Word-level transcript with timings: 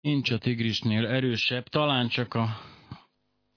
Nincs 0.00 0.30
a 0.30 0.38
tigrisnél 0.38 1.06
erősebb, 1.06 1.68
talán 1.68 2.08
csak 2.08 2.34
a 2.34 2.60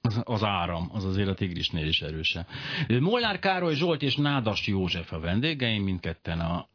az, 0.01 0.21
az 0.23 0.43
áram, 0.43 0.89
az 0.93 1.05
azért 1.05 1.27
a 1.27 1.33
tigrisnél 1.33 1.87
is 1.87 2.01
erősebb. 2.01 2.47
Molnár 2.87 3.39
Károly 3.39 3.75
Zsolt 3.75 4.01
és 4.01 4.15
Nádas 4.15 4.67
József 4.67 5.11
a 5.11 5.19
vendégeim, 5.19 5.83
mindketten 5.83 6.39
a 6.39 6.69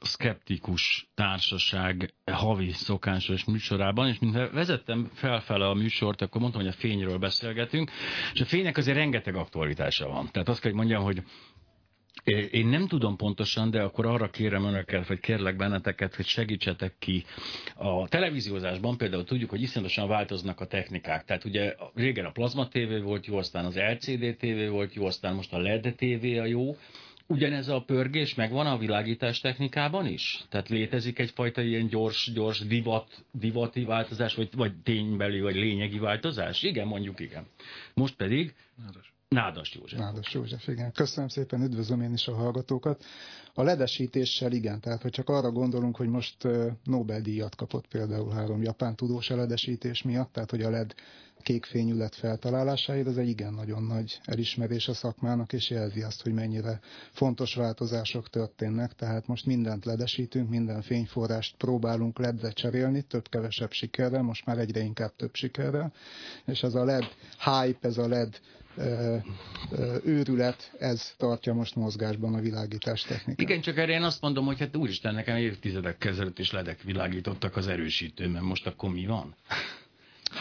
szkeptikus 0.00 1.08
társaság 1.14 2.14
havi 2.32 2.72
szokásos 2.72 3.44
műsorában, 3.44 4.08
és 4.08 4.18
mint 4.18 4.34
vezettem 4.34 5.10
felfele 5.14 5.68
a 5.68 5.74
műsort, 5.74 6.22
akkor 6.22 6.40
mondtam, 6.40 6.62
hogy 6.62 6.70
a 6.70 6.76
fényről 6.78 7.18
beszélgetünk, 7.18 7.90
és 8.32 8.40
a 8.40 8.44
fénynek 8.44 8.76
azért 8.76 8.96
rengeteg 8.96 9.34
aktualitása 9.34 10.08
van. 10.08 10.28
Tehát 10.30 10.48
azt 10.48 10.60
kell, 10.60 10.70
hogy 10.70 10.80
mondjam, 10.80 11.02
hogy 11.02 11.22
én 12.50 12.66
nem 12.66 12.86
tudom 12.86 13.16
pontosan, 13.16 13.70
de 13.70 13.82
akkor 13.82 14.06
arra 14.06 14.30
kérem 14.30 14.64
önöket, 14.64 15.06
vagy 15.06 15.20
kérlek 15.20 15.56
benneteket, 15.56 16.14
hogy 16.14 16.26
segítsetek 16.26 16.94
ki. 16.98 17.24
A 17.74 18.08
televíziózásban 18.08 18.96
például 18.96 19.24
tudjuk, 19.24 19.50
hogy 19.50 19.62
iszonyatosan 19.62 20.08
változnak 20.08 20.60
a 20.60 20.66
technikák. 20.66 21.24
Tehát 21.24 21.44
ugye 21.44 21.74
régen 21.94 22.24
a 22.24 22.30
plazma 22.30 22.68
TV 22.68 23.02
volt 23.02 23.26
jó, 23.26 23.36
aztán 23.36 23.64
az 23.64 23.76
LCD 23.76 24.36
TV 24.36 24.70
volt 24.70 24.94
jó, 24.94 25.06
aztán 25.06 25.34
most 25.34 25.52
a 25.52 25.58
LED 25.58 25.94
TV 25.96 26.24
a 26.24 26.44
jó. 26.44 26.76
Ugyanez 27.30 27.68
a 27.68 27.80
pörgés 27.80 28.34
megvan 28.34 28.66
a 28.66 28.78
világítás 28.78 29.40
technikában 29.40 30.06
is? 30.06 30.40
Tehát 30.48 30.68
létezik 30.68 31.18
egyfajta 31.18 31.62
ilyen 31.62 31.86
gyors, 31.86 32.30
gyors 32.34 32.58
divat, 32.66 33.24
divati 33.32 33.84
változás, 33.84 34.34
vagy, 34.34 34.48
vagy 34.56 34.72
ténybeli, 34.82 35.40
vagy 35.40 35.54
lényegi 35.54 35.98
változás? 35.98 36.62
Igen, 36.62 36.86
mondjuk 36.86 37.20
igen. 37.20 37.46
Most 37.94 38.14
pedig... 38.16 38.54
Nádas. 38.84 39.12
Nádas 39.28 39.74
József. 39.74 39.98
Nádas 39.98 40.34
József, 40.34 40.68
igen. 40.68 40.92
Köszönöm 40.92 41.28
szépen, 41.28 41.62
üdvözlöm 41.62 42.00
én 42.00 42.12
is 42.12 42.28
a 42.28 42.34
hallgatókat. 42.34 43.04
A 43.54 43.62
ledesítéssel 43.62 44.52
igen, 44.52 44.80
tehát 44.80 45.02
hogy 45.02 45.10
csak 45.10 45.28
arra 45.28 45.50
gondolunk, 45.50 45.96
hogy 45.96 46.08
most 46.08 46.36
Nobel-díjat 46.84 47.54
kapott 47.54 47.86
például 47.86 48.32
három 48.32 48.62
japán 48.62 48.96
tudós 48.96 49.30
a 49.30 49.36
ledesítés 49.36 50.02
miatt, 50.02 50.32
tehát 50.32 50.50
hogy 50.50 50.62
a 50.62 50.70
LED 50.70 50.94
kékfényű 51.42 51.96
lett 51.96 52.14
feltalálásáért, 52.14 53.06
ez 53.06 53.16
egy 53.16 53.28
igen 53.28 53.54
nagyon 53.54 53.82
nagy 53.82 54.20
elismerés 54.24 54.88
a 54.88 54.94
szakmának, 54.94 55.52
és 55.52 55.70
jelzi 55.70 56.02
azt, 56.02 56.22
hogy 56.22 56.32
mennyire 56.32 56.80
fontos 57.12 57.54
változások 57.54 58.30
történnek, 58.30 58.92
tehát 58.92 59.26
most 59.26 59.46
mindent 59.46 59.84
ledesítünk, 59.84 60.48
minden 60.48 60.82
fényforrást 60.82 61.56
próbálunk 61.56 62.18
ledre 62.18 62.50
cserélni, 62.50 63.02
több-kevesebb 63.02 63.72
sikerrel, 63.72 64.22
most 64.22 64.46
már 64.46 64.58
egyre 64.58 64.80
inkább 64.80 65.16
több 65.16 65.34
sikerrel, 65.34 65.92
és 66.44 66.62
ez 66.62 66.74
a 66.74 66.84
LED 66.84 67.04
hype, 67.44 67.88
ez 67.88 67.98
a 67.98 68.08
LED 68.08 68.40
őrület, 70.04 70.72
ez 70.78 71.14
tartja 71.16 71.54
most 71.54 71.74
mozgásban 71.74 72.34
a 72.34 72.40
világítás 72.40 73.02
technikát. 73.02 73.40
Igen, 73.40 73.60
csak 73.60 73.76
erre 73.76 73.92
én 73.92 74.02
azt 74.02 74.20
mondom, 74.20 74.44
hogy 74.44 74.58
hát 74.58 74.76
úristen, 74.76 75.14
nekem 75.14 75.36
évtizedek 75.36 76.04
ezelőtt 76.04 76.38
is 76.38 76.52
ledek 76.52 76.82
világítottak 76.82 77.56
az 77.56 77.66
erősítőben, 77.66 78.42
most 78.42 78.66
akkor 78.66 78.90
mi 78.90 79.06
van? 79.06 79.34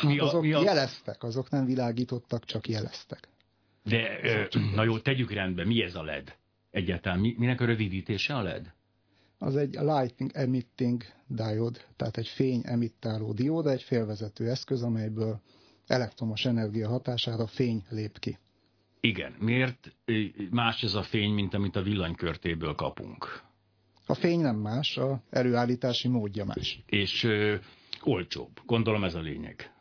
Mi 0.01 0.19
a, 0.19 0.25
azok 0.25 0.41
mi 0.41 0.53
a... 0.53 0.61
jeleztek, 0.61 1.23
azok 1.23 1.49
nem 1.49 1.65
világítottak, 1.65 2.45
csak 2.45 2.67
jeleztek. 2.67 3.27
De, 3.83 4.19
na 4.75 4.83
jó, 4.83 4.99
tegyük 4.99 5.31
rendbe, 5.31 5.65
mi 5.65 5.81
ez 5.81 5.95
a 5.95 6.03
LED? 6.03 6.35
Egyáltalán 6.71 7.19
mi, 7.19 7.35
minek 7.37 7.61
a 7.61 7.65
rövidítése 7.65 8.35
a 8.35 8.41
LED? 8.41 8.73
Az 9.37 9.55
egy 9.55 9.73
lighting 9.73 10.31
emitting 10.33 11.03
diode, 11.27 11.79
tehát 11.95 12.17
egy 12.17 12.27
fény 12.27 12.61
emittáló 12.65 13.33
dióda, 13.33 13.69
egy 13.69 13.83
félvezető 13.83 14.49
eszköz, 14.49 14.81
amelyből 14.81 15.41
elektromos 15.87 16.45
energia 16.45 16.87
hatására 16.87 17.47
fény 17.47 17.83
lép 17.89 18.19
ki. 18.19 18.37
Igen. 18.99 19.35
Miért 19.39 19.95
más 20.49 20.83
ez 20.83 20.93
a 20.93 21.03
fény, 21.03 21.31
mint 21.31 21.53
amit 21.53 21.75
a 21.75 21.81
villanykörtéből 21.81 22.75
kapunk? 22.75 23.41
A 24.05 24.13
fény 24.13 24.39
nem 24.39 24.55
más, 24.55 24.97
a 24.97 25.21
előállítási 25.29 26.07
módja 26.07 26.45
más. 26.45 26.83
És 26.85 27.23
ö, 27.23 27.55
olcsóbb. 28.03 28.59
Gondolom 28.65 29.03
ez 29.03 29.15
a 29.15 29.19
lényeg. 29.19 29.71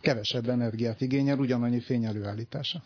Kevesebb 0.00 0.48
energiát 0.48 1.00
igényel, 1.00 1.38
ugyanannyi 1.38 1.80
fény 1.80 2.04
előállítása. 2.04 2.82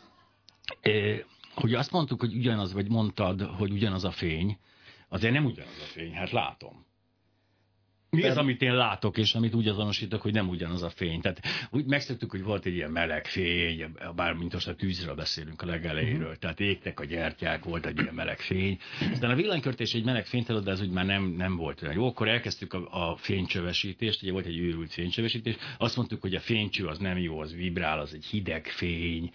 É, 0.83 1.25
hogy 1.55 1.75
azt 1.75 1.91
mondtuk, 1.91 2.21
hogy 2.21 2.35
ugyanaz, 2.35 2.73
vagy 2.73 2.89
mondtad, 2.89 3.41
hogy 3.43 3.71
ugyanaz 3.71 4.05
a 4.05 4.11
fény, 4.11 4.59
azért 5.09 5.33
nem 5.33 5.45
ugyanaz 5.45 5.81
a 5.83 5.87
fény, 5.93 6.13
hát 6.13 6.31
látom. 6.31 6.85
Mi 8.11 8.25
az, 8.25 8.37
amit 8.37 8.63
én 8.63 8.75
látok, 8.75 9.19
és 9.19 9.35
amit 9.35 9.55
úgy 9.55 9.69
azonosítok, 9.69 10.23
hogy 10.23 10.33
nem 10.33 10.49
ugyanaz 10.49 10.83
a 10.83 10.91
fény? 10.91 11.21
Tehát 11.21 11.41
úgy 11.71 11.85
megszoktuk, 11.85 12.31
hogy 12.31 12.43
volt 12.43 12.67
egy 12.67 12.75
ilyen 12.75 12.91
meleg 12.91 13.27
fény, 13.27 13.85
bár 14.17 14.33
mint 14.33 14.53
most 14.53 14.69
a 14.69 14.75
tűzről 14.75 15.15
beszélünk 15.15 15.63
a 15.63 15.67
legelejéről, 15.67 16.21
uh-huh. 16.21 16.37
tehát 16.37 16.61
égtek 16.61 17.01
a 17.01 17.05
gyertyák, 17.05 17.65
volt 17.65 17.87
egy 17.87 17.99
ilyen 17.99 18.15
meleg 18.15 18.39
fény. 18.39 18.79
Aztán 19.13 19.31
a 19.31 19.35
villanykörtés 19.35 19.95
egy 19.95 20.05
meleg 20.05 20.27
fény, 20.27 20.45
de 20.65 20.71
ez 20.71 20.81
úgy 20.81 20.91
már 20.91 21.07
nem, 21.07 21.25
nem 21.25 21.57
volt 21.57 21.83
olyan 21.83 21.95
jó. 21.95 22.07
Akkor 22.07 22.29
elkezdtük 22.29 22.73
a, 22.73 23.11
a 23.11 23.17
fénycsövesítést, 23.17 24.23
ugye 24.23 24.33
volt 24.33 24.47
egy 24.47 24.59
őrült 24.59 24.93
fénycsövesítés, 24.93 25.57
azt 25.79 25.97
mondtuk, 25.97 26.21
hogy 26.21 26.35
a 26.35 26.41
fénycső 26.41 26.87
az 26.87 26.99
nem 26.99 27.19
jó, 27.19 27.39
az 27.39 27.55
vibrál, 27.55 28.01
az 28.01 28.15
egy 28.15 28.25
hideg 28.25 28.67
fény. 28.67 29.31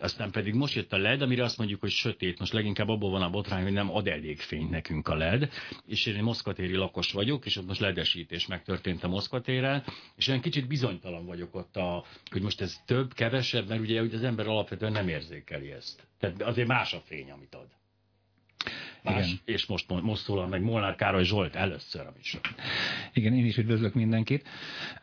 Aztán 0.00 0.30
pedig 0.30 0.54
most 0.54 0.74
jött 0.74 0.92
a 0.92 0.98
LED, 0.98 1.22
amire 1.22 1.44
azt 1.44 1.58
mondjuk, 1.58 1.80
hogy 1.80 1.90
sötét. 1.90 2.38
Most 2.38 2.52
leginkább 2.52 2.88
abból 2.88 3.10
van 3.10 3.22
a 3.22 3.30
botrány, 3.30 3.62
hogy 3.62 3.72
nem 3.72 3.90
ad 3.90 4.08
elég 4.08 4.40
fény 4.40 4.68
nekünk 4.70 5.08
a 5.08 5.14
LED, 5.14 5.48
és 5.86 6.06
én 6.06 6.22
moszkvatéri 6.22 6.74
lakos 6.74 7.12
vagyok, 7.12 7.46
és 7.46 7.56
ott 7.56 7.66
most 7.66 7.80
ledes 7.80 8.14
értékesítés 8.16 8.46
megtörtént 8.46 9.04
a 9.04 9.08
Moszkva 9.08 9.40
téren, 9.40 9.84
és 10.16 10.28
olyan 10.28 10.40
kicsit 10.40 10.66
bizonytalan 10.66 11.26
vagyok 11.26 11.54
ott, 11.54 11.76
a, 11.76 12.04
hogy 12.30 12.42
most 12.42 12.60
ez 12.60 12.80
több, 12.86 13.12
kevesebb, 13.14 13.68
mert 13.68 13.80
ugye 13.80 14.00
az 14.00 14.22
ember 14.22 14.46
alapvetően 14.46 14.92
nem 14.92 15.08
érzékeli 15.08 15.70
ezt. 15.70 16.06
Tehát 16.18 16.42
azért 16.42 16.68
más 16.68 16.92
a 16.92 17.00
fény, 17.00 17.30
amit 17.30 17.54
ad. 17.54 17.68
Más, 19.06 19.26
Igen. 19.26 19.38
és 19.44 19.66
most, 19.66 20.02
most 20.02 20.22
szólal 20.22 20.46
meg 20.46 20.62
Molnár 20.62 20.94
Károly 20.96 21.24
Zsolt 21.24 21.54
először 21.54 22.06
a 22.06 22.12
műsor. 22.16 22.40
Igen, 23.12 23.32
én 23.32 23.44
is 23.44 23.56
üdvözlök 23.56 23.94
mindenkit. 23.94 24.48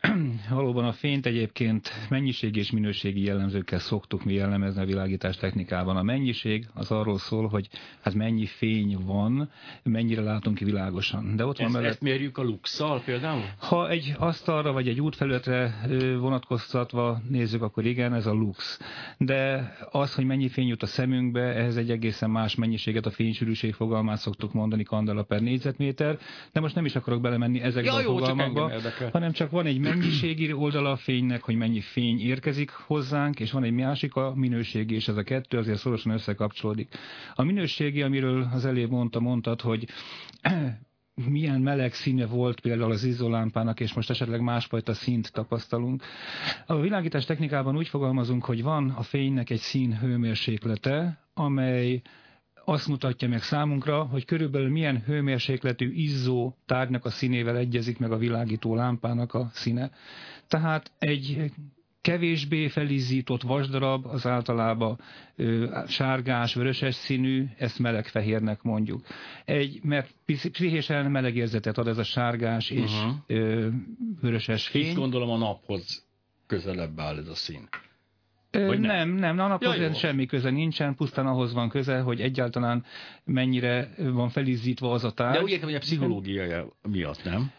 Valóban 0.50 0.84
a 0.84 0.92
fényt 0.92 1.26
egyébként 1.26 1.92
mennyiségi 2.08 2.58
és 2.58 2.70
minőségi 2.70 3.22
jellemzőkkel 3.24 3.78
szoktuk 3.78 4.24
mi 4.24 4.32
jellemezni 4.32 4.82
a 4.82 4.84
világítás 4.84 5.36
technikában. 5.36 5.96
A 5.96 6.02
mennyiség 6.02 6.66
az 6.74 6.90
arról 6.90 7.18
szól, 7.18 7.48
hogy 7.48 7.68
hát 8.00 8.14
mennyi 8.14 8.46
fény 8.46 8.98
van, 9.04 9.50
mennyire 9.82 10.22
látunk 10.22 10.56
ki 10.56 10.64
világosan. 10.64 11.36
De 11.36 11.46
ott 11.46 11.56
van 11.56 11.66
ezt, 11.66 11.74
mellett... 11.74 11.90
ezt 11.90 12.00
mérjük 12.00 12.38
a 12.38 12.42
luxal 12.42 13.02
például? 13.04 13.42
Ha 13.58 13.88
egy 13.88 14.14
asztalra 14.18 14.72
vagy 14.72 14.88
egy 14.88 15.00
útfelületre 15.00 15.74
vonatkoztatva 16.18 17.20
nézzük, 17.28 17.62
akkor 17.62 17.86
igen, 17.86 18.14
ez 18.14 18.26
a 18.26 18.32
lux. 18.32 18.78
De 19.18 19.72
az, 19.90 20.14
hogy 20.14 20.24
mennyi 20.24 20.48
fény 20.48 20.66
jut 20.66 20.82
a 20.82 20.86
szemünkbe, 20.86 21.40
ehhez 21.40 21.76
egy 21.76 21.90
egészen 21.90 22.30
más 22.30 22.54
mennyiséget 22.54 23.06
a 23.06 23.10
fénysűrűség 23.10 23.74
fog 23.74 23.92
fogalmát 23.94 24.20
szoktuk 24.20 24.52
mondani 24.52 24.82
kandela 24.82 25.22
per 25.22 25.40
négyzetméter, 25.40 26.18
de 26.52 26.60
most 26.60 26.74
nem 26.74 26.84
is 26.84 26.96
akarok 26.96 27.20
belemenni 27.20 27.60
ezekbe 27.60 27.90
ja, 27.90 27.96
a 27.96 28.00
jó, 28.00 28.16
fogalmakba, 28.16 28.80
csak 28.80 29.12
hanem 29.12 29.32
csak 29.32 29.50
van 29.50 29.66
egy 29.66 29.78
mennyiségi 29.78 30.52
oldala 30.52 30.90
a 30.90 30.96
fénynek, 30.96 31.42
hogy 31.42 31.56
mennyi 31.56 31.80
fény 31.80 32.20
érkezik 32.20 32.70
hozzánk, 32.70 33.40
és 33.40 33.52
van 33.52 33.64
egy 33.64 33.72
másik 33.72 34.14
a 34.14 34.32
minőségi, 34.34 34.94
és 34.94 35.08
ez 35.08 35.16
a 35.16 35.22
kettő 35.22 35.58
azért 35.58 35.78
szorosan 35.78 36.12
összekapcsolódik. 36.12 36.88
A 37.34 37.42
minőségi, 37.42 38.02
amiről 38.02 38.48
az 38.52 38.64
elé 38.64 38.84
mondta, 38.84 39.20
mondtad, 39.20 39.60
hogy 39.60 39.88
milyen 41.30 41.60
meleg 41.60 41.92
színe 41.92 42.26
volt 42.26 42.60
például 42.60 42.90
az 42.90 43.04
izolámpának, 43.04 43.80
és 43.80 43.92
most 43.92 44.10
esetleg 44.10 44.40
másfajta 44.40 44.94
színt 44.94 45.32
tapasztalunk. 45.32 46.02
A 46.66 46.80
világítás 46.80 47.24
technikában 47.24 47.76
úgy 47.76 47.88
fogalmazunk, 47.88 48.44
hogy 48.44 48.62
van 48.62 48.90
a 48.90 49.02
fénynek 49.02 49.50
egy 49.50 49.58
szín 49.58 49.98
hőmérséklete, 49.98 51.18
amely 51.34 52.02
azt 52.64 52.88
mutatja 52.88 53.28
meg 53.28 53.42
számunkra, 53.42 54.02
hogy 54.02 54.24
körülbelül 54.24 54.70
milyen 54.70 55.02
hőmérsékletű 55.02 55.92
izzó 55.92 56.54
tárgynak 56.66 57.04
a 57.04 57.10
színével 57.10 57.56
egyezik 57.56 57.98
meg 57.98 58.12
a 58.12 58.16
világító 58.16 58.74
lámpának 58.74 59.34
a 59.34 59.50
színe. 59.52 59.90
Tehát 60.48 60.92
egy 60.98 61.52
kevésbé 62.00 62.68
felizzított 62.68 63.42
vasdarab 63.42 64.06
az 64.06 64.26
általában 64.26 65.00
ö, 65.36 65.78
sárgás, 65.86 66.54
vöröses 66.54 66.94
színű, 66.94 67.46
ezt 67.58 67.78
melegfehérnek 67.78 68.62
mondjuk. 68.62 69.06
Egy, 69.44 69.80
mert 69.82 70.14
pszichésen 70.24 71.10
meleg 71.10 71.36
érzetet 71.36 71.78
ad 71.78 71.88
ez 71.88 71.98
a 71.98 72.02
sárgás 72.02 72.70
és 72.70 72.92
uh-huh. 72.92 73.14
ö, 73.26 73.68
vöröses 74.20 74.68
fény. 74.68 74.84
Hisz 74.84 74.94
gondolom 74.94 75.30
a 75.30 75.36
naphoz 75.36 76.06
közelebb 76.46 77.00
áll 77.00 77.18
ez 77.18 77.28
a 77.28 77.34
szín. 77.34 77.68
Vagy 78.54 78.80
nem, 78.80 79.08
nem, 79.08 79.34
nem 79.34 79.46
annak 79.46 79.62
ja, 79.62 79.94
semmi 79.94 80.26
köze 80.26 80.50
nincsen, 80.50 80.94
pusztán 80.94 81.26
ahhoz 81.26 81.52
van 81.52 81.68
köze, 81.68 82.00
hogy 82.00 82.20
egyáltalán 82.20 82.84
mennyire 83.24 83.88
van 83.98 84.28
felizzítva 84.28 84.90
az 84.90 85.04
a 85.04 85.10
tárgy. 85.10 85.36
De 85.36 85.42
úgy 85.42 85.50
értem, 85.50 85.66
hogy 85.66 85.76
a 85.76 85.80
pszichológiája 85.80 86.68
miatt, 86.82 87.24
nem? 87.24 87.52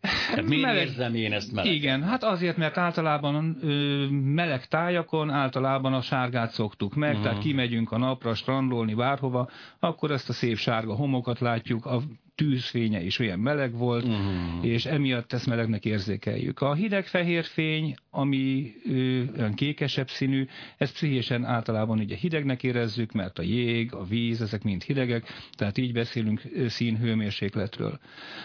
Tehát 0.00 0.44
miért 0.44 0.64
meleg, 0.64 0.86
érzem 0.86 1.14
én 1.14 1.32
ezt 1.32 1.52
meleg? 1.52 1.72
Igen, 1.72 2.02
hát 2.02 2.24
azért, 2.24 2.56
mert 2.56 2.76
általában 2.76 3.56
ö, 3.62 4.06
meleg 4.10 4.66
tájakon 4.66 5.30
általában 5.30 5.94
a 5.94 6.00
sárgát 6.00 6.50
szoktuk 6.50 6.94
meg, 6.94 7.10
uh-huh. 7.10 7.24
tehát 7.24 7.42
kimegyünk 7.42 7.92
a 7.92 7.98
napra 7.98 8.34
strandolni 8.34 8.94
bárhova, 8.94 9.48
akkor 9.78 10.10
ezt 10.10 10.28
a 10.28 10.32
szép 10.32 10.56
sárga 10.56 10.94
homokat 10.94 11.38
látjuk, 11.38 11.86
a 11.86 12.00
tűzfénye 12.40 13.02
is 13.02 13.18
olyan 13.18 13.38
meleg 13.38 13.72
volt, 13.72 14.04
uh-huh. 14.04 14.66
és 14.66 14.86
emiatt 14.86 15.32
ezt 15.32 15.46
melegnek 15.46 15.84
érzékeljük. 15.84 16.60
A 16.60 16.74
hideg-fehér 16.74 17.44
fény, 17.44 17.94
ami 18.10 18.72
olyan 19.36 19.54
kékesebb 19.54 20.08
színű, 20.08 20.46
ezt 20.76 20.92
pszichésen 20.92 21.44
általában 21.44 21.98
ugye 21.98 22.16
hidegnek 22.16 22.62
érezzük, 22.62 23.12
mert 23.12 23.38
a 23.38 23.42
jég, 23.42 23.92
a 23.94 24.04
víz, 24.04 24.42
ezek 24.42 24.62
mind 24.62 24.82
hidegek, 24.82 25.26
tehát 25.52 25.78
így 25.78 25.92
beszélünk 25.92 26.42
színhőmérsékletről. 26.66 27.98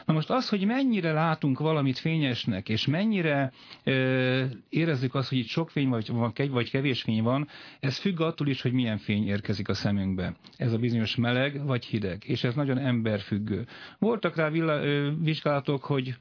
Na 0.06 0.14
most 0.14 0.30
az, 0.30 0.50
hogy 0.50 0.66
mennyire 0.66 1.12
látunk 1.12 1.60
valamit 1.60 1.98
fényesnek, 1.98 2.70
és 2.70 2.86
mennyire 2.86 3.52
ö, 3.84 4.44
érezzük 4.70 5.16
azt, 5.16 5.30
hogy 5.30 5.38
itt 5.38 5.48
sok 5.48 5.70
fény 5.70 5.90
vagy, 5.90 6.12
vagy 6.50 6.70
kevés 6.70 7.02
fény 7.02 7.24
van, 7.24 7.48
ez 7.80 7.98
függ 7.98 8.22
attól 8.22 8.48
is, 8.48 8.62
hogy 8.62 8.72
milyen 8.72 8.98
fény 8.98 9.28
érkezik 9.28 9.70
a 9.70 9.74
szemünkbe. 9.74 10.36
Ez 10.58 10.74
a 10.74 10.78
bizonyos 10.78 11.16
meleg 11.16 11.66
vagy 11.66 11.86
hideg, 11.86 12.24
és 12.26 12.44
ez 12.44 12.56
nagyon 12.56 12.78
emberfüggő. 12.78 13.66
Voltak 14.00 14.36
rá 14.36 14.50
villa, 14.50 14.84
ö, 14.84 15.12
vizsgálatok, 15.22 15.84
hogy 15.84 16.16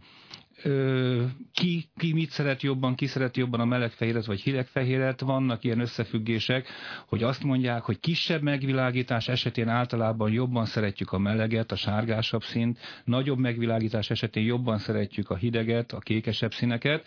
ki, 1.52 1.84
ki 1.96 2.12
mit 2.12 2.30
szeret 2.30 2.62
jobban, 2.62 2.94
ki 2.94 3.06
szereti 3.06 3.40
jobban 3.40 3.60
a 3.60 3.64
melegfehéret 3.64 4.26
vagy 4.26 4.40
hidegfehéret. 4.40 5.20
Vannak 5.20 5.64
ilyen 5.64 5.80
összefüggések, 5.80 6.68
hogy 7.06 7.22
azt 7.22 7.42
mondják, 7.42 7.82
hogy 7.82 8.00
kisebb 8.00 8.42
megvilágítás 8.42 9.28
esetén 9.28 9.68
általában 9.68 10.32
jobban 10.32 10.64
szeretjük 10.64 11.12
a 11.12 11.18
meleget, 11.18 11.72
a 11.72 11.76
sárgásabb 11.76 12.42
színt, 12.42 12.78
nagyobb 13.04 13.38
megvilágítás 13.38 14.10
esetén 14.10 14.44
jobban 14.44 14.78
szeretjük 14.78 15.30
a 15.30 15.36
hideget, 15.36 15.92
a 15.92 15.98
kékesebb 15.98 16.52
színeket, 16.52 17.04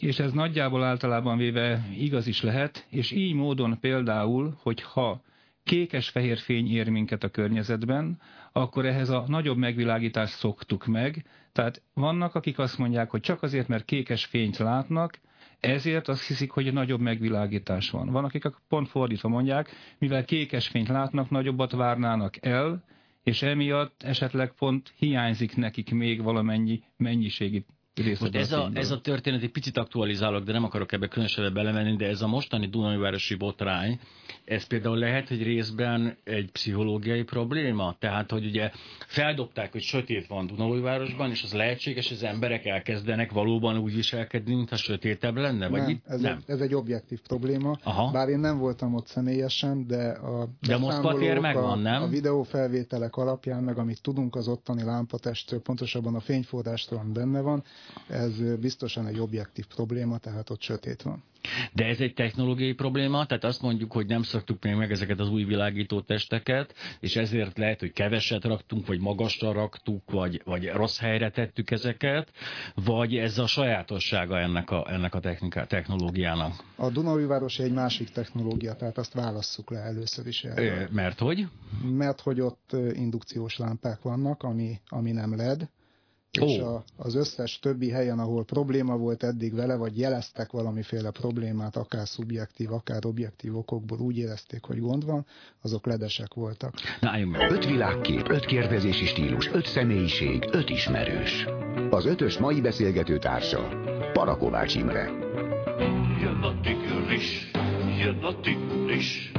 és 0.00 0.18
ez 0.18 0.32
nagyjából 0.32 0.84
általában 0.84 1.36
véve 1.36 1.88
igaz 1.98 2.26
is 2.26 2.42
lehet, 2.42 2.86
és 2.90 3.10
így 3.10 3.34
módon 3.34 3.78
például, 3.80 4.58
hogy 4.62 4.82
ha 4.82 5.22
kékes-fehér 5.64 6.38
fény 6.38 6.70
ér 6.70 6.88
minket 6.88 7.24
a 7.24 7.28
környezetben, 7.28 8.20
akkor 8.52 8.86
ehhez 8.86 9.08
a 9.08 9.24
nagyobb 9.26 9.56
megvilágítást 9.56 10.36
szoktuk 10.36 10.86
meg. 10.86 11.24
Tehát 11.52 11.82
vannak, 11.94 12.34
akik 12.34 12.58
azt 12.58 12.78
mondják, 12.78 13.10
hogy 13.10 13.20
csak 13.20 13.42
azért, 13.42 13.68
mert 13.68 13.84
kékes 13.84 14.24
fényt 14.24 14.56
látnak, 14.56 15.18
ezért 15.60 16.08
azt 16.08 16.26
hiszik, 16.26 16.50
hogy 16.50 16.72
nagyobb 16.72 17.00
megvilágítás 17.00 17.90
van. 17.90 18.10
Van, 18.10 18.24
akik 18.24 18.44
pont 18.68 18.88
fordítva 18.88 19.28
mondják, 19.28 19.70
mivel 19.98 20.24
kékes 20.24 20.68
fényt 20.68 20.88
látnak, 20.88 21.30
nagyobbat 21.30 21.72
várnának 21.72 22.46
el, 22.46 22.84
és 23.22 23.42
emiatt 23.42 24.02
esetleg 24.02 24.52
pont 24.52 24.92
hiányzik 24.96 25.56
nekik 25.56 25.90
még 25.90 26.22
valamennyi 26.22 26.82
mennyiségi 26.96 27.66
most 28.20 28.34
ez 28.34 28.52
a, 28.52 28.70
ez 28.72 28.90
a 28.90 29.00
történet 29.00 29.42
egy 29.42 29.50
picit 29.50 29.76
aktualizálok, 29.76 30.44
de 30.44 30.52
nem 30.52 30.64
akarok 30.64 30.92
ebbe 30.92 31.08
különösebben 31.08 31.52
belemenni, 31.52 31.96
de 31.96 32.06
ez 32.06 32.22
a 32.22 32.26
mostani 32.26 32.66
Dunajvárosi 32.66 33.34
botrány, 33.34 34.00
ez 34.44 34.66
például 34.66 34.98
lehet, 34.98 35.28
hogy 35.28 35.42
részben 35.42 36.16
egy 36.24 36.50
pszichológiai 36.50 37.22
probléma? 37.22 37.96
Tehát, 37.98 38.30
hogy 38.30 38.44
ugye 38.44 38.70
feldobták, 39.06 39.72
hogy 39.72 39.80
sötét 39.80 40.26
van 40.26 40.46
Dunajvárosban, 40.46 41.30
és 41.30 41.42
az 41.42 41.52
lehetséges, 41.52 42.08
hogy 42.08 42.16
az 42.16 42.22
emberek 42.22 42.66
elkezdenek 42.66 43.32
valóban 43.32 43.78
úgy 43.78 43.94
viselkedni, 43.94 44.54
mintha 44.54 44.76
sötétebb 44.76 45.36
lenne? 45.36 45.68
Vagy 45.68 45.80
nem, 45.80 45.88
itt? 45.88 46.06
Ez, 46.06 46.20
nem. 46.20 46.36
Egy, 46.36 46.54
ez 46.54 46.60
egy 46.60 46.74
objektív 46.74 47.20
probléma, 47.20 47.78
Aha. 47.82 48.10
bár 48.10 48.28
én 48.28 48.38
nem 48.38 48.58
voltam 48.58 48.94
ott 48.94 49.06
személyesen, 49.06 49.86
de 49.86 50.08
a 50.08 50.48
de 50.60 50.78
tér 51.18 51.38
megvan, 51.38 51.78
nem? 51.78 52.02
A 52.02 52.08
videófelvételek 52.08 53.16
alapján, 53.16 53.62
meg 53.62 53.78
amit 53.78 54.02
tudunk 54.02 54.36
az 54.36 54.48
ottani 54.48 54.82
lámpatestről, 54.82 55.60
pontosabban 55.60 56.14
a 56.14 56.20
fényforrástól 56.20 57.04
benne 57.12 57.40
van, 57.40 57.62
ez 58.08 58.58
biztosan 58.60 59.06
egy 59.06 59.18
objektív 59.18 59.66
probléma, 59.66 60.18
tehát 60.18 60.50
ott 60.50 60.60
sötét 60.60 61.02
van. 61.02 61.22
De 61.72 61.84
ez 61.84 62.00
egy 62.00 62.14
technológiai 62.14 62.72
probléma, 62.72 63.26
tehát 63.26 63.44
azt 63.44 63.62
mondjuk, 63.62 63.92
hogy 63.92 64.06
nem 64.06 64.22
szoktuk 64.22 64.62
még 64.64 64.74
meg 64.74 64.90
ezeket 64.90 65.20
az 65.20 65.28
új 65.28 65.44
világító 65.44 66.00
testeket, 66.00 66.74
és 67.00 67.16
ezért 67.16 67.58
lehet, 67.58 67.80
hogy 67.80 67.92
keveset 67.92 68.44
raktunk, 68.44 68.86
vagy 68.86 69.00
magasra 69.00 69.52
raktuk, 69.52 70.10
vagy, 70.10 70.42
vagy 70.44 70.66
rossz 70.68 70.98
helyre 70.98 71.30
tettük 71.30 71.70
ezeket, 71.70 72.32
vagy 72.74 73.16
ez 73.16 73.38
a 73.38 73.46
sajátossága 73.46 74.38
ennek 74.38 74.70
a, 74.70 74.92
ennek 74.92 75.14
a 75.14 75.20
technika, 75.20 75.66
technológiának? 75.66 76.64
A 76.76 76.90
Dunaújváros 76.90 77.58
egy 77.58 77.72
másik 77.72 78.10
technológia, 78.10 78.74
tehát 78.74 78.98
azt 78.98 79.12
válasszuk 79.12 79.70
le 79.70 79.78
először 79.78 80.26
is. 80.26 80.44
Erről. 80.44 80.88
Mert 80.90 81.18
hogy? 81.18 81.46
Mert 81.82 82.20
hogy 82.20 82.40
ott 82.40 82.76
indukciós 82.92 83.56
lámpák 83.56 84.02
vannak, 84.02 84.42
ami, 84.42 84.80
ami 84.88 85.12
nem 85.12 85.36
LED, 85.36 85.68
és 86.40 86.58
a, 86.58 86.84
az 86.96 87.14
összes 87.14 87.58
többi 87.58 87.90
helyen, 87.90 88.18
ahol 88.18 88.44
probléma 88.44 88.96
volt 88.96 89.22
eddig 89.22 89.54
vele, 89.54 89.76
vagy 89.76 89.98
jeleztek 89.98 90.50
valamiféle 90.50 91.10
problémát, 91.10 91.76
akár 91.76 92.08
szubjektív, 92.08 92.72
akár 92.72 93.06
objektív 93.06 93.56
okokból 93.56 93.98
úgy 93.98 94.18
érezték, 94.18 94.64
hogy 94.64 94.80
gond 94.80 95.04
van, 95.04 95.26
azok 95.62 95.86
ledesek 95.86 96.34
voltak. 96.34 96.74
Na, 97.00 97.10
öt 97.50 97.66
világkép, 97.66 98.28
öt 98.28 98.44
kérdezési 98.44 99.06
stílus, 99.06 99.50
öt 99.52 99.66
személyiség, 99.66 100.48
öt 100.52 100.70
ismerős. 100.70 101.46
Az 101.90 102.06
ötös 102.06 102.38
mai 102.38 102.60
beszélgető 102.60 103.18
társa, 103.18 103.68
Parakovács 104.12 104.74
Imre. 104.74 105.10
Jön 106.20 106.42
a 106.42 106.60
tigris, 106.60 107.50
jön 107.98 108.22
a 108.22 108.40
tigris, 108.40 109.32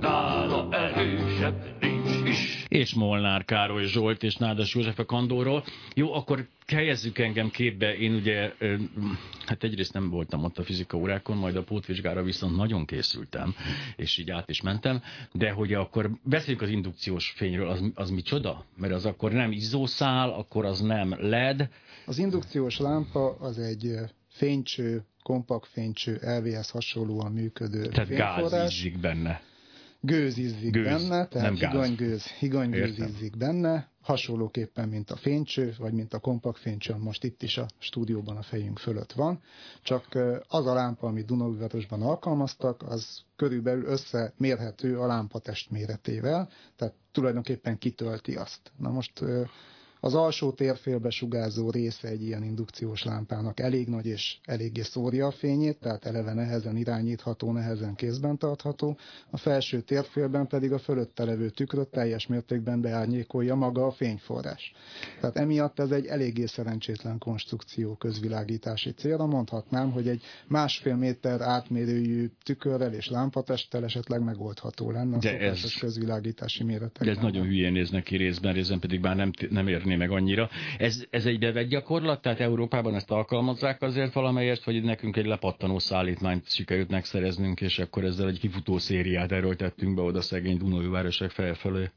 nála 0.00 0.68
erősebb 0.70 1.79
és 2.70 2.94
Molnár 2.94 3.44
Károly 3.44 3.84
Zsolt 3.84 4.22
és 4.22 4.36
Nádas 4.36 4.74
József 4.74 4.98
a 4.98 5.04
Kandóról. 5.04 5.64
Jó, 5.94 6.12
akkor 6.12 6.48
helyezzük 6.66 7.18
engem 7.18 7.50
képbe. 7.50 7.96
Én 7.96 8.14
ugye, 8.14 8.52
hát 9.46 9.64
egyrészt 9.64 9.92
nem 9.92 10.10
voltam 10.10 10.44
ott 10.44 10.58
a 10.58 10.62
fizika 10.62 10.96
órákon, 10.96 11.36
majd 11.36 11.56
a 11.56 11.62
pótvizsgára 11.62 12.22
viszont 12.22 12.56
nagyon 12.56 12.86
készültem, 12.86 13.54
és 13.96 14.18
így 14.18 14.30
át 14.30 14.48
is 14.50 14.60
mentem, 14.60 15.02
de 15.32 15.50
hogy 15.50 15.72
akkor 15.72 16.10
beszéljük 16.22 16.62
az 16.62 16.68
indukciós 16.68 17.32
fényről, 17.36 17.68
az, 17.68 17.82
az 17.94 18.10
micsoda? 18.10 18.64
Mert 18.76 18.92
az 18.92 19.06
akkor 19.06 19.32
nem 19.32 19.52
izzószál, 19.52 20.30
akkor 20.30 20.64
az 20.64 20.80
nem 20.80 21.16
LED. 21.18 21.68
Az 22.06 22.18
indukciós 22.18 22.78
lámpa 22.78 23.36
az 23.40 23.58
egy 23.58 23.94
fénycső, 24.28 25.04
kompakt 25.22 25.66
fénycső, 25.66 26.18
LVS 26.22 26.70
hasonlóan 26.70 27.32
működő 27.32 27.86
Tehát 27.86 28.08
gáz 28.08 28.82
benne 29.00 29.48
gőz 30.00 30.38
izzik 30.38 30.72
gőz, 30.72 30.84
benne, 30.84 31.26
tehát 31.26 31.58
higanygőz, 31.58 32.26
higanygőz 32.26 32.98
izzik 32.98 33.36
benne, 33.36 33.88
hasonlóképpen, 34.00 34.88
mint 34.88 35.10
a 35.10 35.16
fénycső, 35.16 35.74
vagy 35.78 35.92
mint 35.92 36.14
a 36.14 36.18
kompakt 36.18 36.58
fénycső, 36.58 36.94
most 36.96 37.24
itt 37.24 37.42
is 37.42 37.58
a 37.58 37.66
stúdióban 37.78 38.36
a 38.36 38.42
fejünk 38.42 38.78
fölött 38.78 39.12
van, 39.12 39.40
csak 39.82 40.18
az 40.48 40.66
a 40.66 40.74
lámpa, 40.74 41.06
amit 41.06 41.26
Dunaújvárosban 41.26 42.02
alkalmaztak, 42.02 42.82
az 42.82 43.22
körülbelül 43.36 43.84
összemérhető 43.84 44.98
a 44.98 45.06
lámpatest 45.06 45.70
méretével, 45.70 46.48
tehát 46.76 46.94
tulajdonképpen 47.12 47.78
kitölti 47.78 48.34
azt. 48.36 48.72
Na 48.76 48.90
most 48.90 49.24
az 50.00 50.14
alsó 50.14 50.52
térfélbe 50.52 51.10
sugárzó 51.10 51.70
része 51.70 52.08
egy 52.08 52.22
ilyen 52.22 52.42
indukciós 52.42 53.04
lámpának 53.04 53.60
elég 53.60 53.88
nagy 53.88 54.06
és 54.06 54.36
eléggé 54.44 54.82
szórja 54.82 55.26
a 55.26 55.30
fényét, 55.30 55.78
tehát 55.78 56.04
eleve 56.04 56.32
nehezen 56.32 56.76
irányítható, 56.76 57.52
nehezen 57.52 57.94
kézben 57.94 58.38
tartható, 58.38 58.96
a 59.30 59.36
felső 59.36 59.80
térfélben 59.80 60.46
pedig 60.46 60.72
a 60.72 60.78
fölötte 60.78 61.24
levő 61.24 61.48
tükröt 61.48 61.88
teljes 61.88 62.26
mértékben 62.26 62.80
beárnyékolja 62.80 63.54
maga 63.54 63.86
a 63.86 63.90
fényforrás. 63.90 64.72
Tehát 65.20 65.36
emiatt 65.36 65.78
ez 65.78 65.90
egy 65.90 66.06
eléggé 66.06 66.46
szerencsétlen 66.46 67.18
konstrukció 67.18 67.94
közvilágítási 67.94 68.90
célra. 68.90 69.26
Mondhatnám, 69.26 69.90
hogy 69.90 70.08
egy 70.08 70.22
másfél 70.46 70.96
méter 70.96 71.40
átmérőjű 71.40 72.30
tükörrel 72.44 72.92
és 72.92 73.08
lámpatesttel 73.08 73.84
esetleg 73.84 74.22
megoldható 74.22 74.90
lenne 74.90 75.16
a 75.16 75.18
de 75.18 75.38
ez, 75.38 75.78
közvilágítási 75.80 76.64
méretek. 76.64 77.04
De 77.04 77.10
ez 77.10 77.18
nagyon 77.18 77.46
hülyén 77.46 77.72
néz 77.72 77.90
neki 77.90 78.16
részben, 78.16 78.52
részben 78.52 78.80
pedig 78.80 79.00
már 79.00 79.16
nem, 79.16 79.30
nem 79.50 79.68
ér 79.68 79.82
érni 79.90 80.04
meg 80.04 80.10
annyira. 80.10 80.48
Ez, 80.78 81.04
ez 81.10 81.26
egy 81.26 81.38
bevett 81.38 81.68
gyakorlat, 81.68 82.22
tehát 82.22 82.40
Európában 82.40 82.94
ezt 82.94 83.10
alkalmazzák 83.10 83.82
azért 83.82 84.12
valamelyest, 84.12 84.64
vagy 84.64 84.82
nekünk 84.82 85.16
egy 85.16 85.26
lepattanó 85.26 85.78
szállítmányt 85.78 86.50
sikerült 86.50 86.90
megszereznünk, 86.90 87.60
és 87.60 87.78
akkor 87.78 88.04
ezzel 88.04 88.28
egy 88.28 88.38
kifutó 88.38 88.78
szériát 88.78 89.32
erőltettünk 89.32 89.94
be 89.94 90.02
oda 90.02 90.20
szegény 90.20 90.58
Dunajvárosok 90.58 91.30
felfelé. 91.30 91.90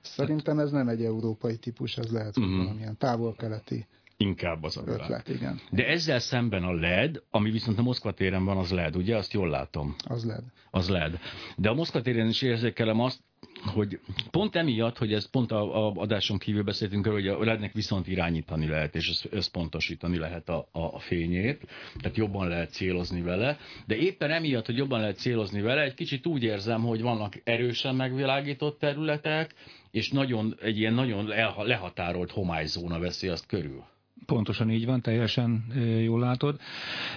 Szerintem 0.00 0.58
ez 0.58 0.70
nem 0.70 0.88
egy 0.88 1.04
európai 1.04 1.56
típus, 1.56 1.96
ez 1.96 2.12
lehet, 2.12 2.34
hogy 2.34 2.44
uh-huh. 2.44 2.58
valamilyen 2.58 2.96
távol-keleti 2.96 3.86
Inkább 4.16 4.62
az 4.62 4.76
a 4.76 4.82
ötlet, 4.86 5.28
igen. 5.28 5.60
De 5.70 5.86
ezzel 5.86 6.18
szemben 6.18 6.62
a 6.62 6.72
LED, 6.72 7.22
ami 7.30 7.50
viszont 7.50 7.78
a 7.78 7.82
Moszkva 7.82 8.12
téren 8.12 8.44
van, 8.44 8.56
az 8.56 8.70
LED, 8.70 8.96
ugye? 8.96 9.16
Azt 9.16 9.32
jól 9.32 9.48
látom. 9.48 9.94
Az 10.04 10.24
LED. 10.24 10.42
Az 10.70 10.88
LED. 10.88 11.18
De 11.56 11.68
a 11.68 11.74
Moszkva 11.74 12.00
téren 12.02 12.28
is 12.28 12.42
érzékelem 12.42 13.00
azt, 13.00 13.18
hogy 13.62 14.00
pont 14.30 14.56
emiatt, 14.56 14.98
hogy 14.98 15.12
ez 15.12 15.30
pont 15.30 15.52
a, 15.52 15.86
a 15.86 15.92
adáson 15.96 16.38
kívül 16.38 16.62
beszéltünk 16.62 17.06
arról, 17.06 17.18
hogy 17.18 17.28
a 17.28 17.44
lednek 17.44 17.72
viszont 17.72 18.08
irányítani 18.08 18.66
lehet, 18.66 18.94
és 18.94 19.26
összpontosítani 19.30 20.18
lehet 20.18 20.48
a, 20.48 20.68
a 20.72 20.98
fényét, 20.98 21.66
tehát 22.00 22.16
jobban 22.16 22.48
lehet 22.48 22.72
célozni 22.72 23.22
vele, 23.22 23.58
de 23.86 23.96
éppen 23.96 24.30
emiatt, 24.30 24.66
hogy 24.66 24.76
jobban 24.76 25.00
lehet 25.00 25.18
célozni 25.18 25.60
vele, 25.60 25.82
egy 25.82 25.94
kicsit 25.94 26.26
úgy 26.26 26.42
érzem, 26.42 26.82
hogy 26.82 27.02
vannak 27.02 27.40
erősen 27.44 27.94
megvilágított 27.94 28.78
területek, 28.78 29.54
és 29.90 30.10
nagyon, 30.10 30.56
egy 30.62 30.78
ilyen 30.78 30.94
nagyon 30.94 31.24
lehatárolt 31.56 32.30
homályzóna 32.30 32.98
veszi 32.98 33.28
azt 33.28 33.46
körül. 33.46 33.84
Pontosan 34.26 34.70
így 34.70 34.86
van, 34.86 35.00
teljesen 35.00 35.64
jól 36.02 36.20
látod. 36.20 36.60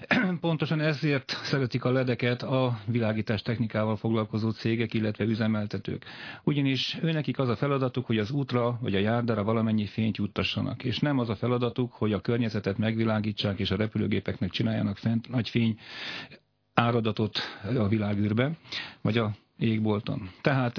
Pontosan 0.39 0.79
ezért 0.79 1.29
szeretik 1.43 1.83
a 1.83 1.91
ledeket 1.91 2.43
a 2.43 2.79
világítás 2.85 3.41
technikával 3.41 3.95
foglalkozó 3.95 4.49
cégek, 4.49 4.93
illetve 4.93 5.23
üzemeltetők. 5.23 6.05
Ugyanis 6.43 6.97
őnekik 7.01 7.39
az 7.39 7.49
a 7.49 7.55
feladatuk, 7.55 8.05
hogy 8.05 8.17
az 8.17 8.31
útra 8.31 8.77
vagy 8.81 8.95
a 8.95 8.99
járdára 8.99 9.43
valamennyi 9.43 9.85
fényt 9.85 10.17
juttassanak, 10.17 10.83
és 10.83 10.99
nem 10.99 11.19
az 11.19 11.29
a 11.29 11.35
feladatuk, 11.35 11.93
hogy 11.93 12.13
a 12.13 12.21
környezetet 12.21 12.77
megvilágítsák 12.77 13.59
és 13.59 13.71
a 13.71 13.75
repülőgépeknek 13.75 14.49
csináljanak 14.49 14.97
fent 14.97 15.29
nagy 15.29 15.49
fény 15.49 15.77
áradatot 16.73 17.39
a 17.77 17.87
világűrbe, 17.87 18.51
vagy 19.01 19.17
a 19.17 19.31
égbolton. 19.57 20.29
Tehát 20.41 20.77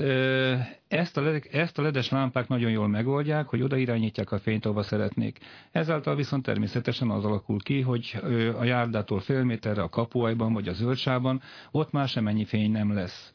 ezt 0.88 1.16
a, 1.16 1.20
led, 1.20 1.42
ezt 1.50 1.78
a 1.78 1.82
ledes 1.82 2.08
lámpák 2.10 2.48
nagyon 2.48 2.70
jól 2.70 2.88
megoldják, 2.88 3.46
hogy 3.48 3.62
oda 3.62 3.76
irányítják 3.76 4.32
a 4.32 4.38
fényt, 4.38 4.64
ahova 4.64 4.82
szeretnék. 4.82 5.38
Ezáltal 5.70 6.14
viszont 6.16 6.42
természetesen 6.42 7.10
az 7.10 7.24
alakul 7.24 7.58
ki, 7.58 7.80
hogy 7.80 8.16
a 8.58 8.64
járdától 8.64 9.20
fél 9.20 9.44
méterre 9.44 9.82
a 9.82 9.88
kapuajban 9.88 10.52
vagy 10.52 10.68
a 10.68 10.72
zöldsában 10.72 11.40
ott 11.70 11.92
már 11.92 12.08
semennyi 12.08 12.44
fény 12.44 12.70
nem 12.70 12.92
lesz. 12.94 13.32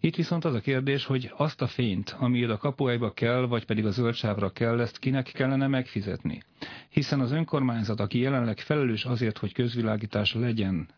Itt 0.00 0.16
viszont 0.16 0.44
az 0.44 0.54
a 0.54 0.60
kérdés, 0.60 1.04
hogy 1.04 1.32
azt 1.36 1.62
a 1.62 1.66
fényt, 1.66 2.16
ami 2.18 2.44
a 2.44 2.56
kapuajba 2.56 3.12
kell, 3.12 3.46
vagy 3.46 3.64
pedig 3.64 3.86
a 3.86 3.90
zöldsávra 3.90 4.50
kell, 4.50 4.80
ezt 4.80 4.98
kinek 4.98 5.30
kellene 5.34 5.66
megfizetni. 5.66 6.42
Hiszen 6.88 7.20
az 7.20 7.32
önkormányzat, 7.32 8.00
aki 8.00 8.18
jelenleg 8.18 8.58
felelős 8.58 9.04
azért, 9.04 9.38
hogy 9.38 9.52
közvilágítás 9.52 10.34
legyen 10.34 10.88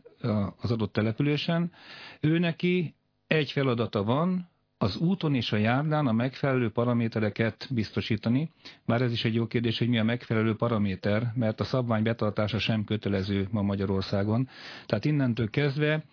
az 0.60 0.70
adott 0.70 0.92
településen, 0.92 1.72
ő 2.20 2.38
neki 2.38 2.94
egy 3.30 3.52
feladata 3.52 4.04
van, 4.04 4.48
az 4.78 4.96
úton 4.96 5.34
és 5.34 5.52
a 5.52 5.56
járdán 5.56 6.06
a 6.06 6.12
megfelelő 6.12 6.70
paramétereket 6.70 7.68
biztosítani, 7.70 8.50
bár 8.86 9.02
ez 9.02 9.12
is 9.12 9.24
egy 9.24 9.34
jó 9.34 9.46
kérdés, 9.46 9.78
hogy 9.78 9.88
mi 9.88 9.98
a 9.98 10.04
megfelelő 10.04 10.54
paraméter, 10.54 11.32
mert 11.34 11.60
a 11.60 11.64
szabvány 11.64 12.02
betartása 12.02 12.58
sem 12.58 12.84
kötelező 12.84 13.48
ma 13.50 13.62
Magyarországon. 13.62 14.48
Tehát 14.86 15.04
innentől 15.04 15.50
kezdve 15.50 16.04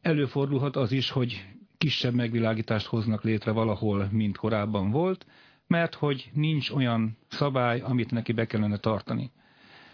előfordulhat 0.00 0.76
az 0.76 0.92
is, 0.92 1.10
hogy 1.10 1.44
kisebb 1.78 2.14
megvilágítást 2.14 2.86
hoznak 2.86 3.22
létre 3.24 3.50
valahol, 3.50 4.08
mint 4.10 4.36
korábban 4.36 4.90
volt, 4.90 5.26
mert 5.66 5.94
hogy 5.94 6.30
nincs 6.32 6.70
olyan 6.70 7.18
szabály, 7.28 7.80
amit 7.80 8.10
neki 8.10 8.32
be 8.32 8.46
kellene 8.46 8.76
tartani. 8.76 9.30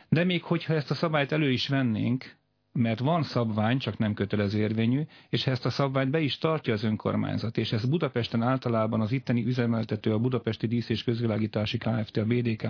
De 0.09 0.25
még 0.25 0.43
hogyha 0.43 0.75
ezt 0.75 0.91
a 0.91 0.95
szabályt 0.95 1.33
elő 1.33 1.51
is 1.51 1.69
vennénk, 1.69 2.41
mert 2.73 2.99
van 2.99 3.23
szabvány, 3.23 3.79
csak 3.79 3.99
nem 3.99 4.15
kötelező 4.15 4.59
érvényű, 4.59 5.03
és 5.29 5.47
ezt 5.47 5.67
a 5.67 5.71
szabványt 5.71 6.11
be 6.11 6.21
is 6.21 6.39
tartja 6.39 6.73
az 6.73 6.85
önkormányzat, 6.85 7.57
és 7.57 7.73
ez 7.73 7.85
Budapesten 7.85 8.43
általában 8.43 9.01
az 9.01 9.13
itteni 9.13 9.47
üzemeltető, 9.47 10.13
a 10.13 10.19
Budapesti 10.19 10.67
Dísz 10.67 10.89
és 10.89 11.05
Közvilágítási 11.05 11.79
Kft., 11.79 12.17
a 12.17 12.25
BDK 12.25 12.69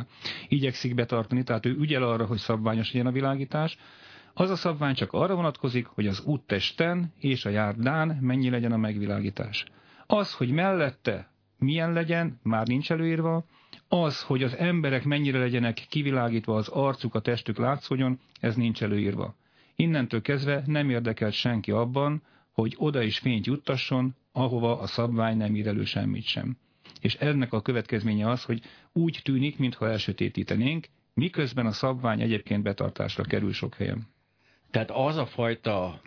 igyekszik 0.49 0.95
betartani, 0.95 1.43
tehát 1.43 1.67
ő 1.67 1.71
ügyel 1.71 2.03
arra, 2.03 2.27
hogy 2.27 2.39
szabványos 2.39 2.93
legyen 2.93 3.07
a 3.07 3.13
világítás, 3.13 3.79
az 4.35 4.51
a 4.51 4.57
szabvány 4.57 4.95
csak 4.95 5.13
arra 5.13 5.35
vonatkozik, 5.35 5.87
hogy 5.87 6.07
az 6.07 6.21
úttesten 6.25 7.13
és 7.19 7.45
a 7.45 7.51
járdán 7.51 8.19
mennyi 8.21 8.51
legyen 8.51 8.73
a 8.73 8.77
megvilágítás. 8.77 9.65
Az, 10.07 10.35
hogy 10.35 10.51
mellette 10.51 11.31
milyen 11.59 11.93
legyen, 11.93 12.41
már 12.43 12.67
nincs 12.67 12.91
előírva, 12.91 13.45
az, 13.89 14.23
hogy 14.23 14.43
az 14.43 14.57
emberek 14.57 15.05
mennyire 15.05 15.39
legyenek 15.39 15.87
kivilágítva 15.89 16.55
az 16.55 16.69
arcuk, 16.69 17.15
a 17.15 17.21
testük 17.21 17.59
látszódjon, 17.59 18.21
ez 18.41 18.57
nincs 18.57 18.83
előírva. 18.83 19.35
Innentől 19.77 20.23
kezdve 20.23 20.63
nem 20.67 20.91
érdekelt 20.91 21.33
senki 21.33 21.71
abban, 21.71 22.23
hogy 22.53 22.75
oda 22.77 23.03
is 23.03 23.19
fényt 23.19 23.47
juttasson, 23.47 24.15
ahova 24.33 24.79
a 24.79 24.87
szabvány 24.87 25.37
nem 25.37 25.55
ír 25.55 25.67
elő 25.67 25.85
semmit 25.85 26.25
sem. 26.25 26.57
És 27.01 27.15
ennek 27.15 27.53
a 27.53 27.63
következménye 27.63 28.31
az, 28.31 28.45
hogy 28.45 28.63
úgy 28.93 29.21
tűnik, 29.23 29.59
mintha 29.59 29.89
elsötétítenénk, 29.89 30.87
miközben 31.15 31.67
a 31.67 31.73
szabvány 31.73 32.21
egyébként 32.21 32.63
betartásra 32.63 33.23
kerül 33.23 33.53
sok 33.53 33.75
helyen. 33.75 34.07
Tehát 34.71 34.91
az 34.91 35.17
a 35.17 35.27
fajta 35.27 36.01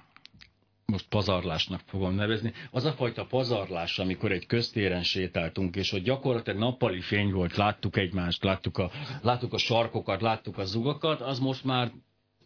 most 0.85 1.07
pazarlásnak 1.07 1.81
fogom 1.85 2.15
nevezni, 2.15 2.53
az 2.71 2.85
a 2.85 2.91
fajta 2.91 3.25
pazarlás, 3.25 3.99
amikor 3.99 4.31
egy 4.31 4.45
köztéren 4.45 5.03
sétáltunk, 5.03 5.75
és 5.75 5.91
hogy 5.91 6.01
gyakorlatilag 6.01 6.59
nappali 6.59 7.01
fény 7.01 7.31
volt, 7.31 7.55
láttuk 7.55 7.97
egymást, 7.97 8.43
láttuk 8.43 8.77
a, 8.77 8.91
láttuk 9.21 9.53
a 9.53 9.57
sarkokat, 9.57 10.21
láttuk 10.21 10.57
a 10.57 10.65
zugakat, 10.65 11.21
az 11.21 11.39
most 11.39 11.63
már 11.63 11.91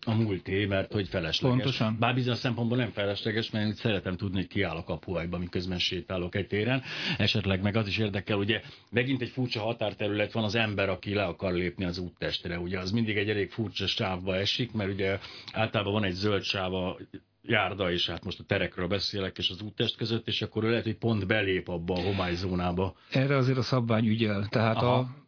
a 0.05 0.13
múlté, 0.13 0.65
mert 0.65 0.91
hogy 0.91 1.07
felesleges. 1.07 1.57
Pontosan. 1.57 1.95
Bár 1.99 2.13
bizonyos 2.13 2.37
szempontból 2.37 2.77
nem 2.77 2.91
felesleges, 2.91 3.49
mert 3.51 3.75
szeretem 3.75 4.15
tudni, 4.15 4.37
hogy 4.37 4.47
kiáll 4.47 4.75
a 4.75 4.83
kapuajba, 4.83 5.37
miközben 5.37 5.79
sétálok 5.79 6.35
egy 6.35 6.47
téren. 6.47 6.81
Esetleg 7.17 7.61
meg 7.61 7.75
az 7.75 7.87
is 7.87 7.97
érdekel, 7.97 8.37
ugye 8.37 8.61
megint 8.89 9.21
egy 9.21 9.29
furcsa 9.29 9.59
határterület 9.59 10.31
van 10.31 10.43
az 10.43 10.55
ember, 10.55 10.89
aki 10.89 11.13
le 11.13 11.23
akar 11.23 11.53
lépni 11.53 11.85
az 11.85 11.97
úttestre. 11.97 12.59
Ugye 12.59 12.79
az 12.79 12.91
mindig 12.91 13.17
egy 13.17 13.29
elég 13.29 13.51
furcsa 13.51 13.87
sávba 13.87 14.35
esik, 14.35 14.71
mert 14.71 14.91
ugye 14.91 15.19
általában 15.53 15.93
van 15.93 16.03
egy 16.03 16.13
zöld 16.13 16.43
sáv 16.43 16.73
a 16.73 16.97
járda, 17.41 17.91
és 17.91 18.09
hát 18.09 18.23
most 18.23 18.39
a 18.39 18.43
terekről 18.43 18.87
beszélek, 18.87 19.37
és 19.37 19.49
az 19.49 19.61
úttest 19.61 19.97
között, 19.97 20.27
és 20.27 20.41
akkor 20.41 20.63
lehet, 20.63 20.83
hogy 20.83 20.97
pont 20.97 21.27
belép 21.27 21.67
abba 21.67 21.93
a 21.93 22.01
homályzónába. 22.01 22.95
Erre 23.11 23.35
azért 23.35 23.57
a 23.57 23.61
szabvány 23.61 24.07
ügyel. 24.07 24.47
Tehát 24.49 24.75
Aha. 24.75 24.97
a 24.97 25.18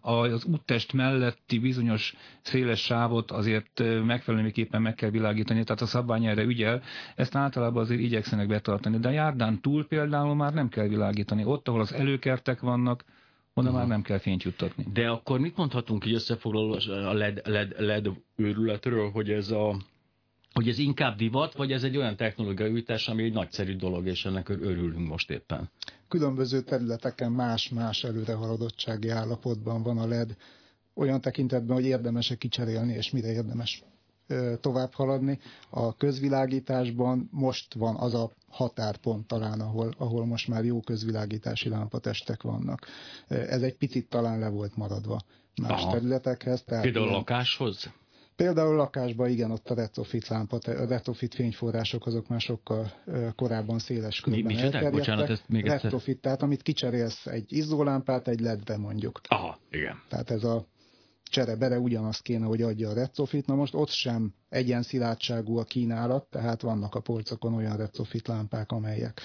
az 0.00 0.44
úttest 0.44 0.92
melletti 0.92 1.58
bizonyos 1.58 2.14
széles 2.42 2.80
sávot 2.80 3.30
azért 3.30 3.82
megfelelőképpen 4.04 4.82
meg 4.82 4.94
kell 4.94 5.10
világítani, 5.10 5.64
tehát 5.64 5.82
a 5.82 5.86
szabvány 5.86 6.26
erre 6.26 6.42
ügyel, 6.42 6.82
ezt 7.16 7.34
általában 7.34 7.82
azért 7.82 8.00
igyekszenek 8.00 8.46
betartani, 8.46 8.98
de 8.98 9.08
a 9.08 9.12
járdán 9.12 9.60
túl 9.60 9.86
például 9.86 10.34
már 10.34 10.54
nem 10.54 10.68
kell 10.68 10.88
világítani. 10.88 11.44
Ott, 11.44 11.68
ahol 11.68 11.80
az 11.80 11.92
előkertek 11.92 12.60
vannak, 12.60 13.04
oda 13.54 13.72
már 13.72 13.86
nem 13.86 14.02
kell 14.02 14.18
fényt 14.18 14.42
juttatni. 14.42 14.86
De 14.92 15.08
akkor 15.08 15.40
mit 15.40 15.56
mondhatunk 15.56 16.06
így 16.06 16.14
összefoglaló 16.14 16.72
a 16.88 17.12
LED, 17.12 17.40
LED, 17.44 17.74
LED 17.78 18.10
őrületről, 18.36 19.10
hogy 19.10 19.30
ez 19.30 19.50
a 19.50 19.76
hogy 20.54 20.68
ez 20.68 20.78
inkább 20.78 21.16
divat, 21.16 21.54
vagy 21.54 21.72
ez 21.72 21.82
egy 21.82 21.96
olyan 21.96 22.16
technológiai 22.16 22.70
újítás, 22.70 23.08
ami 23.08 23.22
egy 23.22 23.32
nagyszerű 23.32 23.76
dolog, 23.76 24.06
és 24.06 24.24
ennek 24.24 24.48
örülünk 24.48 25.08
most 25.08 25.30
éppen? 25.30 25.70
Különböző 26.08 26.60
területeken 26.60 27.32
más-más 27.32 28.04
előrehaladottsági 28.04 29.08
állapotban 29.08 29.82
van 29.82 29.98
a 29.98 30.06
LED, 30.06 30.36
olyan 30.94 31.20
tekintetben, 31.20 31.76
hogy 31.76 31.84
érdemes-e 31.84 32.34
kicserélni, 32.34 32.92
és 32.92 33.10
mire 33.10 33.32
érdemes 33.32 33.84
tovább 34.60 34.92
haladni. 34.92 35.38
A 35.70 35.96
közvilágításban 35.96 37.28
most 37.32 37.74
van 37.74 37.96
az 37.96 38.14
a 38.14 38.30
határpont 38.48 39.26
talán, 39.26 39.60
ahol, 39.60 39.94
ahol 39.98 40.26
most 40.26 40.48
már 40.48 40.64
jó 40.64 40.80
közvilágítási 40.80 41.68
lámpatestek 41.68 42.42
vannak. 42.42 42.86
Ez 43.28 43.62
egy 43.62 43.76
picit 43.76 44.08
talán 44.08 44.38
le 44.38 44.48
volt 44.48 44.76
maradva 44.76 45.20
más 45.62 45.82
Aha. 45.82 45.92
területekhez. 45.92 46.62
Tehát 46.62 46.82
Például 46.82 47.08
a 47.08 47.12
lakáshoz? 47.12 47.92
Például 48.36 48.76
lakásban 48.76 49.28
igen, 49.28 49.50
ott 49.50 49.70
a 49.70 49.74
retrofit 49.74 50.28
lámpa, 50.28 50.56
a 50.56 50.86
retrofit 50.86 51.34
fényforrások 51.34 52.06
azok 52.06 52.28
már 52.28 52.40
sokkal 52.40 52.92
korábban 53.36 53.78
széles 53.78 54.20
körben 54.20 54.42
Mi, 54.42 54.90
Bocsánat, 54.90 55.30
ezt 55.30 55.48
még 55.48 55.66
Retrofit, 55.66 56.20
tehát 56.20 56.42
amit 56.42 56.62
kicserélsz 56.62 57.26
egy 57.26 57.52
izzólámpát 57.52 58.28
egy 58.28 58.40
ledbe 58.40 58.76
mondjuk. 58.76 59.20
Aha, 59.28 59.58
igen. 59.70 60.02
Tehát 60.08 60.30
ez 60.30 60.44
a 60.44 60.66
csere 61.34 61.56
bere 61.56 61.78
ugyanazt 61.78 62.22
kéne, 62.22 62.46
hogy 62.46 62.62
adja 62.62 62.88
a 62.88 62.94
retrofit. 62.94 63.46
Na 63.46 63.54
most 63.54 63.74
ott 63.74 63.88
sem 63.88 64.34
egyen 64.48 64.82
szilárdságú 64.82 65.58
a 65.58 65.64
kínálat, 65.64 66.26
tehát 66.30 66.60
vannak 66.60 66.94
a 66.94 67.00
polcokon 67.00 67.54
olyan 67.54 67.76
retrofit 67.76 68.28
lámpák, 68.28 68.72
amelyek 68.72 69.20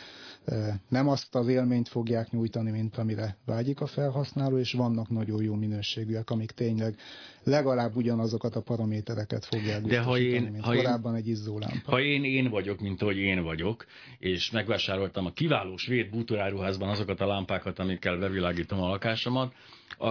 nem 0.88 1.08
azt 1.08 1.36
az 1.36 1.48
élményt 1.48 1.88
fogják 1.88 2.32
nyújtani, 2.32 2.72
mint 2.72 2.98
amire 2.98 3.38
vágyik 3.46 3.82
a 3.82 3.86
felhasználó, 3.86 4.58
és 4.58 4.74
vannak 4.74 5.10
nagyon 5.10 5.44
jó 5.44 5.56
minőségűek, 5.56 6.29
amik 6.29 6.51
tényleg 6.51 6.96
legalább 7.44 7.96
ugyanazokat 7.96 8.56
a 8.56 8.62
paramétereket 8.62 9.46
fogják 9.46 9.82
De 9.82 10.01
ha 10.01 10.18
én, 10.18 10.41
mint 10.41 10.63
ha 10.63 10.75
korábban 10.75 11.13
én, 11.13 11.20
egy 11.20 11.27
izzólámpa. 11.27 11.91
Ha 11.91 12.01
én 12.01 12.24
én 12.24 12.50
vagyok, 12.50 12.79
mint 12.79 13.01
ahogy 13.01 13.18
én 13.18 13.44
vagyok, 13.44 13.86
és 14.20 14.51
megvásároltam 14.51 15.25
a 15.25 15.32
kiváló 15.32 15.77
svéd 15.77 16.10
bútoráruházban 16.10 16.89
azokat 16.89 17.22
a 17.22 17.27
lámpákat, 17.27 17.79
amikkel 17.79 18.18
bevilágítom 18.18 18.82
a 18.82 18.88
lakásomat, 18.88 19.53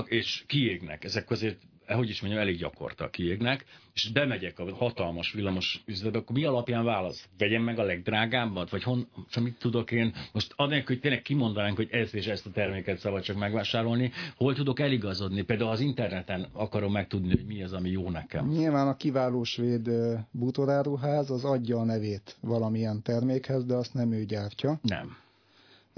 és 0.05 0.45
kiégnek. 0.47 1.05
Ezek 1.05 1.31
azért 1.31 1.59
hogy 1.95 2.09
is 2.09 2.21
mondjam, 2.21 2.43
elég 2.43 2.57
gyakorta 2.57 3.11
kiégnek, 3.11 3.65
és 3.99 4.11
bemegyek 4.13 4.59
a 4.59 4.75
hatalmas 4.75 5.33
villamos 5.33 5.83
üzletbe, 5.87 6.19
akkor 6.19 6.37
mi 6.37 6.45
alapján 6.45 6.85
válasz? 6.85 7.29
Vegyem 7.39 7.63
meg 7.63 7.79
a 7.79 7.83
legdrágábbat? 7.83 8.71
Vagy 8.71 8.83
hon, 8.83 9.09
szóval 9.29 9.51
mit 9.51 9.59
tudok 9.59 9.91
én? 9.91 10.15
Most 10.33 10.53
anélkül, 10.57 10.87
hogy 10.87 11.01
tényleg 11.01 11.23
kimondanánk, 11.23 11.77
hogy 11.77 11.89
ezt 11.91 12.15
és 12.15 12.27
ezt 12.27 12.47
a 12.47 12.51
terméket 12.51 12.99
szabad 12.99 13.23
csak 13.23 13.37
megvásárolni, 13.37 14.13
hol 14.37 14.55
tudok 14.55 14.81
eligazodni? 14.81 15.43
Például 15.43 15.71
az 15.71 15.81
interneten 15.81 16.47
akarom 16.53 16.93
megtudni, 16.93 17.29
hogy 17.29 17.47
mi 17.47 17.63
az, 17.63 17.73
ami 17.73 17.91
jó 17.91 18.11
nekem. 18.11 18.49
Nyilván 18.49 18.89
a 18.89 18.97
kiváló 18.97 19.43
svéd 19.43 19.91
bútoráruház 20.31 21.31
az 21.31 21.45
adja 21.45 21.79
a 21.79 21.85
nevét 21.85 22.37
valamilyen 22.41 23.03
termékhez, 23.03 23.65
de 23.65 23.75
azt 23.75 23.95
nem 23.95 24.13
ő 24.13 24.25
gyártja. 24.25 24.79
Nem 24.83 25.17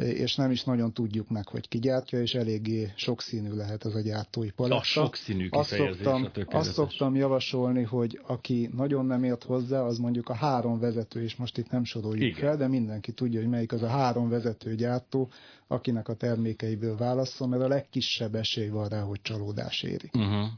és 0.00 0.34
nem 0.34 0.50
is 0.50 0.64
nagyon 0.64 0.92
tudjuk 0.92 1.28
meg, 1.28 1.48
hogy 1.48 1.68
ki 1.68 1.78
gyártja, 1.78 2.20
és 2.20 2.34
eléggé 2.34 2.92
sokszínű 2.96 3.52
lehet 3.52 3.84
ez 3.84 3.94
a 3.94 4.00
gyártói 4.00 4.50
paletta. 4.50 4.76
A 4.76 4.82
sokszínű 4.82 5.48
azt 5.50 5.68
szoktam, 5.68 6.28
azt 6.46 6.72
szoktam 6.72 7.14
javasolni, 7.14 7.82
hogy 7.82 8.20
aki 8.26 8.70
nagyon 8.76 9.06
nem 9.06 9.24
ért 9.24 9.44
hozzá, 9.44 9.82
az 9.82 9.98
mondjuk 9.98 10.28
a 10.28 10.34
három 10.34 10.78
vezető, 10.78 11.22
és 11.22 11.36
most 11.36 11.58
itt 11.58 11.70
nem 11.70 11.84
soroljuk 11.84 12.22
Igen. 12.22 12.40
fel, 12.40 12.56
de 12.56 12.68
mindenki 12.68 13.12
tudja, 13.12 13.40
hogy 13.40 13.48
melyik 13.48 13.72
az 13.72 13.82
a 13.82 13.88
három 13.88 14.28
vezető 14.28 14.74
gyártó, 14.74 15.30
akinek 15.66 16.08
a 16.08 16.14
termékeiből 16.14 16.96
válaszol, 16.96 17.48
mert 17.48 17.62
a 17.62 17.68
legkisebb 17.68 18.34
esély 18.34 18.68
van 18.68 18.88
rá, 18.88 19.00
hogy 19.00 19.22
csalódás 19.22 19.82
éri. 19.82 20.10
Uh-huh. 20.12 20.48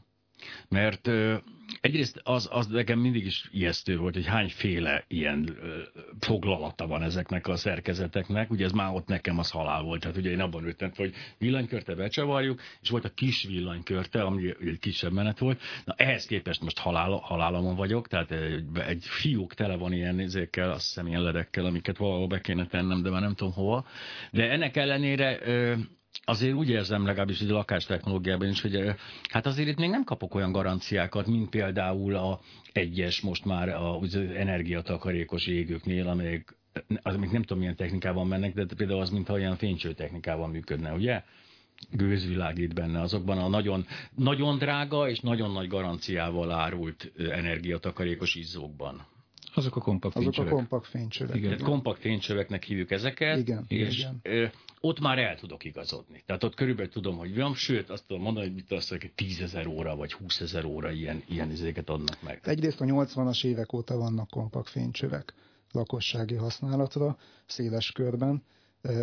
Mert 0.69 1.09
egyrészt 1.81 2.21
az, 2.23 2.49
az 2.51 2.67
nekem 2.67 2.99
mindig 2.99 3.25
is 3.25 3.49
ijesztő 3.51 3.97
volt, 3.97 4.13
hogy 4.13 4.25
hányféle 4.25 5.03
ilyen 5.07 5.57
foglalata 6.19 6.87
van 6.87 7.03
ezeknek 7.03 7.47
a 7.47 7.55
szerkezeteknek. 7.55 8.51
Ugye 8.51 8.65
ez 8.65 8.71
már 8.71 8.93
ott 8.93 9.07
nekem 9.07 9.39
az 9.39 9.49
halál 9.49 9.81
volt. 9.81 10.01
Tehát 10.01 10.17
ugye 10.17 10.29
én 10.29 10.39
abban 10.39 10.65
ültem, 10.65 10.91
hogy 10.95 11.13
villanykörte 11.37 11.95
becsavarjuk, 11.95 12.61
és 12.81 12.89
volt 12.89 13.05
a 13.05 13.13
kis 13.13 13.43
villanykörte, 13.43 14.21
ami 14.21 14.55
egy 14.61 14.79
kisebb 14.79 15.11
menet 15.11 15.39
volt. 15.39 15.61
Na 15.85 15.93
ehhez 15.97 16.25
képest 16.25 16.61
most 16.61 16.79
halál, 16.79 17.11
halálamon 17.11 17.75
vagyok, 17.75 18.07
tehát 18.07 18.31
egy, 18.31 18.65
egy 18.87 19.05
fiúk 19.05 19.53
tele 19.53 19.75
van 19.75 19.93
ilyen 19.93 20.15
nézékkel, 20.15 20.71
azt 20.71 20.85
hiszem 20.85 21.07
ilyen 21.07 21.21
ledekkel, 21.21 21.65
amiket 21.65 21.97
valahol 21.97 22.27
be 22.27 22.41
kéne 22.41 22.67
tennem, 22.67 23.01
de 23.01 23.09
már 23.09 23.21
nem 23.21 23.33
tudom 23.33 23.53
hova. 23.53 23.85
De 24.31 24.51
ennek 24.51 24.75
ellenére 24.77 25.39
azért 26.25 26.53
úgy 26.53 26.69
érzem 26.69 27.05
legalábbis 27.05 27.39
egy 27.41 27.49
lakástechnológiában 27.49 28.47
is, 28.47 28.61
hogy 28.61 28.95
hát 29.29 29.45
azért 29.45 29.67
itt 29.67 29.77
még 29.77 29.89
nem 29.89 30.03
kapok 30.03 30.35
olyan 30.35 30.51
garanciákat, 30.51 31.27
mint 31.27 31.49
például 31.49 32.15
a 32.15 32.39
egyes 32.71 33.21
most 33.21 33.45
már 33.45 33.69
az 33.69 34.15
energiatakarékos 34.15 35.47
égőknél, 35.47 36.07
amelyek 36.07 36.55
az 37.01 37.15
még 37.15 37.29
nem 37.29 37.41
tudom 37.41 37.57
milyen 37.59 37.75
technikában 37.75 38.27
mennek, 38.27 38.53
de 38.53 38.65
például 38.77 39.01
az, 39.01 39.09
mintha 39.09 39.33
olyan 39.33 39.55
fénycső 39.55 39.93
technikában 39.93 40.49
működne, 40.49 40.93
ugye? 40.93 41.23
gőzvilágít 41.91 42.73
benne, 42.73 43.01
azokban 43.01 43.37
a 43.37 43.47
nagyon, 43.47 43.85
nagyon 44.15 44.57
drága 44.57 45.09
és 45.09 45.19
nagyon 45.19 45.51
nagy 45.51 45.67
garanciával 45.67 46.51
árult 46.51 47.11
energiatakarékos 47.17 48.35
izzókban. 48.35 49.05
Azok 49.53 49.75
a 49.75 49.79
kompakt 49.79 50.15
Azok 50.15 50.33
fénycsövek. 50.33 50.51
a 50.51 50.55
kompakt 50.55 50.87
fénycsövek. 50.87 51.35
Igen. 51.35 51.49
Tehát 51.49 51.63
kompakt 51.63 51.99
fénycsöveknek 51.99 52.63
hívjuk 52.63 52.91
ezeket. 52.91 53.37
Igen, 53.37 53.65
és 53.67 54.07
igen. 54.21 54.51
ott 54.79 54.99
már 54.99 55.19
el 55.19 55.35
tudok 55.35 55.63
igazodni. 55.63 56.23
Tehát 56.25 56.43
ott 56.43 56.55
körülbelül 56.55 56.91
tudom, 56.91 57.17
hogy 57.17 57.35
van, 57.35 57.53
sőt, 57.53 57.89
azt 57.89 58.03
tudom 58.07 58.23
mondani, 58.23 58.45
hogy 58.45 58.55
mit 58.55 58.71
azt 58.71 58.89
hogy 58.89 59.11
10 59.15 59.41
ezer 59.41 59.67
óra 59.67 59.95
vagy 59.95 60.13
20 60.13 60.39
ezer 60.39 60.65
óra 60.65 60.91
ilyen, 60.91 61.23
ilyen 61.27 61.51
izéket 61.51 61.89
adnak 61.89 62.21
meg. 62.21 62.39
Egyrészt 62.43 62.81
a 62.81 62.85
80-as 62.85 63.45
évek 63.45 63.73
óta 63.73 63.97
vannak 63.97 64.29
kompakt 64.29 64.69
fénycsövek 64.69 65.33
lakossági 65.71 66.35
használatra, 66.35 67.17
széles 67.45 67.91
körben. 67.91 68.43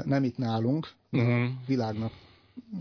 Nem 0.05 0.25
itt 0.25 0.37
nálunk, 0.37 0.93
uh-huh. 1.11 1.49
világnak 1.67 2.13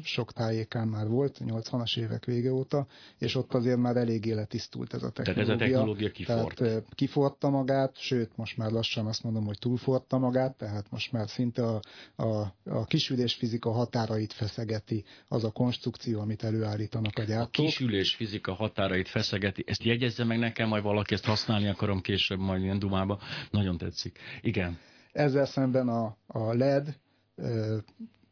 sok 0.04 0.32
tájékán 0.34 0.88
már 0.88 1.08
volt, 1.08 1.38
80-as 1.46 1.98
évek 1.98 2.26
vége 2.26 2.54
óta, 2.54 2.88
és 3.18 3.36
ott 3.36 3.54
azért 3.54 3.78
már 3.78 3.98
eléggé 3.98 4.32
letisztult 4.34 4.94
ez 4.94 5.04
a 5.04 5.10
technológia. 5.10 5.44
Tehát 5.46 5.62
ez 5.62 5.68
a 5.68 5.74
technológia 5.76 6.12
kifort. 6.12 6.56
Tehát 6.56 6.84
kiforta 6.96 7.50
magát, 7.50 7.98
sőt, 7.98 8.32
most 8.38 8.58
már 8.58 8.72
lassan 8.72 9.06
azt 9.06 9.24
mondom, 9.24 9.46
hogy 9.46 9.60
túlforta 9.60 10.18
magát, 10.18 10.56
tehát 10.58 10.92
most 10.92 11.12
már 11.12 11.30
szinte 11.30 11.64
a, 11.68 11.80
a, 12.16 12.54
a 12.64 12.86
kisülés 12.86 13.34
fizika 13.34 13.72
határait 13.72 14.34
feszegeti 14.34 15.04
az 15.28 15.44
a 15.44 15.52
konstrukció, 15.52 16.20
amit 16.20 16.44
előállítanak 16.44 17.18
a 17.18 17.24
gyártók. 17.24 17.66
A 17.66 17.68
kisülés 17.68 18.16
fizika 18.16 18.54
határait 18.54 19.08
feszegeti, 19.08 19.64
ezt 19.68 19.84
jegyezze 19.84 20.24
meg 20.24 20.40
nekem, 20.40 20.68
majd 20.68 20.84
valaki 20.84 21.14
ezt 21.14 21.26
használni 21.26 21.68
akarom 21.68 22.02
később, 22.02 22.40
majd 22.40 22.62
ilyen 22.62 22.80
dumába. 22.80 23.20
Nagyon 23.52 23.78
tetszik. 23.78 24.20
Igen. 24.42 24.78
Ezzel 25.12 25.46
szemben 25.46 25.88
a, 25.88 26.18
a 26.28 26.54
LED 26.54 26.96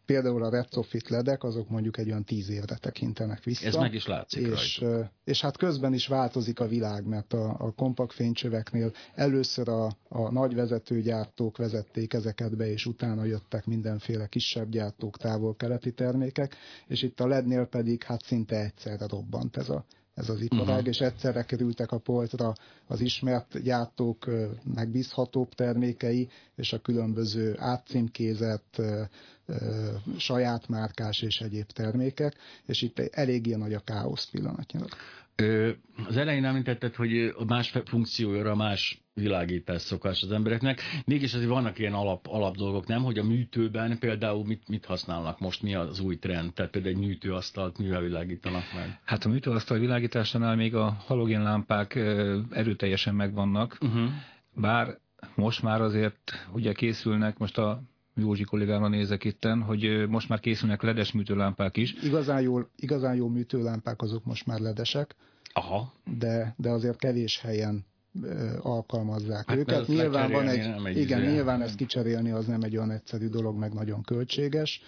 például 0.07 0.43
a 0.43 0.49
retrofit 0.49 1.09
ledek, 1.09 1.43
azok 1.43 1.69
mondjuk 1.69 1.97
egy 1.97 2.07
olyan 2.07 2.23
tíz 2.23 2.49
évre 2.49 2.75
tekintenek 2.75 3.43
vissza. 3.43 3.65
Ez 3.65 3.75
meg 3.75 3.93
is 3.93 4.07
látszik 4.07 4.47
és, 4.47 4.83
és 5.23 5.41
hát 5.41 5.57
közben 5.57 5.93
is 5.93 6.07
változik 6.07 6.59
a 6.59 6.67
világ, 6.67 7.05
mert 7.05 7.33
a, 7.33 7.55
a 7.59 7.71
kompakt 7.71 8.13
fénycsöveknél 8.13 8.91
először 9.15 9.69
a, 9.69 9.85
a 10.09 10.31
nagy 10.31 10.55
vezetőgyártók 10.55 11.57
vezették 11.57 12.13
ezeket 12.13 12.57
be, 12.57 12.71
és 12.71 12.85
utána 12.85 13.23
jöttek 13.23 13.65
mindenféle 13.65 14.27
kisebb 14.27 14.69
gyártók, 14.69 15.17
távol-keleti 15.17 15.93
termékek, 15.93 16.55
és 16.87 17.01
itt 17.01 17.19
a 17.19 17.27
lednél 17.27 17.65
pedig 17.65 18.03
hát 18.03 18.23
szinte 18.23 18.63
egyszerre 18.63 19.07
robbant 19.07 19.57
ez 19.57 19.69
a, 19.69 19.85
ez 20.17 20.29
az 20.29 20.41
iparág, 20.41 20.67
uh-huh. 20.67 20.87
és 20.87 20.99
egyszerre 20.99 21.43
kerültek 21.43 21.91
a 21.91 21.97
poltra 21.97 22.53
az 22.87 23.01
ismert 23.01 23.61
gyártók 23.61 24.25
megbízhatóbb 24.75 25.53
termékei, 25.53 26.29
és 26.55 26.73
a 26.73 26.79
különböző 26.79 27.55
átcímkézett 27.59 28.81
saját 30.17 30.67
márkás 30.67 31.21
és 31.21 31.41
egyéb 31.41 31.71
termékek, 31.71 32.35
és 32.65 32.81
itt 32.81 32.99
eléggé 32.99 33.55
nagy 33.55 33.73
a 33.73 33.79
káosz 33.79 34.29
pillanatnyilag. 34.29 34.89
Az 36.07 36.17
elején 36.17 36.45
említetted, 36.45 36.95
hogy 36.95 37.33
más 37.47 37.73
funkcióra 37.85 38.55
más 38.55 39.01
világítás 39.13 39.81
szokás 39.81 40.23
az 40.23 40.31
embereknek. 40.31 40.81
Mégis 41.05 41.33
azért 41.33 41.49
vannak 41.49 41.79
ilyen 41.79 41.93
alap, 41.93 42.27
alap 42.27 42.55
dolgok, 42.55 42.87
nem? 42.87 43.03
Hogy 43.03 43.17
a 43.17 43.23
műtőben 43.23 43.99
például 43.99 44.45
mit, 44.45 44.67
mit 44.67 44.85
használnak 44.85 45.39
most, 45.39 45.61
mi 45.61 45.75
az 45.75 45.99
új 45.99 46.17
trend? 46.17 46.53
Tehát 46.53 46.71
például 46.71 46.95
egy 46.95 47.01
műtőasztalt 47.01 47.77
mivel 47.77 48.01
világítanak 48.01 48.63
meg? 48.75 48.99
Hát 49.03 49.25
a 49.25 49.29
műtőasztal 49.29 49.77
világításánál 49.79 50.55
még 50.55 50.75
a 50.75 50.97
halogénlámpák 51.05 51.95
erőteljesen 52.51 53.15
megvannak, 53.15 53.77
uh-huh. 53.81 54.09
bár 54.53 54.97
most 55.35 55.61
már 55.61 55.81
azért 55.81 56.47
ugye 56.53 56.73
készülnek, 56.73 57.37
most 57.37 57.57
a 57.57 57.81
Józsi 58.17 58.43
kollégámra 58.43 58.87
nézek 58.87 59.23
itten, 59.23 59.61
hogy 59.61 60.07
most 60.07 60.29
már 60.29 60.39
készülnek 60.39 60.81
ledes 60.81 61.11
műtőlámpák 61.11 61.77
is. 61.77 61.93
Igazán 62.03 62.41
jó, 62.41 62.59
igazán 62.75 63.15
jó 63.15 63.27
műtőlámpák 63.27 64.01
azok 64.01 64.25
most 64.25 64.45
már 64.45 64.59
ledesek, 64.59 65.15
Aha. 65.57 65.93
De, 66.17 66.53
de 66.57 66.69
azért 66.69 66.97
kevés 66.97 67.39
helyen 67.39 67.85
alkalmazzák 68.61 69.47
hát, 69.47 69.57
őket. 69.57 69.87
Nyilván 69.87 70.31
van 70.31 70.47
egy, 70.47 70.85
egy 70.85 70.97
igen, 70.97 71.21
izé. 71.21 71.31
nyilván 71.31 71.61
ezt 71.61 71.75
kicserélni 71.75 72.31
az 72.31 72.45
nem 72.45 72.61
egy 72.61 72.77
olyan 72.77 72.91
egyszerű 72.91 73.27
dolog, 73.27 73.57
meg 73.57 73.73
nagyon 73.73 74.01
költséges. 74.01 74.81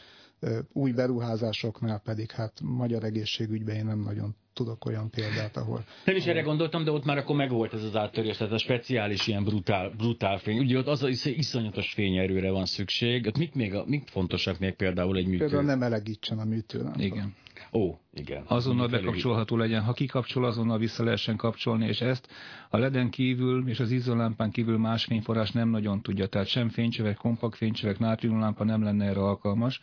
Új 0.74 0.92
beruházásoknál 0.92 2.00
pedig 2.00 2.32
hát 2.32 2.62
magyar 2.64 3.04
egészségügyben 3.04 3.76
én 3.76 3.86
nem 3.86 4.00
nagyon 4.00 4.36
tudok 4.60 4.86
olyan 4.86 5.10
példát, 5.10 5.58
ahol... 5.58 5.84
Nem 6.06 6.16
is 6.16 6.26
erre 6.26 6.42
gondoltam, 6.42 6.84
de 6.84 6.92
ott 6.92 7.06
már 7.06 7.18
akkor 7.18 7.36
megvolt 7.36 7.74
ez 7.74 7.84
az 7.84 7.96
áttörés, 7.96 8.38
tehát 8.38 8.54
a 8.54 8.58
speciális 8.58 9.28
ilyen 9.28 9.44
brutál, 9.44 9.90
brutál 9.98 10.38
fény. 10.38 10.60
Ugye 10.60 10.78
ott 10.78 10.88
az 10.88 11.04
az 11.04 11.26
iszonyatos 11.26 11.94
fényerőre 11.94 12.52
van 12.52 12.66
szükség. 12.66 13.28
Ott 13.28 13.38
mit, 13.38 13.56
még, 13.56 13.74
mit 13.86 14.10
fontosak 14.10 14.60
még 14.60 14.74
például 14.74 15.18
egy 15.18 15.26
műtő? 15.26 15.38
Például 15.38 15.64
nem 15.64 15.82
elegítsen 15.82 16.40
a 16.40 16.44
műtőlámpa. 16.44 17.02
Igen. 17.02 17.36
Ó, 17.74 17.96
igen. 18.14 18.44
Azonnal 18.48 18.88
bekapcsolható 18.88 19.58
legyen. 19.58 19.84
Ha 19.84 19.94
kikapcsol, 19.94 20.46
azonnal 20.46 20.78
vissza 20.78 21.04
lehessen 21.04 21.36
kapcsolni, 21.36 21.88
és 21.88 22.02
ezt 22.02 22.28
a 22.70 22.78
leden 22.78 23.10
kívül 23.10 23.70
és 23.70 23.80
az 23.80 23.92
izzólámpán 23.92 24.52
kívül 24.52 24.78
más 24.78 25.06
fényforrás 25.06 25.52
nem 25.52 25.70
nagyon 25.70 26.02
tudja. 26.02 26.28
Tehát 26.28 26.48
sem 26.48 26.70
fénycsövek, 26.70 27.16
kompakt 27.16 27.56
fénycsövek, 27.56 28.00
nátriumlámpa 28.00 28.64
nem 28.64 28.84
lenne 28.84 29.06
erre 29.06 29.20
alkalmas. 29.20 29.82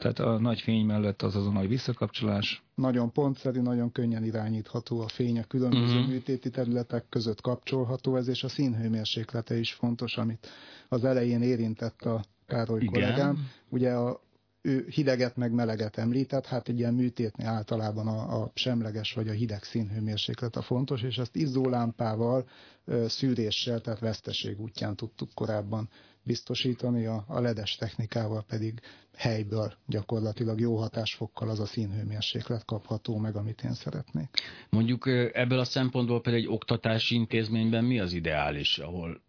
Tehát 0.00 0.18
a 0.18 0.38
nagy 0.38 0.60
fény 0.60 0.84
mellett 0.84 1.22
az 1.22 1.36
azonnal 1.36 1.66
visszakapcsolás. 1.66 2.62
Nagyon 2.74 3.12
pontszerű, 3.12 3.60
nagyon 3.60 3.92
könnyen 3.92 4.24
irányítható 4.24 5.00
a 5.00 5.08
fény 5.08 5.38
a 5.38 5.44
különböző 5.44 5.96
uh-huh. 5.96 6.08
műtéti 6.08 6.50
területek 6.50 7.04
között 7.08 7.40
kapcsolható 7.40 8.16
ez, 8.16 8.28
és 8.28 8.44
a 8.44 8.48
színhőmérséklete 8.48 9.58
is 9.58 9.72
fontos, 9.72 10.16
amit 10.16 10.48
az 10.88 11.04
elején 11.04 11.42
érintett 11.42 12.02
a 12.02 12.24
Károly 12.46 12.80
Igen. 12.80 12.92
kollégám. 12.92 13.48
Ugye 13.68 13.92
a 13.92 14.20
ő 14.62 14.86
hideget 14.90 15.36
meg 15.36 15.52
meleget 15.52 15.98
említett, 15.98 16.46
hát 16.46 16.68
egy 16.68 16.78
ilyen 16.78 16.94
műtétnél 16.94 17.46
általában 17.46 18.06
a, 18.06 18.42
a 18.42 18.50
semleges 18.54 19.12
vagy 19.12 19.28
a 19.28 19.32
hideg 19.32 19.62
színhőmérséklet 19.62 20.56
a 20.56 20.62
fontos, 20.62 21.02
és 21.02 21.18
ezt 21.18 21.36
izzólámpával, 21.36 22.48
szűréssel, 23.06 23.80
tehát 23.80 24.00
veszteség 24.00 24.60
útján 24.60 24.96
tudtuk 24.96 25.28
korábban 25.34 25.88
biztosítani, 26.22 27.06
a, 27.06 27.24
a 27.28 27.40
ledes 27.40 27.76
technikával 27.76 28.44
pedig 28.48 28.80
helyből 29.16 29.72
gyakorlatilag 29.86 30.60
jó 30.60 30.76
hatásfokkal 30.76 31.48
az 31.48 31.60
a 31.60 31.66
színhőmérséklet 31.66 32.64
kapható 32.64 33.16
meg, 33.18 33.36
amit 33.36 33.62
én 33.62 33.74
szeretnék. 33.74 34.28
Mondjuk 34.70 35.06
ebből 35.32 35.58
a 35.58 35.64
szempontból 35.64 36.20
például 36.20 36.44
egy 36.44 36.50
oktatási 36.52 37.14
intézményben 37.14 37.84
mi 37.84 38.00
az 38.00 38.12
ideális, 38.12 38.78
ahol 38.78 39.20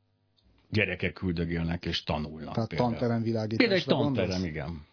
gyerekek 0.69 1.13
küldögélnek 1.13 1.85
és 1.85 2.03
tanulnak? 2.03 2.53
Tehát 2.53 2.75
tanteremvilágításra 2.75 3.57
Például 3.57 3.79
egy 3.79 3.85
tanterem, 3.85 4.29
gondolsz? 4.29 4.49
igen 4.49 4.89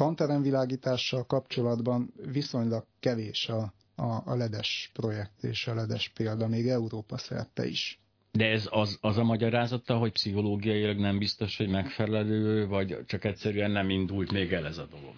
tanteremvilágítással 0.00 1.24
kapcsolatban 1.26 2.12
viszonylag 2.32 2.84
kevés 3.00 3.48
a, 3.48 3.72
a, 3.94 4.22
a 4.24 4.34
ledes 4.34 4.90
projekt 4.92 5.42
és 5.44 5.66
a 5.66 5.74
ledes 5.74 6.08
példa, 6.08 6.46
még 6.48 6.68
Európa 6.68 7.18
szerte 7.18 7.66
is. 7.66 8.00
De 8.32 8.44
ez 8.46 8.66
az, 8.70 8.98
az 9.00 9.16
a 9.16 9.24
magyarázata, 9.24 9.96
hogy 9.98 10.12
pszichológiailag 10.12 10.98
nem 10.98 11.18
biztos, 11.18 11.56
hogy 11.56 11.68
megfelelő, 11.68 12.66
vagy 12.66 12.98
csak 13.06 13.24
egyszerűen 13.24 13.70
nem 13.70 13.90
indult 13.90 14.32
még 14.32 14.52
el 14.52 14.66
ez 14.66 14.78
a 14.78 14.86
dolog? 14.90 15.14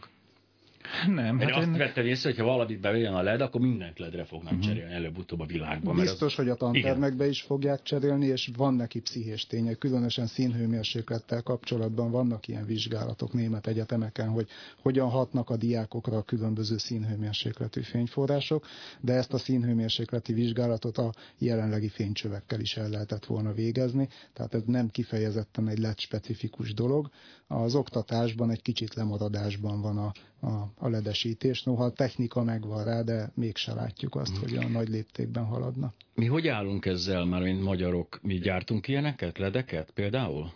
Nem. 1.20 1.38
Hát 1.38 1.50
azt 1.50 1.66
én... 1.66 1.72
vettem 1.72 2.06
észre, 2.06 2.28
hogy 2.30 2.38
ha 2.38 2.44
valamit 2.44 2.80
bejön 2.80 3.12
a 3.12 3.22
LED, 3.22 3.40
akkor 3.40 3.60
mindent 3.60 3.98
ledre 3.98 4.24
fognak 4.24 4.52
uh-huh. 4.52 4.66
cserélni 4.68 4.94
előbb-utóbb 4.94 5.40
a 5.40 5.46
világban. 5.46 5.96
Biztos, 5.96 6.32
az... 6.32 6.34
hogy 6.34 6.48
a 6.48 6.54
tantermekbe 6.54 7.28
is 7.28 7.40
fogják 7.42 7.82
cserélni, 7.82 8.26
és 8.26 8.50
van 8.56 8.74
neki 8.74 9.00
pszichés 9.00 9.46
tények, 9.46 9.78
különösen 9.78 10.26
színhőmérséklettel 10.26 11.42
kapcsolatban 11.42 12.10
vannak 12.10 12.48
ilyen 12.48 12.66
vizsgálatok 12.66 13.32
német 13.32 13.66
egyetemeken, 13.66 14.28
hogy 14.28 14.48
hogyan 14.82 15.08
hatnak 15.08 15.50
a 15.50 15.56
diákokra 15.56 16.16
a 16.16 16.22
különböző 16.22 16.78
színhőmérsékletű 16.78 17.80
fényforrások, 17.80 18.66
de 19.00 19.12
ezt 19.12 19.32
a 19.32 19.38
színhőmérsékleti 19.38 20.32
vizsgálatot 20.32 20.98
a 20.98 21.12
jelenlegi 21.38 21.88
fénycsövekkel 21.88 22.60
is 22.60 22.76
el 22.76 22.88
lehetett 22.88 23.24
volna 23.24 23.52
végezni, 23.52 24.08
tehát 24.32 24.54
ez 24.54 24.62
nem 24.66 24.88
kifejezetten 24.88 25.68
egy 25.68 25.78
LED 25.78 25.98
specifikus 25.98 26.74
dolog. 26.74 27.10
Az 27.46 27.74
oktatásban 27.74 28.50
egy 28.50 28.62
kicsit 28.62 28.94
lemaradásban 28.94 29.80
van 29.80 29.98
a, 29.98 30.12
a, 30.42 30.72
a 30.78 30.88
ledesítés. 30.88 31.62
Noha 31.62 31.84
a 31.84 31.92
technika 31.92 32.42
megvan 32.42 32.84
rá, 32.84 33.02
de 33.02 33.30
mégse 33.34 33.74
látjuk 33.74 34.14
azt, 34.14 34.36
hogy 34.36 34.56
a 34.56 34.68
nagy 34.68 34.88
léptékben 34.88 35.44
haladna. 35.44 35.92
Mi 36.14 36.26
hogy 36.26 36.48
állunk 36.48 36.86
ezzel, 36.86 37.24
már 37.24 37.42
mint 37.42 37.62
magyarok? 37.62 38.18
Mi 38.22 38.38
gyártunk 38.38 38.88
ilyeneket, 38.88 39.38
ledeket 39.38 39.90
például? 39.90 40.52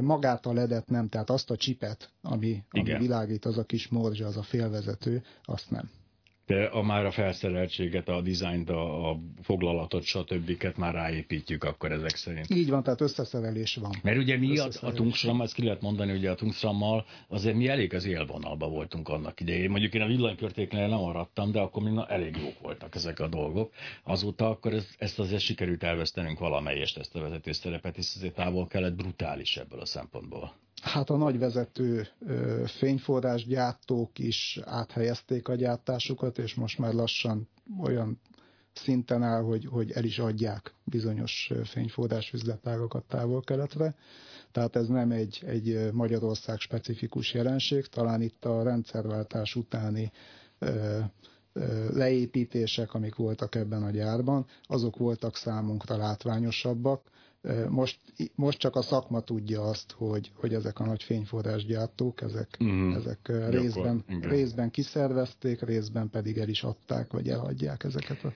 Magát 0.00 0.46
a 0.46 0.52
ledet 0.52 0.88
nem, 0.88 1.08
tehát 1.08 1.30
azt 1.30 1.50
a 1.50 1.56
csipet, 1.56 2.10
ami, 2.22 2.62
ami 2.70 2.98
világít, 2.98 3.44
az 3.44 3.58
a 3.58 3.64
kis 3.64 3.88
morzsa, 3.88 4.26
az 4.26 4.36
a 4.36 4.42
félvezető, 4.42 5.22
azt 5.44 5.70
nem 5.70 5.90
de 6.50 6.64
a 6.64 6.82
már 6.82 7.04
a 7.04 7.10
felszereltséget, 7.10 8.08
a 8.08 8.20
dizájnt, 8.20 8.70
a, 8.70 9.10
a 9.10 9.18
foglalatot, 9.42 10.02
stb. 10.02 10.74
már 10.76 10.94
ráépítjük 10.94 11.64
akkor 11.64 11.92
ezek 11.92 12.16
szerint. 12.16 12.50
Így 12.50 12.70
van, 12.70 12.82
tehát 12.82 13.00
összeszerelés 13.00 13.76
van. 13.76 13.90
Mert 14.02 14.16
ugye 14.16 14.36
mi 14.36 14.58
a, 14.58 14.68
a 14.80 14.92
tungstram, 14.92 15.40
ezt 15.40 15.54
ki 15.54 15.64
lehet 15.64 15.80
mondani, 15.80 16.10
hogy 16.10 16.26
a 16.26 16.34
tungstrammal 16.34 17.06
azért 17.28 17.56
mi 17.56 17.68
elég 17.68 17.94
az 17.94 18.04
élvonalban 18.04 18.70
voltunk 18.70 19.08
annak 19.08 19.40
idején. 19.40 19.70
Mondjuk 19.70 19.94
én 19.94 20.00
a 20.00 20.06
villanykörtéknél 20.06 20.88
nem 20.88 20.98
maradtam, 20.98 21.52
de 21.52 21.60
akkor 21.60 21.82
még 21.82 21.92
na, 21.92 22.06
elég 22.06 22.36
jók 22.36 22.60
voltak 22.62 22.94
ezek 22.94 23.20
a 23.20 23.28
dolgok. 23.28 23.72
Azóta 24.02 24.48
akkor 24.48 24.72
ez, 24.72 24.86
ezt 24.98 25.18
azért 25.18 25.42
sikerült 25.42 25.82
elvesztenünk 25.82 26.38
valamelyest 26.38 26.98
ezt 26.98 27.14
a 27.14 27.20
vezető 27.20 27.52
szerepet, 27.52 27.98
és 27.98 28.12
azért 28.16 28.34
távol 28.34 28.66
kellett 28.66 28.94
brutális 28.94 29.56
ebből 29.56 29.80
a 29.80 29.86
szempontból. 29.86 30.52
Hát 30.82 31.10
a 31.10 31.16
nagy 31.16 31.38
vezető 31.38 32.06
fényforrásgyártók 32.66 34.18
is 34.18 34.60
áthelyezték 34.64 35.48
a 35.48 35.54
gyártásukat, 35.54 36.38
és 36.38 36.54
most 36.54 36.78
már 36.78 36.92
lassan 36.92 37.48
olyan 37.80 38.20
szinten 38.72 39.22
áll, 39.22 39.42
hogy, 39.42 39.64
hogy 39.66 39.90
el 39.90 40.04
is 40.04 40.18
adják 40.18 40.74
bizonyos 40.84 41.52
fényforrás 41.64 42.32
üzletágokat 42.32 43.04
távol-keletre. 43.04 43.94
Tehát 44.52 44.76
ez 44.76 44.86
nem 44.86 45.10
egy, 45.10 45.42
egy 45.46 45.92
Magyarország 45.92 46.58
specifikus 46.58 47.34
jelenség, 47.34 47.86
talán 47.86 48.22
itt 48.22 48.44
a 48.44 48.62
rendszerváltás 48.62 49.54
utáni 49.54 50.12
ö, 50.58 50.98
leépítések, 51.92 52.94
amik 52.94 53.14
voltak 53.14 53.54
ebben 53.54 53.82
a 53.82 53.90
gyárban, 53.90 54.46
azok 54.62 54.96
voltak 54.96 55.36
számunkra 55.36 55.96
látványosabbak, 55.96 57.10
most, 57.68 57.98
most 58.34 58.58
csak 58.58 58.76
a 58.76 58.82
szakma 58.82 59.20
tudja 59.20 59.62
azt, 59.62 59.92
hogy, 59.92 60.30
hogy 60.34 60.54
ezek 60.54 60.78
a 60.78 60.84
nagy 60.84 61.02
fényforrásgyártók, 61.02 62.20
ezek, 62.20 62.58
mm. 62.64 62.92
ezek 62.92 63.32
részben, 63.48 64.04
részben 64.20 64.70
kiszervezték, 64.70 65.62
részben 65.62 66.10
pedig 66.10 66.38
el 66.38 66.48
is 66.48 66.62
adták, 66.62 67.12
vagy 67.12 67.28
eladják 67.28 67.84
ezeket 67.84 68.24
a 68.24 68.32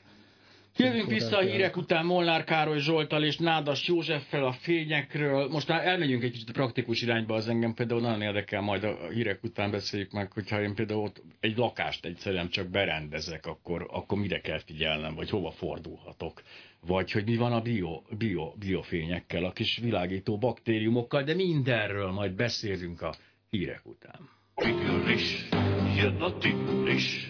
Jövünk 0.77 1.09
vissza 1.09 1.37
a 1.37 1.41
hírek 1.41 1.77
után 1.77 2.07
Molnár 2.07 2.45
Károly 2.45 2.79
Zsoltal 2.79 3.25
és 3.25 3.37
Nádas 3.37 3.87
Józseffel 3.89 4.45
a 4.45 4.53
fényekről. 4.53 5.49
Most 5.49 5.69
már 5.69 5.87
elmegyünk 5.87 6.23
egy 6.23 6.31
kicsit 6.31 6.49
a 6.49 6.53
praktikus 6.53 7.03
irányba, 7.03 7.35
az 7.35 7.49
engem 7.49 7.75
például 7.75 8.01
nagyon 8.01 8.23
érdekel, 8.23 8.61
majd 8.61 8.85
a 8.85 9.09
hírek 9.13 9.43
után 9.43 9.71
beszéljük 9.71 10.11
meg, 10.11 10.33
hogyha 10.33 10.63
én 10.63 10.75
például 10.75 11.03
ott 11.03 11.23
egy 11.41 11.57
lakást 11.57 12.05
egyszerűen 12.05 12.49
csak 12.49 12.69
berendezek, 12.69 13.47
akkor, 13.47 13.87
akkor 13.91 14.19
mire 14.19 14.41
kell 14.41 14.59
figyelnem, 14.59 15.15
vagy 15.15 15.31
hova 15.31 15.51
fordulhatok. 15.51 16.43
Vagy 16.87 17.11
hogy 17.11 17.25
mi 17.25 17.37
van 17.37 17.53
a 17.53 17.61
bio, 17.61 18.03
bio, 18.19 18.53
biofényekkel, 18.59 19.45
a 19.45 19.53
kis 19.53 19.79
világító 19.83 20.39
baktériumokkal, 20.39 21.23
de 21.23 21.35
mindenről 21.35 22.11
majd 22.11 22.35
beszélünk 22.35 23.03
a 23.03 23.15
hírek 23.51 23.81
után. 23.85 24.29
Tigris, 24.55 25.49
jön 25.97 26.21
a 26.21 26.39
tigris, 26.39 27.29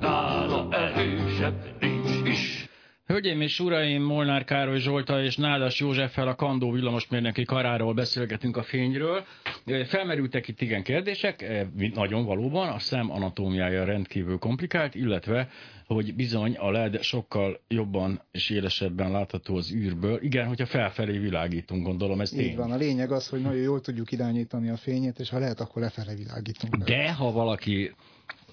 nála 0.00 0.68
erősebb. 0.70 1.91
Hölgyeim 3.12 3.40
és 3.40 3.60
uraim, 3.60 4.02
Molnár 4.02 4.44
Károly 4.44 4.78
Zsolta 4.78 5.22
és 5.22 5.36
Nádas 5.36 5.80
Józseffel 5.80 6.28
a 6.28 6.34
Kandó 6.34 6.70
villamosmérnöki 6.70 7.44
karáról 7.44 7.94
beszélgetünk 7.94 8.56
a 8.56 8.62
fényről. 8.62 9.24
Felmerültek 9.84 10.48
itt 10.48 10.60
igen 10.60 10.82
kérdések, 10.82 11.66
nagyon 11.94 12.24
valóban, 12.24 12.68
a 12.68 12.78
szem 12.78 13.10
anatómiája 13.10 13.84
rendkívül 13.84 14.38
komplikált, 14.38 14.94
illetve 14.94 15.48
hogy 15.86 16.14
bizony 16.14 16.56
a 16.56 16.70
LED 16.70 17.02
sokkal 17.02 17.60
jobban 17.68 18.20
és 18.30 18.50
élesebben 18.50 19.10
látható 19.10 19.56
az 19.56 19.72
űrből. 19.72 20.18
Igen, 20.22 20.46
hogyha 20.46 20.66
felfelé 20.66 21.18
világítunk, 21.18 21.86
gondolom, 21.86 22.20
ez 22.20 22.30
tény. 22.30 22.46
Így 22.46 22.56
van, 22.56 22.72
a 22.72 22.76
lényeg 22.76 23.12
az, 23.12 23.28
hogy 23.28 23.40
nagyon 23.40 23.62
jól 23.62 23.80
tudjuk 23.80 24.12
irányítani 24.12 24.68
a 24.68 24.76
fényét, 24.76 25.18
és 25.18 25.28
ha 25.30 25.38
lehet, 25.38 25.60
akkor 25.60 25.82
lefelé 25.82 26.14
világítunk. 26.14 26.76
De 26.76 27.12
ha 27.12 27.32
valaki 27.32 27.92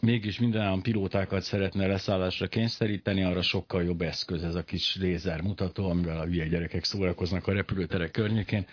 mégis 0.02 0.40
minden 0.40 0.82
pilótákat 0.82 1.42
szeretne 1.42 1.88
leszállásra 1.88 2.48
kényszeríteni, 2.48 3.24
arra 3.24 3.42
sokkal 3.42 3.84
jobb 3.84 4.02
eszköz 4.02 4.44
ez 4.44 4.56
a 4.56 4.64
kis 4.64 4.96
lézermutató, 4.96 5.90
amivel 5.90 6.20
a 6.20 6.26
hülye 6.26 6.48
gyerekek 6.48 6.84
szórakoznak 6.84 7.48
a 7.48 7.54
repülőterek 7.54 8.12
környékén. 8.12 8.66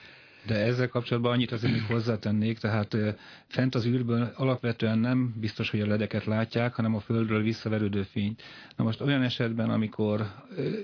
De 0.46 0.54
ezzel 0.54 0.88
kapcsolatban 0.88 1.32
annyit 1.32 1.52
azért 1.52 1.72
még 1.72 1.82
hozzátennék, 1.82 2.58
tehát 2.58 2.96
fent 3.46 3.74
az 3.74 3.86
űrből 3.86 4.32
alapvetően 4.36 4.98
nem 4.98 5.34
biztos, 5.40 5.70
hogy 5.70 5.80
a 5.80 5.86
ledeket 5.86 6.24
látják, 6.24 6.74
hanem 6.74 6.94
a 6.94 7.00
földről 7.00 7.42
visszaverődő 7.42 8.02
fényt. 8.02 8.42
Na 8.76 8.84
most 8.84 9.00
olyan 9.00 9.22
esetben, 9.22 9.70
amikor 9.70 10.26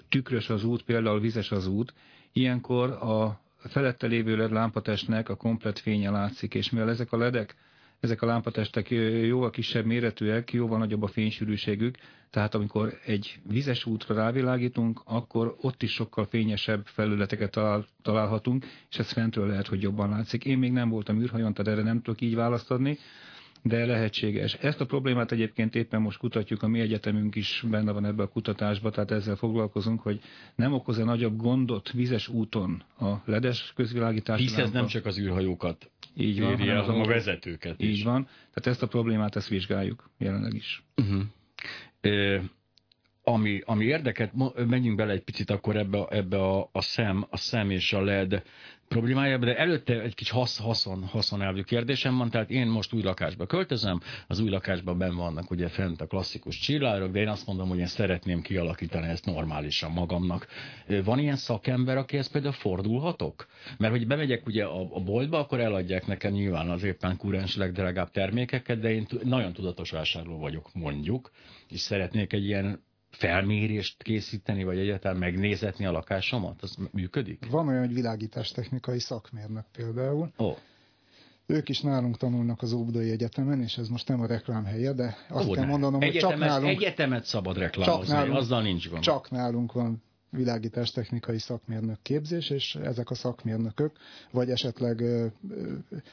tükrös 0.09 0.49
az 0.51 0.65
út, 0.65 0.83
például 0.83 1.21
vizes 1.21 1.51
az 1.51 1.67
út, 1.67 1.95
ilyenkor 2.33 2.91
a 2.91 3.41
felette 3.69 4.07
lévő 4.07 4.37
LED 4.37 4.53
lámpatestnek 4.53 5.29
a 5.29 5.37
komplet 5.37 5.79
fénye 5.79 6.11
látszik, 6.11 6.55
és 6.55 6.71
mivel 6.71 6.91
ezek 6.91 7.13
a 7.13 7.17
ledek 7.17 7.55
ezek 8.03 8.23
a 8.23 8.27
lámpatestek 8.27 8.91
jóval 9.27 9.51
kisebb 9.51 9.85
méretűek, 9.85 10.53
jóval 10.53 10.79
nagyobb 10.79 11.03
a 11.03 11.07
fénysűrűségük, 11.07 11.97
tehát 12.31 12.55
amikor 12.55 12.99
egy 13.05 13.39
vizes 13.49 13.87
útra 13.87 14.15
rávilágítunk, 14.15 15.01
akkor 15.05 15.57
ott 15.61 15.83
is 15.83 15.93
sokkal 15.93 16.25
fényesebb 16.25 16.87
felületeket 16.87 17.51
talál, 17.51 17.87
találhatunk, 18.03 18.67
és 18.91 18.99
ez 18.99 19.11
fentről 19.13 19.47
lehet, 19.47 19.67
hogy 19.67 19.83
jobban 19.83 20.09
látszik. 20.09 20.45
Én 20.45 20.59
még 20.59 20.73
nem 20.73 20.89
voltam 20.89 21.21
űrhajón, 21.21 21.55
tehát 21.55 21.73
erre 21.73 21.83
nem 21.83 22.03
tudok 22.03 22.21
így 22.21 22.35
választani, 22.35 22.99
de 23.63 23.87
lehetséges. 23.87 24.55
Ezt 24.55 24.81
a 24.81 24.87
problémát 24.87 25.33
egyébként 25.33 25.75
éppen 25.75 26.01
most 26.01 26.19
kutatjuk, 26.19 26.63
a 26.63 26.69
mi 26.69 26.81
egyetemünk 26.81 27.35
is 27.35 27.65
benne 27.71 27.93
van 27.93 28.05
ebbe 28.05 28.23
a 28.23 28.29
kutatásba, 28.29 28.91
tehát 28.91 29.11
ezzel 29.11 29.37
foglalkozunk, 29.37 30.01
hogy 30.01 30.21
nem 30.55 30.73
okoz-e 30.73 31.05
nagyobb 31.05 31.37
gondot 31.37 31.91
vizes 31.91 32.29
úton 32.29 32.83
a 32.99 33.13
ledes 33.25 33.73
közvilágítás. 33.77 34.41
Hisz 34.41 34.57
ez 34.57 34.71
nem 34.71 34.87
csak 34.87 35.07
az 35.07 35.19
űrhajókat 35.19 35.91
így 36.17 36.41
van, 36.41 36.53
éri 36.53 36.69
el, 36.69 36.83
hanem 36.83 37.01
a 37.01 37.07
vezetőket 37.07 37.83
így 37.83 37.91
is. 37.91 37.99
Így 37.99 38.05
van, 38.05 38.25
tehát 38.25 38.67
ezt 38.67 38.83
a 38.83 38.87
problémát 38.87 39.37
ezt 39.37 39.49
vizsgáljuk 39.49 40.11
jelenleg 40.19 40.55
is. 40.55 40.83
Uh-huh. 40.97 41.23
Ami, 43.25 43.61
ami 43.65 43.85
érdeket, 43.85 44.33
menjünk 44.67 44.97
bele 44.97 45.13
egy 45.13 45.23
picit 45.23 45.51
akkor 45.51 45.77
ebbe, 45.77 46.07
ebbe 46.11 46.39
a, 46.39 46.69
a 46.73 46.81
szem, 46.81 47.27
a 47.31 47.37
szem 47.37 47.71
és 47.71 47.93
a 47.93 48.01
led 48.01 48.43
problémájába, 48.93 49.45
de 49.45 49.57
előtte 49.57 50.01
egy 50.01 50.15
kis 50.15 50.31
hasz, 50.31 50.59
haszon, 50.59 51.05
haszonelvű 51.05 51.63
kérdésem 51.63 52.17
van, 52.17 52.31
tehát 52.31 52.51
én 52.51 52.67
most 52.67 52.93
új 52.93 53.03
lakásba 53.03 53.47
költözöm, 53.47 54.01
az 54.27 54.41
új 54.41 54.51
lakásban 54.51 54.99
benn 54.99 55.15
vannak 55.15 55.51
ugye 55.51 55.69
fent 55.69 56.01
a 56.01 56.07
klasszikus 56.07 56.59
csillárok, 56.59 57.13
de 57.13 57.21
én 57.21 57.29
azt 57.29 57.47
mondom, 57.47 57.69
hogy 57.69 57.79
én 57.79 57.87
szeretném 57.87 58.43
kialakítani 58.43 59.07
ezt 59.07 59.27
normálisan 59.27 59.91
magamnak. 59.91 60.47
Van 61.05 61.19
ilyen 61.19 61.37
szakember, 61.37 61.97
akihez 61.97 62.31
például 62.31 62.53
fordulhatok? 62.53 63.47
Mert 63.79 63.93
hogy 63.93 64.07
bemegyek 64.07 64.47
ugye 64.47 64.65
a, 64.65 64.81
a 64.81 65.01
boltba, 65.01 65.39
akkor 65.39 65.61
eladják 65.61 66.07
nekem 66.07 66.33
nyilván 66.33 66.71
az 66.71 66.83
éppen 66.83 67.17
kurens 67.17 67.57
legdrágább 67.57 68.11
termékeket, 68.11 68.81
de 68.81 68.93
én 68.93 69.07
nagyon 69.23 69.53
tudatos 69.53 69.91
vásárló 69.91 70.39
vagyok, 70.39 70.71
mondjuk, 70.75 71.31
és 71.69 71.81
szeretnék 71.81 72.33
egy 72.33 72.45
ilyen 72.45 72.83
felmérést 73.13 74.03
készíteni, 74.03 74.65
vagy 74.65 74.79
egyáltalán 74.79 75.17
megnézetni 75.17 75.87
a 75.87 75.91
lakásomat? 75.91 76.63
Az 76.63 76.77
működik? 76.91 77.51
Van 77.51 77.69
olyan, 77.69 77.81
hogy 77.81 77.95
világítástechnikai 77.95 78.99
szakmérnök 78.99 79.65
például. 79.73 80.33
Oh. 80.37 80.57
Ők 81.47 81.69
is 81.69 81.81
nálunk 81.81 82.17
tanulnak 82.17 82.63
az 82.63 82.73
Óbudai 82.73 83.11
Egyetemen, 83.11 83.61
és 83.61 83.77
ez 83.77 83.89
most 83.89 84.09
nem 84.09 84.21
a 84.21 84.27
reklám 84.27 84.65
helye, 84.65 84.93
de 84.93 85.17
azt 85.29 85.49
Ó, 85.49 85.51
kell 85.53 85.65
mondanom, 85.65 86.01
hogy 86.01 86.13
csak 86.13 86.39
nálunk... 86.39 86.71
Egyetemet 86.71 87.25
szabad 87.25 87.59
reklámozni, 87.59 88.07
csak 88.07 88.17
nálunk, 88.17 88.37
azzal 88.37 88.63
nincs 88.63 88.89
gond. 88.89 89.03
Csak 89.03 89.31
nálunk 89.31 89.73
van 89.73 90.03
világítástechnikai 90.37 91.39
szakmérnök 91.39 91.99
képzés, 92.03 92.51
és 92.51 92.75
ezek 92.75 93.11
a 93.11 93.15
szakmérnökök, 93.15 93.93
vagy 94.31 94.51
esetleg 94.51 95.03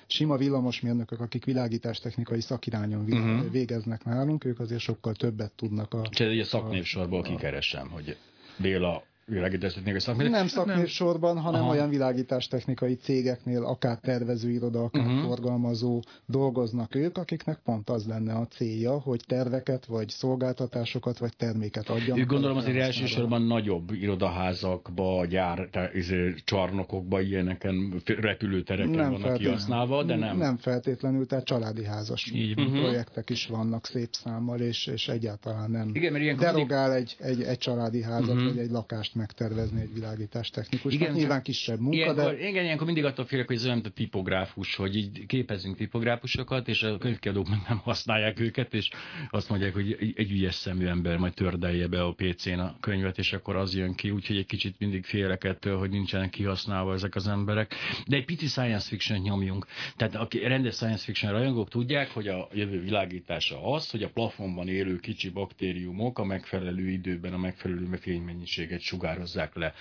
sima 0.08 0.38
villamosmérnökök, 0.38 1.20
akik 1.20 1.46
világítástechnikai 1.46 2.42
szakirányon 2.42 3.02
uh-huh. 3.02 3.52
végeznek 3.52 4.04
nálunk, 4.04 4.46
ők 4.46 4.60
azért 4.60 4.82
sokkal 4.82 5.14
többet 5.14 5.52
tudnak 5.52 5.94
a... 5.94 6.02
És 6.12 6.20
egy 6.20 6.40
a 6.40 6.44
szaknévsorból 6.44 7.22
kikeresem, 7.22 7.90
hogy 7.90 8.18
Béla 8.58 9.04
világítástechnikai 9.30 10.00
szakmérnök? 10.00 10.36
Nem 10.36 10.48
szakmérsorban, 10.48 11.40
hanem 11.40 11.62
Aha. 11.62 11.72
olyan 11.72 11.90
világítástechnikai 11.90 12.96
cégeknél, 12.96 13.64
akár 13.64 13.98
tervezőiroda, 13.98 14.84
akár 14.84 15.06
uh-huh. 15.06 15.22
forgalmazó 15.22 16.02
dolgoznak 16.26 16.96
ők, 16.96 17.18
akiknek 17.18 17.60
pont 17.64 17.90
az 17.90 18.06
lenne 18.08 18.34
a 18.34 18.48
célja, 18.48 19.00
hogy 19.00 19.22
terveket, 19.28 19.86
vagy 19.86 20.10
szolgáltatásokat, 20.10 21.18
vagy 21.18 21.36
terméket 21.38 21.90
adjanak. 21.90 22.18
Ők 22.18 22.28
gondolom 22.28 22.58
azért 22.58 22.78
elsősorban 22.78 23.42
nagyobb 23.42 23.92
irodaházakba, 23.92 25.26
gyár, 25.26 25.70
izé, 25.94 26.34
csarnokokba, 26.46 27.22
ilyeneken, 27.22 28.02
repülőtereken 28.06 28.90
nem 28.90 29.12
vannak 29.12 29.38
kihasználva, 29.38 30.04
de 30.04 30.16
nem. 30.16 30.38
Nem 30.38 30.58
feltétlenül, 30.58 31.26
tehát 31.26 31.46
családi 31.46 31.86
házas 31.86 32.32
Így. 32.34 32.54
projektek 32.54 33.30
is 33.30 33.48
vannak 33.48 33.86
szép 33.86 34.10
számmal, 34.12 34.60
és, 34.60 34.88
és 34.88 35.08
egyáltalán 35.08 35.72
nem 35.72 35.90
Igen, 35.94 36.12
mert 36.12 36.38
derogál 36.38 36.94
egy, 36.94 37.16
egy, 37.20 37.42
egy 37.42 37.58
családi 37.58 38.04
házat, 38.04 38.36
uh-huh. 38.36 38.48
vagy 38.48 38.58
egy 38.58 38.72
lakást 38.72 39.16
megtervezni 39.20 39.82
egy 39.82 39.94
világítás 39.94 40.50
technikus. 40.50 40.94
Igen, 40.94 41.14
nyilván 41.14 41.42
kisebb 41.42 41.80
munka, 41.80 41.96
ilyenkor, 41.96 42.24
de... 42.24 42.48
Igen, 42.48 42.64
ilyenkor 42.64 42.86
mindig 42.86 43.06
attól 43.06 43.26
félek, 43.26 43.48
hogy 43.48 43.56
ez 43.56 43.66
olyan, 43.66 43.82
a 43.84 43.90
tipográfus, 43.90 44.76
hogy 44.76 44.96
így 44.96 45.26
képezünk 45.26 45.78
tipográfusokat, 45.78 46.68
és 46.68 46.84
a 46.84 46.98
könyvkiadók 46.98 47.50
meg 47.50 47.60
nem 47.68 47.78
használják 47.78 48.40
őket, 48.40 48.74
és 48.74 48.90
azt 49.30 49.50
mondják, 49.50 49.74
hogy 49.74 50.14
egy 50.16 50.32
ügyes 50.32 50.56
szemű 50.56 50.86
ember 50.86 51.18
majd 51.18 51.34
tördelje 51.34 51.88
be 51.88 52.04
a 52.04 52.14
PC-n 52.14 52.60
a 52.60 52.78
könyvet, 52.80 53.18
és 53.18 53.34
akkor 53.34 53.56
az 53.56 53.76
jön 53.76 53.94
ki, 53.94 54.10
úgyhogy 54.10 54.38
egy 54.38 54.46
kicsit 54.46 54.76
mindig 54.80 55.06
félek 55.06 55.44
ettől, 55.44 55.78
hogy 55.78 55.90
nincsenek 55.90 56.30
kihasználva 56.30 56.94
ezek 56.94 57.16
az 57.16 57.28
emberek. 57.28 57.76
De 58.08 58.16
egy 58.16 58.26
pici 58.26 58.48
science 58.48 58.88
fiction 58.88 59.20
nyomjunk. 59.20 59.66
Tehát 59.96 60.16
a 60.16 60.28
rendes 60.32 60.76
science 60.76 61.04
fiction 61.04 61.32
rajongók 61.32 61.70
tudják, 61.70 62.12
hogy 62.12 62.28
a 62.28 62.48
jövő 62.54 62.82
világítása 62.82 63.74
az, 63.74 63.90
hogy 63.90 64.04
a 64.04 64.10
plafonban 64.10 64.68
élő 64.68 65.00
kicsi 65.00 65.30
baktériumok 65.30 66.20
a 66.20 66.24
megfelelő 66.24 66.90
időben 66.90 67.34
a 67.34 67.38
megfelelő 67.38 67.96
fénymennyiséget 67.96 68.82
sugározzák 69.10 69.56
le. 69.56 69.74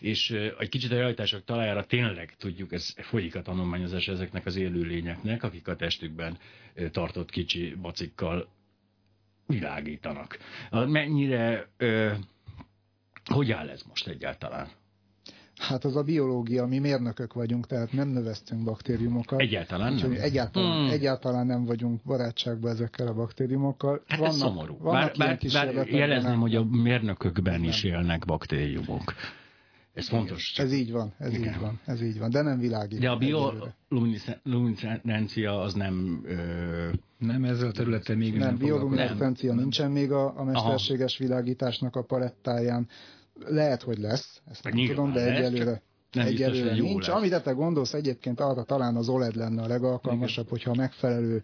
És 0.00 0.30
egy 0.58 0.68
kicsit 0.68 0.92
a 0.92 0.94
realitások 0.96 1.44
talajára 1.44 1.86
tényleg 1.86 2.34
tudjuk, 2.38 2.72
ez 2.72 2.94
folyik 2.96 3.34
a 3.34 3.42
tanulmányozás 3.42 4.08
ezeknek 4.08 4.46
az 4.46 4.56
élőlényeknek, 4.56 5.42
akik 5.42 5.68
a 5.68 5.76
testükben 5.76 6.38
tartott 6.90 7.30
kicsi 7.30 7.74
bacikkal 7.80 8.48
világítanak. 9.46 10.38
Mennyire, 10.70 11.68
ö, 11.76 12.12
hogy 13.24 13.52
áll 13.52 13.68
ez 13.68 13.82
most 13.82 14.06
egyáltalán? 14.06 14.68
Hát 15.58 15.84
az 15.84 15.96
a 15.96 16.02
biológia, 16.02 16.66
mi 16.66 16.78
mérnökök 16.78 17.32
vagyunk, 17.32 17.66
tehát 17.66 17.92
nem 17.92 18.08
növeztünk 18.08 18.64
baktériumokat. 18.64 19.40
Egyáltalán 19.40 19.94
nem? 19.94 20.12
Egyáltalán, 20.12 20.82
hmm. 20.82 20.90
egyáltalán 20.90 21.46
nem 21.46 21.64
vagyunk 21.64 22.02
barátságban 22.04 22.70
ezekkel 22.70 23.06
a 23.06 23.14
baktériumokkal. 23.14 24.02
Hát 24.06 24.18
vannak, 24.18 24.34
ez 24.34 24.40
szomorú. 24.40 24.78
Vannak 24.78 25.16
bár, 25.16 25.38
bár, 25.52 25.74
bár 25.74 25.88
jelezném, 25.88 26.30
nem, 26.30 26.40
hogy 26.40 26.54
a 26.54 26.64
mérnökökben 26.64 27.60
nem. 27.60 27.68
is 27.68 27.84
élnek 27.84 28.24
baktériumok. 28.24 29.14
Ez 29.98 30.08
fontos. 30.08 30.52
Csak. 30.52 30.64
Ez 30.64 30.72
így 30.72 30.92
van, 30.92 31.12
ez 31.18 31.32
Igen. 31.32 31.52
így 31.52 31.58
van, 31.60 31.80
ez 31.84 32.02
így 32.02 32.18
van, 32.18 32.30
de 32.30 32.42
nem 32.42 32.58
világít. 32.58 33.00
De 33.00 33.10
a 33.10 33.16
bioluminescencia 33.16 35.60
az 35.60 35.74
nem... 35.74 36.22
Ö... 36.24 36.88
Nem 37.18 37.44
ezzel 37.44 37.68
a 37.68 37.72
területen 37.72 38.16
még 38.16 38.30
nem. 38.30 38.48
Nem, 38.48 38.58
bioluminescencia 38.58 39.54
nincsen 39.54 39.90
még 39.90 40.12
a, 40.12 40.38
a 40.38 40.44
mesterséges 40.44 41.18
Aha. 41.18 41.28
világításnak 41.28 41.96
a 41.96 42.02
palettáján. 42.02 42.88
Lehet, 43.46 43.82
hogy 43.82 43.98
lesz, 43.98 44.40
ezt 44.50 44.64
nem 44.64 44.86
tudom, 44.86 45.12
de 45.12 45.20
egyelőre, 45.20 45.82
nem 46.12 46.26
Egyelőre 46.26 46.50
biztos, 46.50 46.70
hogy 46.70 46.82
nincs. 46.82 47.06
Lesz. 47.06 47.16
Amit 47.16 47.42
te 47.42 47.52
gondolsz, 47.52 47.94
egyébként 47.94 48.40
arra 48.40 48.62
talán 48.62 48.96
az 48.96 49.08
OLED 49.08 49.36
lenne 49.36 49.62
a 49.62 49.66
legalkalmasabb, 49.66 50.44
Igen. 50.44 50.58
hogyha 50.58 50.74
megfelelő, 50.74 51.40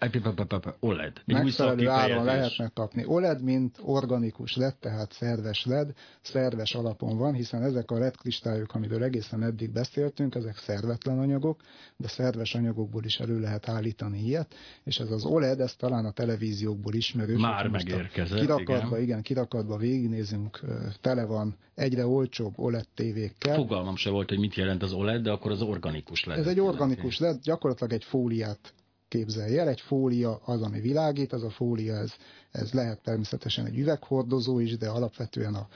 OLED. 0.81 1.13
megfelelő 1.27 1.89
áron 1.89 2.25
lehetne 2.25 2.71
kapni. 2.75 3.05
OLED, 3.07 3.43
mint 3.43 3.79
organikus 3.83 4.57
LED, 4.57 4.75
tehát 4.77 5.13
szerves 5.13 5.65
LED, 5.65 5.93
szerves 6.21 6.75
alapon 6.75 7.17
van, 7.19 7.35
hiszen 7.35 7.63
ezek 7.63 7.91
a 7.91 7.99
LED 7.99 8.17
kristályok, 8.17 8.75
amiről 8.75 9.03
egészen 9.03 9.43
eddig 9.43 9.73
beszéltünk, 9.73 10.35
ezek 10.35 10.57
szervetlen 10.57 11.19
anyagok, 11.19 11.61
de 11.97 12.09
szerves 12.09 12.55
anyagokból 12.55 13.05
is 13.05 13.19
elő 13.19 13.41
lehet 13.41 13.69
állítani 13.69 14.19
ilyet, 14.19 14.55
és 14.85 14.99
ez 14.99 15.11
az 15.11 15.25
OLED, 15.25 15.61
ez 15.61 15.75
talán 15.75 16.05
a 16.05 16.11
televíziókból 16.11 16.95
ismerős. 16.95 17.41
Már 17.41 17.69
megérkezett, 17.69 18.39
kirakatba, 18.39 18.87
igen. 18.87 19.03
igen, 19.03 19.23
kirakatba 19.23 19.77
végignézünk, 19.77 20.61
tele 21.01 21.25
van 21.25 21.57
egyre 21.75 22.07
olcsóbb 22.07 22.53
OLED 22.57 22.87
tévékkel. 22.95 23.55
Fogalmam 23.55 23.97
se 23.97 24.11
volt, 24.11 24.29
hogy 24.29 24.39
mit 24.39 24.54
jelent 24.57 24.83
az 24.83 24.93
OLED, 24.93 25.23
de 25.23 25.31
akkor 25.31 25.51
az 25.51 25.63
organikus 25.63 26.25
LED. 26.25 26.39
Ez 26.39 26.47
egy 26.47 26.61
organikus 26.61 27.19
LED, 27.19 27.41
gyakorlatilag 27.43 27.93
egy 27.93 28.05
fóliát 28.05 28.75
képzelj 29.09 29.59
el. 29.59 29.69
Egy 29.69 29.81
fólia 29.81 30.41
az, 30.45 30.63
ami 30.63 30.81
világít, 30.81 31.33
az 31.33 31.43
a 31.43 31.51
fólia, 31.51 31.95
ez, 31.97 32.13
ez 32.51 32.73
lehet 32.73 33.03
természetesen 33.03 33.67
egy 33.67 33.79
üveghordozó 33.79 34.59
is, 34.59 34.77
de 34.77 34.89
alapvetően 34.89 35.55
a 35.55 35.69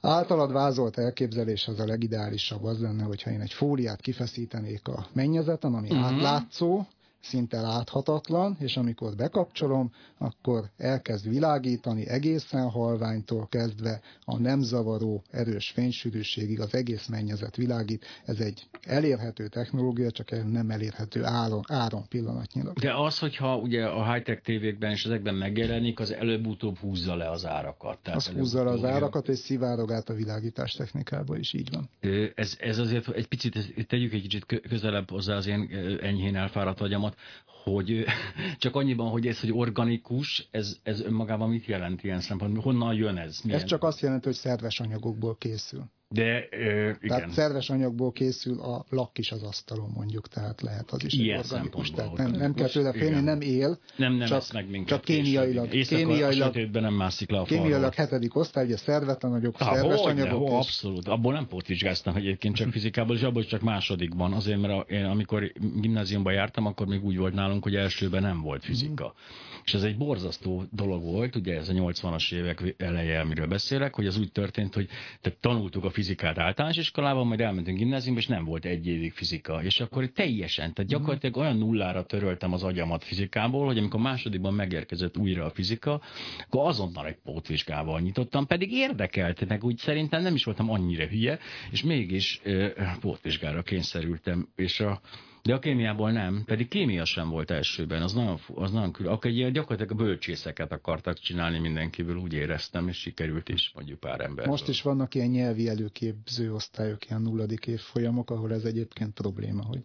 általad 0.00 0.52
vázolt 0.52 0.98
elképzelés 0.98 1.68
az 1.68 1.80
a 1.80 1.86
legideálisabb 1.86 2.64
az 2.64 2.80
lenne, 2.80 3.02
hogyha 3.02 3.30
én 3.30 3.40
egy 3.40 3.52
fóliát 3.52 4.00
kifeszítenék 4.00 4.88
a 4.88 5.06
mennyezeten, 5.12 5.74
ami 5.74 5.88
uh-huh. 5.88 6.04
átlátszó, 6.04 6.86
szinte 7.20 7.60
láthatatlan, 7.60 8.56
és 8.60 8.76
amikor 8.76 9.14
bekapcsolom, 9.14 9.92
akkor 10.18 10.64
elkezd 10.76 11.28
világítani 11.28 12.08
egészen 12.08 12.70
halványtól 12.70 13.46
kezdve 13.46 14.00
a 14.24 14.38
nem 14.38 14.60
zavaró 14.60 15.22
erős 15.30 15.70
fénysűrűségig 15.70 16.60
az 16.60 16.74
egész 16.74 17.06
mennyezet 17.06 17.56
világít. 17.56 18.04
Ez 18.24 18.40
egy 18.40 18.66
elérhető 18.82 19.48
technológia, 19.48 20.10
csak 20.10 20.50
nem 20.52 20.70
elérhető 20.70 21.24
áron, 21.24 21.64
áron 21.68 22.08
pillanatnyilag. 22.08 22.78
De 22.78 22.94
az, 22.94 23.18
hogyha 23.18 23.56
ugye 23.56 23.86
a 23.86 24.12
high-tech 24.12 24.42
tévékben 24.42 24.90
és 24.90 25.04
ezekben 25.04 25.34
megjelenik, 25.34 26.00
az 26.00 26.12
előbb-utóbb 26.12 26.78
húzza 26.78 27.16
le 27.16 27.30
az 27.30 27.46
árakat. 27.46 27.98
Tehát 27.98 28.18
az 28.18 28.26
húzza 28.28 28.64
le 28.64 28.70
az 28.70 28.84
árakat, 28.84 29.28
és 29.28 29.38
szivárog 29.38 29.92
át 29.92 30.08
a 30.08 30.14
világítás 30.14 30.72
technikába 30.72 31.36
is, 31.36 31.52
így 31.52 31.68
van. 31.72 31.88
Ez, 32.34 32.56
ez 32.60 32.78
azért 32.78 33.08
egy 33.08 33.26
picit, 33.26 33.86
tegyük 33.86 34.12
egy 34.12 34.22
kicsit 34.22 34.62
közelebb 34.68 35.10
hozzá 35.10 35.36
az 35.36 35.46
én 35.46 35.70
enyhén 36.00 36.36
elfáradt 36.36 36.80
agyamat, 37.08 37.16
hogy 37.64 38.04
csak 38.58 38.74
annyiban, 38.74 39.10
hogy 39.10 39.26
ez, 39.26 39.40
hogy 39.40 39.52
organikus, 39.52 40.48
ez, 40.50 40.76
ez 40.82 41.00
önmagában 41.00 41.48
mit 41.48 41.66
jelent 41.66 42.02
ilyen 42.02 42.20
szempontból? 42.20 42.62
Honnan 42.62 42.94
jön 42.94 43.16
ez? 43.16 43.40
Milyen? 43.40 43.60
Ez 43.60 43.64
csak 43.64 43.82
azt 43.82 44.00
jelenti, 44.00 44.26
hogy 44.26 44.36
szerves 44.36 44.80
anyagokból 44.80 45.36
készül. 45.36 45.84
De, 46.10 46.48
ö, 46.50 46.88
igen. 46.88 46.98
Tehát 47.00 47.30
szerves 47.30 47.70
anyagból 47.70 48.12
készül 48.12 48.60
a 48.60 48.84
lak 48.88 49.18
is 49.18 49.32
az 49.32 49.42
asztalon 49.42 49.90
mondjuk, 49.94 50.28
tehát 50.28 50.60
lehet 50.60 50.90
az 50.90 51.04
is 51.04 51.14
Ilyen 51.14 51.38
egy 51.38 51.44
organikus. 51.44 51.90
Tehát 51.90 52.16
nem, 52.16 52.30
nem 52.30 52.54
kell 52.54 52.68
tőle 52.68 52.92
félni, 52.92 53.20
nem 53.20 53.40
él. 53.40 53.78
Nem, 53.96 54.12
nem 54.12 54.28
csak, 54.28 54.52
meg 54.52 54.70
minket. 54.70 54.88
Csak 54.88 55.00
kémiailag. 55.00 55.68
kémiailag 55.68 56.56
a 56.72 56.80
nem 56.80 56.94
mászik 56.94 57.30
le 57.30 57.38
a 57.38 57.42
Kémiailag 57.42 57.94
hetedik 57.94 58.36
osztály, 58.36 58.64
ugye 58.64 58.76
szervetlen 58.76 59.32
anyagok, 59.32 59.60
ah, 59.60 59.74
szerves 59.74 60.00
hogy 60.00 60.10
anyagok. 60.10 60.48
És... 60.48 60.54
Abszolút. 60.54 61.08
Abból 61.08 61.32
nem 61.32 61.46
pótvizsgáztam 61.46 62.16
egyébként 62.16 62.54
csak 62.54 62.70
fizikából, 62.78 63.16
és 63.16 63.22
abból 63.22 63.44
csak 63.44 63.60
másodikban. 63.60 64.32
Azért, 64.32 64.60
mert 64.60 64.72
a, 64.72 64.92
én, 64.92 65.04
amikor 65.04 65.52
gimnáziumban 65.80 66.32
jártam, 66.32 66.66
akkor 66.66 66.86
még 66.86 67.04
úgy 67.04 67.16
volt 67.16 67.34
nálunk, 67.34 67.62
hogy 67.62 67.74
elsőben 67.74 68.22
nem 68.22 68.40
volt 68.40 68.64
fizika. 68.64 69.14
Mm. 69.16 69.56
És 69.68 69.74
ez 69.74 69.82
egy 69.82 69.96
borzasztó 69.96 70.64
dolog 70.70 71.02
volt, 71.02 71.36
ugye 71.36 71.56
ez 71.56 71.68
a 71.68 71.72
80-as 71.72 72.32
évek 72.32 72.74
eleje, 72.76 73.20
amiről 73.20 73.46
beszélek, 73.46 73.94
hogy 73.94 74.06
az 74.06 74.18
úgy 74.18 74.32
történt, 74.32 74.74
hogy 74.74 74.88
tehát 75.20 75.38
tanultuk 75.38 75.84
a 75.84 75.90
fizikát 75.98 76.38
általános 76.38 76.76
iskolában, 76.76 77.26
majd 77.26 77.40
elmentünk 77.40 77.78
gimnáziumba, 77.78 78.20
és 78.20 78.26
nem 78.26 78.44
volt 78.44 78.64
egy 78.64 78.86
évig 78.86 79.12
fizika. 79.12 79.62
És 79.62 79.80
akkor 79.80 80.06
teljesen, 80.06 80.74
tehát 80.74 80.90
gyakorlatilag 80.90 81.36
olyan 81.36 81.56
nullára 81.56 82.04
töröltem 82.04 82.52
az 82.52 82.62
agyamat 82.62 83.04
fizikából, 83.04 83.66
hogy 83.66 83.78
amikor 83.78 84.00
másodikban 84.00 84.54
megérkezett 84.54 85.16
újra 85.16 85.44
a 85.44 85.50
fizika, 85.50 86.00
akkor 86.46 86.68
azonnal 86.68 87.06
egy 87.06 87.18
pótvizsgával 87.24 88.00
nyitottam, 88.00 88.46
pedig 88.46 88.72
érdekelt, 88.72 89.48
meg 89.48 89.64
úgy 89.64 89.76
szerintem 89.78 90.22
nem 90.22 90.34
is 90.34 90.44
voltam 90.44 90.70
annyira 90.70 91.06
hülye, 91.06 91.38
és 91.70 91.82
mégis 91.82 92.40
ö, 92.42 92.68
pótvizsgára 93.00 93.62
kényszerültem, 93.62 94.48
és 94.56 94.80
a 94.80 95.00
de 95.48 95.54
a 95.54 95.58
kémiából 95.58 96.12
nem, 96.12 96.42
pedig 96.44 96.68
kémia 96.68 97.04
sem 97.04 97.28
volt 97.28 97.50
elsőben, 97.50 98.02
az 98.02 98.12
nagyon, 98.12 98.38
az 98.54 98.70
nagyon 98.70 98.92
külön. 98.92 99.12
Akkor 99.12 99.30
egy 99.30 99.52
gyakorlatilag 99.52 100.00
a 100.00 100.04
bölcsészeket 100.04 100.72
akartak 100.72 101.18
csinálni 101.18 101.58
mindenkívül, 101.58 102.16
úgy 102.16 102.32
éreztem, 102.32 102.88
és 102.88 102.96
sikerült 102.96 103.48
is 103.48 103.72
mondjuk 103.74 104.00
pár 104.00 104.20
ember. 104.20 104.46
Most 104.46 104.68
is 104.68 104.82
vannak 104.82 105.14
ilyen 105.14 105.28
nyelvi 105.28 105.68
előképző 105.68 106.54
osztályok, 106.54 107.06
ilyen 107.06 107.22
nulladik 107.22 107.66
évfolyamok, 107.66 108.30
ahol 108.30 108.52
ez 108.52 108.64
egyébként 108.64 109.14
probléma, 109.14 109.64
hogy 109.64 109.84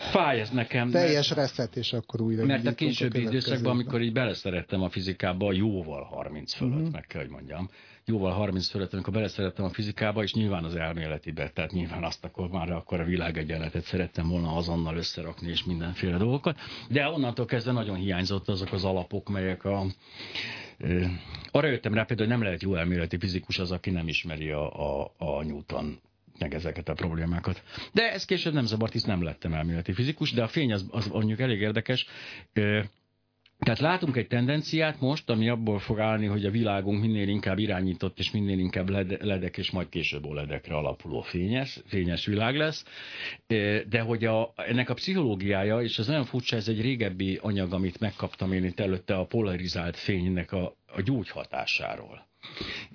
Fáj 0.00 0.40
ez 0.40 0.50
nekem. 0.50 0.90
Teljes 0.90 1.28
mert, 1.28 1.40
reszet, 1.40 1.76
és 1.76 1.92
akkor 1.92 2.20
újra. 2.20 2.44
Mert 2.44 2.66
a 2.66 2.74
későbbi 2.74 3.20
időszakban, 3.20 3.72
amikor 3.72 4.00
így 4.00 4.12
beleszerettem 4.12 4.82
a 4.82 4.88
fizikába, 4.88 5.52
jóval 5.52 6.02
30 6.02 6.52
fölött, 6.52 6.74
uh-huh. 6.74 6.92
meg 6.92 7.06
kell, 7.06 7.20
hogy 7.20 7.30
mondjam, 7.30 7.70
jóval 8.04 8.32
30 8.32 8.68
fölött, 8.68 8.92
amikor 8.92 9.12
beleszerettem 9.12 9.64
a 9.64 9.68
fizikába, 9.68 10.22
és 10.22 10.34
nyilván 10.34 10.64
az 10.64 10.74
elméletibe, 10.74 11.50
tehát 11.50 11.72
nyilván 11.72 12.04
azt 12.04 12.24
akkor 12.24 12.48
már 12.48 12.70
akkor 12.70 13.00
a 13.00 13.04
világegyenletet 13.04 13.84
szerettem 13.84 14.28
volna 14.28 14.54
azonnal 14.54 14.96
összerakni, 14.96 15.50
és 15.50 15.64
mindenféle 15.64 16.16
dolgokat. 16.16 16.58
De 16.88 17.08
onnantól 17.08 17.46
kezdve 17.46 17.72
nagyon 17.72 17.96
hiányzott 17.96 18.48
azok 18.48 18.72
az 18.72 18.84
alapok, 18.84 19.28
melyek 19.28 19.64
a 19.64 19.86
arra 21.50 21.66
jöttem 21.66 21.94
rá 21.94 22.04
például, 22.04 22.28
hogy 22.28 22.36
nem 22.36 22.46
lehet 22.46 22.62
jó 22.62 22.74
elméleti 22.74 23.18
fizikus 23.18 23.58
az, 23.58 23.70
aki 23.70 23.90
nem 23.90 24.08
ismeri 24.08 24.50
a, 24.50 25.00
a, 25.00 25.14
a 25.18 25.42
Newton 25.44 26.00
meg 26.40 26.54
ezeket 26.54 26.88
a 26.88 26.94
problémákat. 26.94 27.62
De 27.92 28.12
ez 28.12 28.24
később 28.24 28.52
nem 28.52 28.64
zavart, 28.64 28.92
hisz 28.92 29.04
nem 29.04 29.22
lettem 29.22 29.52
elméleti 29.52 29.92
fizikus, 29.92 30.32
de 30.32 30.42
a 30.42 30.48
fény 30.48 30.72
az, 30.72 30.86
az 30.90 31.06
mondjuk 31.06 31.40
elég 31.40 31.60
érdekes. 31.60 32.06
Tehát 33.60 33.78
látunk 33.78 34.16
egy 34.16 34.26
tendenciát 34.26 35.00
most, 35.00 35.30
ami 35.30 35.48
abból 35.48 35.78
fog 35.78 35.98
állni, 35.98 36.26
hogy 36.26 36.44
a 36.44 36.50
világunk 36.50 37.00
minél 37.00 37.28
inkább 37.28 37.58
irányított, 37.58 38.18
és 38.18 38.30
minél 38.30 38.58
inkább 38.58 38.88
led, 38.88 39.24
ledek, 39.24 39.56
és 39.56 39.70
majd 39.70 39.88
később 39.88 40.24
ledekre 40.24 40.74
alapuló 40.74 41.20
fényes, 41.20 41.80
fényes 41.86 42.26
világ 42.26 42.56
lesz. 42.56 42.84
De 43.88 44.00
hogy 44.00 44.24
a, 44.24 44.52
ennek 44.56 44.90
a 44.90 44.94
pszichológiája, 44.94 45.80
és 45.80 45.98
ez 45.98 46.06
nagyon 46.06 46.24
furcsa, 46.24 46.56
ez 46.56 46.68
egy 46.68 46.80
régebbi 46.80 47.38
anyag, 47.42 47.72
amit 47.72 48.00
megkaptam 48.00 48.52
én 48.52 48.64
itt 48.64 48.80
előtte 48.80 49.14
a 49.14 49.26
polarizált 49.26 49.96
fénynek 49.96 50.52
a, 50.52 50.76
a 50.86 51.02
gyógyhatásáról. 51.02 52.29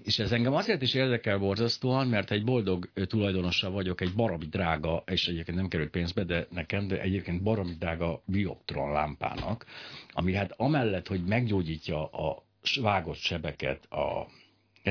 És 0.03 0.19
ez 0.19 0.31
engem 0.31 0.53
azért 0.53 0.81
is 0.81 0.93
érdekel 0.93 1.37
borzasztóan, 1.37 2.07
mert 2.07 2.31
egy 2.31 2.43
boldog 2.43 2.89
tulajdonosa 2.93 3.69
vagyok 3.69 4.01
egy 4.01 4.13
baromi 4.13 4.45
drága, 4.45 5.03
és 5.05 5.27
egyébként 5.27 5.57
nem 5.57 5.67
került 5.67 5.89
pénzbe, 5.89 6.23
de 6.23 6.47
nekem, 6.49 6.87
de 6.87 7.01
egyébként 7.01 7.43
baromi 7.43 7.73
drága 7.79 8.21
bioptron 8.25 8.91
lámpának, 8.91 9.65
ami 10.09 10.33
hát 10.33 10.53
amellett, 10.57 11.07
hogy 11.07 11.23
meggyógyítja 11.23 12.05
a 12.05 12.43
vágott 12.81 13.17
sebeket, 13.17 13.85
a 13.91 14.27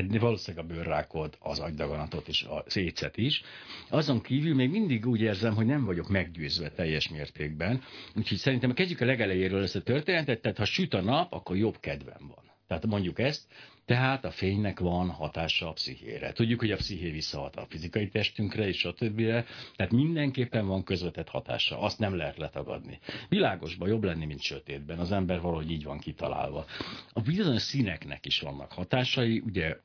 valószínűleg 0.02 0.64
a 0.64 0.74
bőrrákot, 0.74 1.36
az 1.40 1.58
agydaganatot 1.58 2.28
és 2.28 2.42
a 2.42 2.64
szécet 2.66 3.16
is. 3.16 3.42
Azon 3.88 4.20
kívül 4.20 4.54
még 4.54 4.70
mindig 4.70 5.06
úgy 5.06 5.20
érzem, 5.20 5.54
hogy 5.54 5.66
nem 5.66 5.84
vagyok 5.84 6.08
meggyőzve 6.08 6.70
teljes 6.70 7.08
mértékben. 7.08 7.82
Úgyhogy 8.14 8.38
szerintem 8.38 8.72
kezdjük 8.72 9.00
a 9.00 9.04
legelejéről 9.04 9.62
ezt 9.62 9.76
a 9.76 9.82
történetet, 9.82 10.40
tehát 10.40 10.58
ha 10.58 10.64
süt 10.64 10.94
a 10.94 11.00
nap, 11.00 11.32
akkor 11.32 11.56
jobb 11.56 11.80
kedvem 11.80 12.32
van. 12.34 12.52
Tehát 12.66 12.86
mondjuk 12.86 13.18
ezt, 13.18 13.46
tehát 13.84 14.24
a 14.24 14.30
fénynek 14.30 14.80
van 14.80 15.10
hatása 15.10 15.68
a 15.68 15.72
pszichére. 15.72 16.32
Tudjuk, 16.32 16.60
hogy 16.60 16.70
a 16.70 16.76
psziché 16.76 17.10
visszahat 17.10 17.56
a 17.56 17.66
fizikai 17.68 18.08
testünkre 18.08 18.66
és 18.66 18.84
a 18.84 18.92
többire, 18.92 19.44
tehát 19.76 19.92
mindenképpen 19.92 20.66
van 20.66 20.84
közvetett 20.84 21.28
hatása, 21.28 21.80
azt 21.80 21.98
nem 21.98 22.16
lehet 22.16 22.36
letagadni. 22.36 22.98
Világosban 23.28 23.88
jobb 23.88 24.04
lenni, 24.04 24.26
mint 24.26 24.40
sötétben, 24.40 24.98
az 24.98 25.12
ember 25.12 25.40
valahogy 25.40 25.70
így 25.70 25.84
van 25.84 25.98
kitalálva. 25.98 26.64
A 27.12 27.20
bizonyos 27.20 27.62
színeknek 27.62 28.26
is 28.26 28.40
vannak 28.40 28.72
hatásai, 28.72 29.42
ugye 29.46 29.76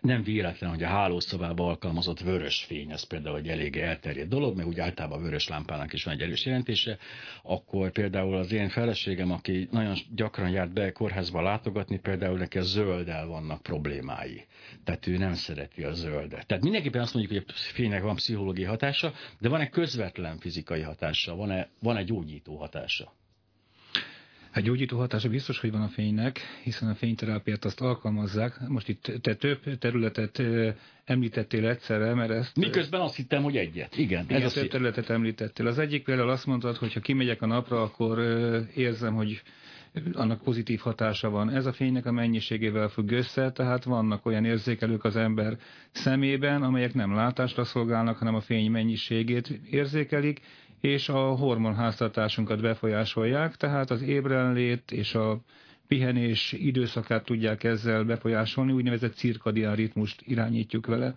nem 0.00 0.22
véletlen, 0.22 0.70
hogy 0.70 0.82
a 0.82 0.86
hálószobában 0.88 1.68
alkalmazott 1.68 2.20
vörös 2.20 2.64
fény, 2.64 2.90
ez 2.90 3.02
például 3.02 3.36
egy 3.36 3.48
elég 3.48 3.76
elterjedt 3.76 4.28
dolog, 4.28 4.56
meg 4.56 4.66
úgy 4.66 4.80
általában 4.80 5.18
a 5.18 5.22
vörös 5.22 5.48
lámpának 5.48 5.92
is 5.92 6.04
van 6.04 6.14
egy 6.14 6.20
erős 6.20 6.44
jelentése, 6.44 6.98
akkor 7.42 7.90
például 7.90 8.36
az 8.36 8.52
én 8.52 8.68
feleségem, 8.68 9.30
aki 9.30 9.68
nagyon 9.70 9.96
gyakran 10.14 10.50
járt 10.50 10.72
be 10.72 10.92
kórházba 10.92 11.42
látogatni, 11.42 11.98
például 11.98 12.38
neki 12.38 12.58
a 12.58 12.62
zölddel 12.62 13.26
vannak 13.26 13.62
problémái. 13.62 14.44
Tehát 14.84 15.06
ő 15.06 15.16
nem 15.16 15.34
szereti 15.34 15.82
a 15.82 15.92
zöldet. 15.92 16.46
Tehát 16.46 16.62
mindenképpen 16.62 17.00
azt 17.02 17.14
mondjuk, 17.14 17.34
hogy 17.34 17.44
a 17.48 17.58
fénynek 17.74 18.02
van 18.02 18.14
pszichológiai 18.14 18.68
hatása, 18.68 19.12
de 19.40 19.48
van-e 19.48 19.68
közvetlen 19.68 20.38
fizikai 20.38 20.80
hatása, 20.80 21.34
van-e, 21.34 21.68
van-e 21.80 22.02
gyógyító 22.02 22.56
hatása? 22.56 23.12
Hát 24.56 24.64
gyógyító 24.64 24.98
hatása 24.98 25.28
biztos, 25.28 25.60
hogy 25.60 25.70
van 25.72 25.82
a 25.82 25.88
fénynek, 25.88 26.40
hiszen 26.62 26.88
a 26.88 26.94
fényterápiát 26.94 27.64
azt 27.64 27.80
alkalmazzák. 27.80 28.68
Most 28.68 28.88
itt 28.88 29.12
te 29.20 29.34
több 29.34 29.78
területet 29.78 30.42
említettél 31.04 31.66
egyszerre, 31.66 32.14
mert 32.14 32.30
ezt... 32.30 32.56
Miközben 32.56 33.00
azt 33.00 33.16
hittem, 33.16 33.42
hogy 33.42 33.56
egyet. 33.56 33.96
Igen, 33.96 34.24
igen 34.24 34.42
ez 34.42 34.52
több 34.52 34.68
területet 34.68 35.10
említettél. 35.10 35.66
Az 35.66 35.78
egyik 35.78 36.04
például 36.04 36.30
azt 36.30 36.46
mondtad, 36.46 36.76
hogy 36.76 36.92
ha 36.92 37.00
kimegyek 37.00 37.42
a 37.42 37.46
napra, 37.46 37.82
akkor 37.82 38.18
érzem, 38.74 39.14
hogy 39.14 39.42
annak 40.12 40.42
pozitív 40.42 40.80
hatása 40.80 41.30
van. 41.30 41.50
Ez 41.50 41.66
a 41.66 41.72
fénynek 41.72 42.06
a 42.06 42.12
mennyiségével 42.12 42.88
függ 42.88 43.10
össze, 43.10 43.52
tehát 43.52 43.84
vannak 43.84 44.26
olyan 44.26 44.44
érzékelők 44.44 45.04
az 45.04 45.16
ember 45.16 45.56
szemében, 45.90 46.62
amelyek 46.62 46.94
nem 46.94 47.14
látásra 47.14 47.64
szolgálnak, 47.64 48.16
hanem 48.16 48.34
a 48.34 48.40
fény 48.40 48.70
mennyiségét 48.70 49.60
érzékelik, 49.70 50.40
és 50.86 51.08
a 51.08 51.18
hormonháztartásunkat 51.34 52.60
befolyásolják, 52.60 53.56
tehát 53.56 53.90
az 53.90 54.02
ébrenlét 54.02 54.90
és 54.90 55.14
a 55.14 55.40
pihenés 55.86 56.52
időszakát 56.52 57.24
tudják 57.24 57.64
ezzel 57.64 58.04
befolyásolni, 58.04 58.72
úgynevezett 58.72 59.14
cirkadián 59.14 59.74
ritmust 59.74 60.22
irányítjuk 60.24 60.86
vele. 60.86 61.14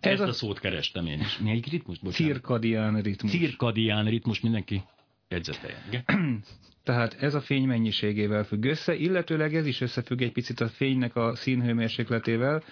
Ez 0.00 0.12
Ezt 0.12 0.22
a, 0.22 0.26
a 0.26 0.32
szót 0.32 0.58
kerestem 0.60 1.06
én 1.06 1.20
is. 1.20 1.38
egy 1.46 1.70
ritmus? 1.70 1.98
Bocsánat. 1.98 2.32
Cirkadián 2.32 3.00
ritmus. 3.00 3.30
Cirkadián 3.30 4.04
ritmus, 4.04 4.40
mindenki 4.40 4.82
jegyzeteljen. 5.28 6.04
Tehát 6.84 7.16
ez 7.20 7.34
a 7.34 7.40
fény 7.40 7.66
mennyiségével 7.66 8.44
függ 8.44 8.64
össze, 8.64 8.94
illetőleg 8.94 9.54
ez 9.54 9.66
is 9.66 9.80
összefügg 9.80 10.22
egy 10.22 10.32
picit 10.32 10.60
a 10.60 10.68
fénynek 10.68 11.16
a 11.16 11.34
színhőmérsékletével, 11.34 12.62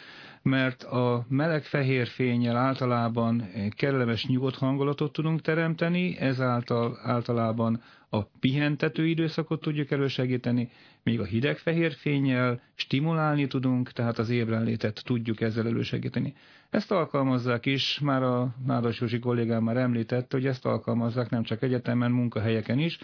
mert 0.44 0.83
a 0.83 1.24
meleg-fehér 1.28 2.07
fényel 2.07 2.57
általában 2.57 3.48
kellemes 3.76 4.26
nyugodt 4.26 4.57
hangulatot 4.57 5.12
tudunk 5.12 5.40
teremteni, 5.40 6.16
ezáltal 6.18 6.98
általában 7.02 7.83
a 8.14 8.31
pihentető 8.40 9.07
időszakot 9.07 9.61
tudjuk 9.61 9.90
elősegíteni, 9.90 10.70
míg 11.03 11.20
a 11.20 11.24
hideg-fehér 11.24 11.92
fényel 11.92 12.61
stimulálni 12.74 13.46
tudunk, 13.46 13.92
tehát 13.92 14.18
az 14.18 14.31
ébrenlétet 14.31 15.03
tudjuk 15.05 15.40
ezzel 15.40 15.66
elősegíteni. 15.66 16.35
Ezt 16.70 16.90
alkalmazzák 16.92 17.66
is, 17.66 17.98
már 18.00 18.22
a 18.22 18.55
Nádas 18.66 19.00
Józsi 19.00 19.18
kollégám 19.18 19.62
már 19.62 19.77
említette, 19.77 20.37
hogy 20.37 20.46
ezt 20.46 20.66
alkalmazzák 20.66 21.31
nem 21.31 21.42
csak 21.42 21.62
egyetemen, 21.62 22.11
munkahelyeken 22.11 22.79
is. 22.79 22.98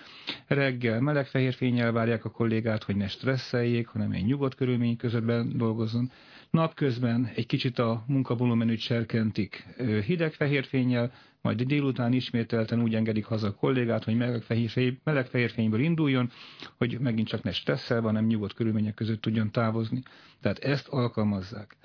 Reggel 0.46 1.01
meleg-fehér 1.01 1.55
fényel 1.55 1.92
várják 1.92 2.25
a 2.25 2.31
kollégát, 2.31 2.83
hogy 2.83 2.96
ne 2.96 3.09
stresszeljék, 3.09 3.87
hanem 3.87 4.11
egy 4.12 4.25
nyugodt 4.25 4.55
körülmény 4.55 4.96
között 4.96 5.53
dolgozzon. 5.57 6.11
Napközben 6.51 7.31
egy 7.35 7.46
kicsit 7.46 7.79
a 7.79 8.05
munkavolumenüt 8.07 8.79
serkentik 8.81 9.66
hideg-fehér 10.07 10.64
fényel, 10.64 11.12
majd 11.42 11.62
délután 11.62 12.12
ismételten 12.12 12.83
úgy 12.83 12.94
engedik 12.94 13.24
haza 13.24 13.46
a 13.46 13.55
kollégát, 13.55 14.05
hogy 14.05 14.16
meleg-fehér, 14.16 14.94
meleg 15.05 15.26
fényből 15.26 15.81
induljon, 15.81 16.31
hogy 16.76 16.98
megint 16.98 17.29
csak 17.29 17.42
ne 17.42 17.53
stresszel, 17.53 18.00
hanem 18.00 18.26
nyugodt 18.26 18.55
körülmények 18.55 18.94
között 18.94 19.20
tudjon 19.20 19.50
távozni. 19.50 20.03
Tehát 20.40 20.59
ezt 20.59 20.88
alkalmazzák. 20.88 21.76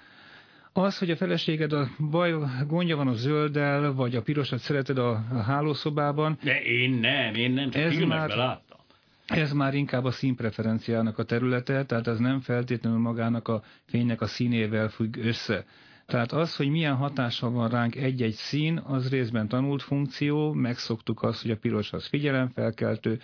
Az, 0.73 0.97
hogy 0.97 1.11
a 1.11 1.15
feleséged 1.15 1.73
a 1.73 1.89
baj, 2.09 2.35
gondja 2.67 2.95
van 2.95 3.07
a 3.07 3.13
zölddel, 3.13 3.93
vagy 3.93 4.15
a 4.15 4.21
pirosat 4.21 4.59
szereted 4.59 4.97
a, 4.97 5.09
a 5.09 5.41
hálószobában. 5.41 6.37
De 6.43 6.61
én 6.61 6.89
nem, 6.89 7.35
én 7.35 7.51
nem, 7.51 7.69
csak 7.69 7.81
ez 7.81 7.97
már, 7.97 8.29
láttam. 8.29 8.79
Ez 9.27 9.51
már 9.51 9.73
inkább 9.73 10.03
a 10.03 10.11
színpreferenciának 10.11 11.17
a 11.17 11.23
területe, 11.23 11.85
tehát 11.85 12.07
ez 12.07 12.19
nem 12.19 12.39
feltétlenül 12.39 12.99
magának 12.99 13.47
a 13.47 13.63
fénynek 13.85 14.21
a 14.21 14.27
színével 14.27 14.89
függ 14.89 15.17
össze. 15.17 15.65
Tehát 16.05 16.31
az, 16.31 16.55
hogy 16.55 16.69
milyen 16.69 16.95
hatással 16.95 17.51
van 17.51 17.69
ránk 17.69 17.95
egy-egy 17.95 18.33
szín, 18.33 18.77
az 18.77 19.09
részben 19.09 19.47
tanult 19.47 19.81
funkció, 19.81 20.53
megszoktuk 20.53 21.23
azt, 21.23 21.41
hogy 21.41 21.51
a 21.51 21.57
piros 21.57 21.93
az 21.93 22.07
figyelemfelkeltő, 22.07 23.19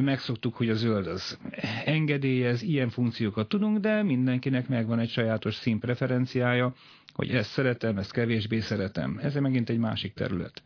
megszoktuk, 0.00 0.54
hogy 0.54 0.68
a 0.70 0.74
zöld 0.74 1.06
az 1.06 1.38
engedélyez, 1.84 2.62
ilyen 2.62 2.88
funkciókat 2.88 3.48
tudunk, 3.48 3.78
de 3.78 4.02
mindenkinek 4.02 4.68
megvan 4.68 4.98
egy 4.98 5.10
sajátos 5.10 5.54
színpreferenciája, 5.54 6.74
hogy 7.14 7.30
ezt 7.30 7.50
szeretem, 7.50 7.98
ezt 7.98 8.12
kevésbé 8.12 8.60
szeretem. 8.60 9.18
Ez 9.22 9.34
megint 9.34 9.70
egy 9.70 9.78
másik 9.78 10.14
terület. 10.14 10.62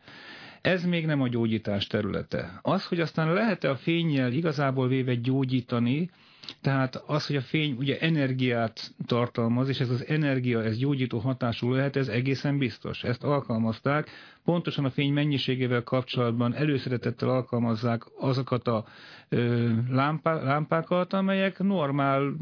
Ez 0.61 0.85
még 0.85 1.05
nem 1.05 1.21
a 1.21 1.27
gyógyítás 1.27 1.87
területe. 1.87 2.59
Az, 2.61 2.85
hogy 2.85 2.99
aztán 2.99 3.33
lehet-e 3.33 3.69
a 3.69 3.75
fényjel 3.75 4.31
igazából 4.31 4.87
véve 4.87 5.15
gyógyítani, 5.15 6.09
tehát 6.61 6.95
az, 7.07 7.27
hogy 7.27 7.35
a 7.35 7.41
fény 7.41 7.75
ugye 7.77 7.99
energiát 7.99 8.91
tartalmaz, 9.05 9.69
és 9.69 9.79
ez 9.79 9.89
az 9.89 10.05
energia, 10.07 10.63
ez 10.63 10.77
gyógyító 10.77 11.17
hatású 11.19 11.71
lehet, 11.71 11.95
ez 11.95 12.07
egészen 12.07 12.57
biztos. 12.57 13.03
Ezt 13.03 13.23
alkalmazták. 13.23 14.09
Pontosan 14.43 14.85
a 14.85 14.89
fény 14.89 15.13
mennyiségével 15.13 15.83
kapcsolatban 15.83 16.53
előszeretettel 16.53 17.29
alkalmazzák 17.29 18.03
azokat 18.19 18.67
a 18.67 18.85
ö, 19.29 19.69
lámpá, 19.89 20.33
lámpákat, 20.43 21.13
amelyek 21.13 21.59
normál 21.59 22.33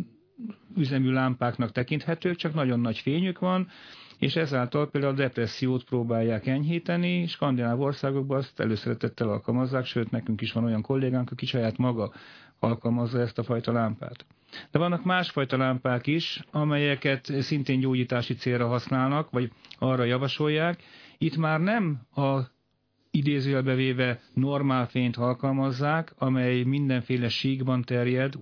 üzemű 0.78 1.12
lámpáknak 1.12 1.72
tekinthetők, 1.72 2.36
csak 2.36 2.54
nagyon 2.54 2.80
nagy 2.80 2.98
fényük 2.98 3.40
van, 3.40 3.68
és 4.18 4.36
ezáltal 4.36 4.90
például 4.90 5.14
a 5.14 5.16
depressziót 5.16 5.84
próbálják 5.84 6.48
enyhíteni, 6.48 7.28
skandináv 7.28 7.82
országokban 7.82 8.38
azt 8.38 8.60
előszeretettel 8.60 9.30
alkalmazzák, 9.30 9.86
sőt 9.86 10.12
nekünk 10.12 10.42
is 10.42 10.52
van 10.52 10.64
olyan 10.64 10.82
kollégánk, 10.82 11.32
aki 11.32 11.46
saját 11.46 11.78
maga 11.78 12.12
alkalmazza 12.60 13.20
ezt 13.20 13.38
a 13.38 13.44
fajta 13.44 13.72
lámpát. 13.72 14.26
De 14.72 14.80
vannak 14.80 15.04
másfajta 15.04 15.58
lámpák 15.58 16.08
is, 16.08 16.44
amelyeket 16.52 17.26
szintén 17.40 17.80
gyógyítási 17.80 18.34
célra 18.34 18.68
használnak, 18.68 19.30
vagy 19.30 19.52
arra 19.80 20.04
javasolják. 20.04 20.84
Itt 21.18 21.38
már 21.38 21.60
nem 21.60 22.02
a 22.16 22.40
idézőjelbe 23.12 23.76
véve 23.76 24.22
normál 24.34 24.88
fényt 24.88 25.18
alkalmazzák, 25.18 26.14
amely 26.18 26.64
mindenféle 26.64 27.30
síkban 27.30 27.82
terjed, 27.82 28.34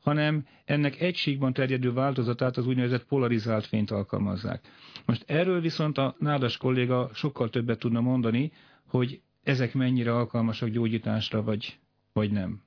hanem 0.00 0.46
ennek 0.64 1.00
egy 1.00 1.14
síkban 1.16 1.52
terjedő 1.52 1.92
változatát, 1.92 2.56
az 2.56 2.66
úgynevezett 2.66 3.04
polarizált 3.06 3.66
fényt 3.66 3.90
alkalmazzák. 3.90 4.68
Most 5.04 5.24
erről 5.26 5.60
viszont 5.60 5.98
a 5.98 6.16
nádas 6.18 6.56
kolléga 6.56 7.10
sokkal 7.14 7.50
többet 7.50 7.78
tudna 7.78 8.00
mondani, 8.00 8.52
hogy 8.86 9.20
ezek 9.42 9.74
mennyire 9.74 10.14
alkalmasak 10.14 10.68
gyógyításra, 10.68 11.42
vagy, 11.42 11.78
vagy 12.12 12.30
nem. 12.30 12.62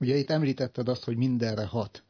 Ugye 0.00 0.16
itt 0.16 0.30
említetted 0.30 0.88
azt, 0.88 1.04
hogy 1.04 1.16
mindenre 1.16 1.66
hat. 1.66 2.04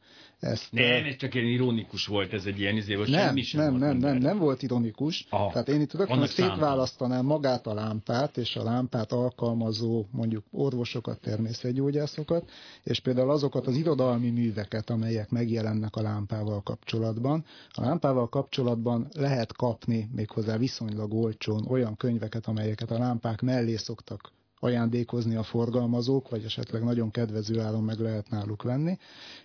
Ezt, 0.45 0.71
nem, 0.71 1.05
ez 1.05 1.15
csak 1.15 1.33
ilyen 1.33 1.47
ironikus 1.47 2.05
volt, 2.05 2.33
ez 2.33 2.45
egy 2.45 2.59
ilyen 2.59 2.75
izé, 2.75 2.95
nem, 2.95 3.05
semmi 3.05 3.41
sem 3.41 3.61
nem, 3.61 3.75
nem, 3.75 3.97
nem, 3.97 4.17
nem 4.17 4.37
volt 4.37 4.63
ironikus. 4.63 5.25
Aha, 5.29 5.51
Tehát 5.51 5.69
én 5.69 5.81
itt 5.81 5.93
rögtön 5.93 6.27
szétválasztanám 6.27 7.25
magát 7.25 7.67
a 7.67 7.73
lámpát, 7.73 8.37
és 8.37 8.55
a 8.55 8.63
lámpát 8.63 9.11
alkalmazó 9.11 10.05
mondjuk 10.11 10.43
orvosokat, 10.51 11.19
természetgyógyászokat, 11.19 12.49
és 12.83 12.99
például 12.99 13.31
azokat 13.31 13.67
az 13.67 13.75
irodalmi 13.75 14.29
műveket, 14.29 14.89
amelyek 14.89 15.29
megjelennek 15.29 15.95
a 15.95 16.01
lámpával 16.01 16.61
kapcsolatban. 16.61 17.45
A 17.69 17.81
lámpával 17.81 18.29
kapcsolatban 18.29 19.07
lehet 19.13 19.55
kapni 19.55 20.09
méghozzá 20.15 20.57
viszonylag 20.57 21.13
olcsón 21.13 21.65
olyan 21.69 21.97
könyveket, 21.97 22.47
amelyeket 22.47 22.91
a 22.91 22.97
lámpák 22.97 23.41
mellé 23.41 23.75
szoktak 23.75 24.34
ajándékozni 24.59 25.35
a 25.35 25.43
forgalmazók, 25.43 26.29
vagy 26.29 26.43
esetleg 26.43 26.83
nagyon 26.83 27.11
kedvező 27.11 27.59
áron 27.59 27.83
meg 27.83 27.99
lehet 27.99 28.29
náluk 28.29 28.63
venni. 28.63 28.97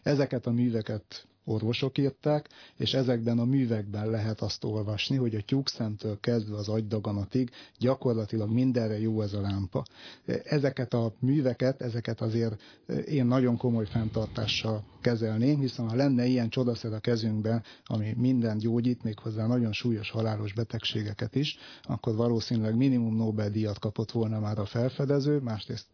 Ezeket 0.03 0.47
a 0.47 0.51
műveket 0.51 1.27
orvosok 1.45 1.99
írták, 1.99 2.49
és 2.77 2.95
ezekben 2.95 3.39
a 3.39 3.45
művekben 3.45 4.11
lehet 4.11 4.41
azt 4.41 4.65
olvasni, 4.65 5.17
hogy 5.17 5.35
a 5.35 5.41
tyúkszemtől 5.41 6.21
kezdve 6.21 6.57
az 6.57 6.69
agydaganatig 6.69 7.51
gyakorlatilag 7.79 8.51
mindenre 8.53 9.01
jó 9.01 9.23
ez 9.23 9.33
a 9.33 9.41
lámpa. 9.41 9.85
Ezeket 10.45 10.95
a 10.95 11.13
műveket, 11.19 11.81
ezeket 11.81 12.21
azért 12.21 12.61
én 13.07 13.27
nagyon 13.27 13.57
komoly 13.57 13.87
fenntartással 13.87 14.85
kezelném, 15.01 15.61
hiszen 15.61 15.89
ha 15.89 15.95
lenne 15.95 16.25
ilyen 16.27 16.49
csodaszer 16.49 16.93
a 16.93 16.99
kezünkben, 16.99 17.63
ami 17.85 18.15
minden 18.17 18.59
gyógyít, 18.59 19.03
méghozzá 19.03 19.47
nagyon 19.47 19.73
súlyos 19.73 20.11
halálos 20.11 20.53
betegségeket 20.53 21.35
is, 21.35 21.59
akkor 21.83 22.15
valószínűleg 22.15 22.77
minimum 22.77 23.17
Nobel-díjat 23.17 23.79
kapott 23.79 24.11
volna 24.11 24.41
már 24.41 24.59
a 24.59 24.65
felfedező, 24.65 25.39
másrészt 25.39 25.87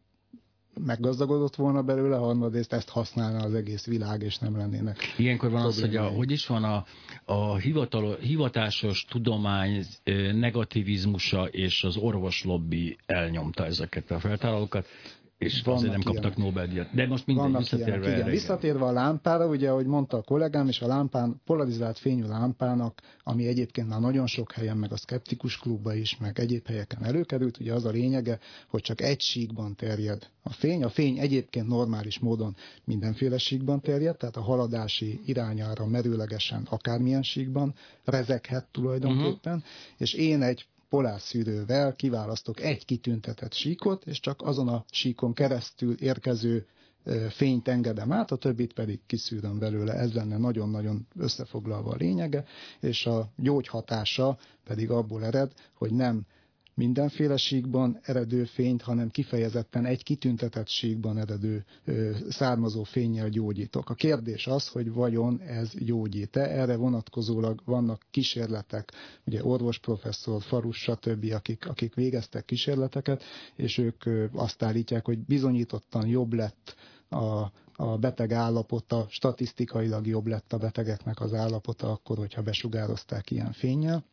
meggazdagodott 0.84 1.54
volna 1.54 1.82
belőle, 1.82 2.16
harmadrészt 2.16 2.72
ezt 2.72 2.88
használna 2.88 3.38
az 3.38 3.54
egész 3.54 3.86
világ, 3.86 4.22
és 4.22 4.38
nem 4.38 4.56
lennének. 4.56 4.98
Ilyenkor 5.16 5.50
van 5.50 5.62
az, 5.62 5.80
hogy 5.80 5.96
a, 5.96 6.02
hogy 6.02 6.30
is 6.30 6.46
van 6.46 6.64
a, 6.64 6.84
a 7.24 7.56
hivatal, 7.56 8.16
hivatásos 8.16 9.04
tudomány 9.04 9.84
negativizmusa 10.32 11.44
és 11.44 11.84
az 11.84 11.96
orvoslobbi 11.96 12.96
elnyomta 13.06 13.64
ezeket 13.64 14.10
a 14.10 14.18
feltárolókat 14.18 14.86
és 15.38 15.62
Vannak 15.62 15.80
azért 15.80 16.04
nem 16.04 16.14
kaptak 16.14 16.36
Nobel-díjat. 16.36 16.94
De 16.94 17.06
most 17.06 17.26
mindegy, 17.26 17.44
Vannak 17.44 17.60
visszatérve 17.60 17.90
ilyenek, 17.90 18.06
erre. 18.06 18.18
Igen. 18.18 18.30
Visszatérve 18.30 18.84
a 18.84 18.92
lámpára, 18.92 19.46
ugye, 19.46 19.70
ahogy 19.70 19.86
mondta 19.86 20.16
a 20.16 20.22
kollégám, 20.22 20.68
és 20.68 20.80
a 20.80 20.86
lámpán, 20.86 21.40
polarizált 21.44 21.98
fényű 21.98 22.26
lámpának, 22.26 23.00
ami 23.22 23.46
egyébként 23.46 23.88
már 23.88 24.00
nagyon 24.00 24.26
sok 24.26 24.52
helyen, 24.52 24.76
meg 24.76 24.92
a 24.92 24.96
szkeptikus 24.96 25.58
klubba 25.58 25.94
is, 25.94 26.16
meg 26.18 26.38
egyéb 26.38 26.66
helyeken 26.66 27.04
előkerült, 27.04 27.58
ugye 27.58 27.72
az 27.72 27.84
a 27.84 27.90
lényege, 27.90 28.38
hogy 28.68 28.82
csak 28.82 29.00
egy 29.00 29.20
síkban 29.20 29.74
terjed 29.74 30.30
a 30.42 30.52
fény. 30.52 30.82
A 30.82 30.88
fény 30.88 31.18
egyébként 31.18 31.68
normális 31.68 32.18
módon 32.18 32.56
mindenféle 32.84 33.38
síkban 33.38 33.80
terjed, 33.80 34.16
tehát 34.16 34.36
a 34.36 34.42
haladási 34.42 35.20
irányára 35.26 35.86
merőlegesen 35.86 36.66
akármilyen 36.70 37.22
síkban 37.22 37.74
rezeghet 38.04 38.66
tulajdonképpen, 38.72 39.56
uh-huh. 39.56 39.68
és 39.96 40.14
én 40.14 40.42
egy 40.42 40.66
polárszűrővel 40.96 41.94
kiválasztok 41.96 42.60
egy 42.60 42.84
kitüntetett 42.84 43.52
síkot, 43.52 44.06
és 44.06 44.20
csak 44.20 44.42
azon 44.42 44.68
a 44.68 44.84
síkon 44.90 45.32
keresztül 45.32 45.94
érkező 46.00 46.66
fényt 47.28 47.68
engedem 47.68 48.12
át, 48.12 48.30
a 48.30 48.36
többit 48.36 48.72
pedig 48.72 49.00
kiszűröm 49.06 49.58
belőle. 49.58 49.92
Ez 49.92 50.12
lenne 50.12 50.36
nagyon-nagyon 50.36 51.06
összefoglalva 51.16 51.90
a 51.90 51.96
lényege, 51.96 52.44
és 52.80 53.06
a 53.06 53.28
gyógyhatása 53.36 54.38
pedig 54.64 54.90
abból 54.90 55.24
ered, 55.24 55.52
hogy 55.74 55.90
nem 55.92 56.22
mindenféle 56.76 57.36
síkban 57.36 57.98
eredő 58.02 58.44
fényt, 58.44 58.82
hanem 58.82 59.08
kifejezetten 59.08 59.84
egy 59.84 60.02
kitüntetett 60.02 60.68
síkban 60.68 61.18
eredő 61.18 61.64
ö, 61.84 62.10
származó 62.28 62.82
fényjel 62.82 63.28
gyógyítok. 63.28 63.90
A 63.90 63.94
kérdés 63.94 64.46
az, 64.46 64.68
hogy 64.68 64.92
vajon 64.92 65.40
ez 65.40 65.70
gyógyít-e? 65.78 66.40
Erre 66.40 66.76
vonatkozólag 66.76 67.62
vannak 67.64 68.06
kísérletek, 68.10 68.92
ugye 69.24 69.44
orvosprofesszor, 69.44 70.42
Farus, 70.42 70.76
stb., 70.76 71.32
akik, 71.32 71.68
akik 71.68 71.94
végeztek 71.94 72.44
kísérleteket, 72.44 73.22
és 73.54 73.78
ők 73.78 74.04
ö, 74.06 74.24
azt 74.32 74.62
állítják, 74.62 75.04
hogy 75.04 75.18
bizonyítottan 75.18 76.06
jobb 76.06 76.32
lett 76.32 76.74
a, 77.08 77.50
a 77.76 77.98
beteg 77.98 78.32
állapota, 78.32 79.06
statisztikailag 79.08 80.06
jobb 80.06 80.26
lett 80.26 80.52
a 80.52 80.58
betegeknek 80.58 81.20
az 81.20 81.34
állapota 81.34 81.90
akkor, 81.90 82.16
hogyha 82.18 82.42
besugározták 82.42 83.30
ilyen 83.30 83.52
fényjel. 83.52 84.04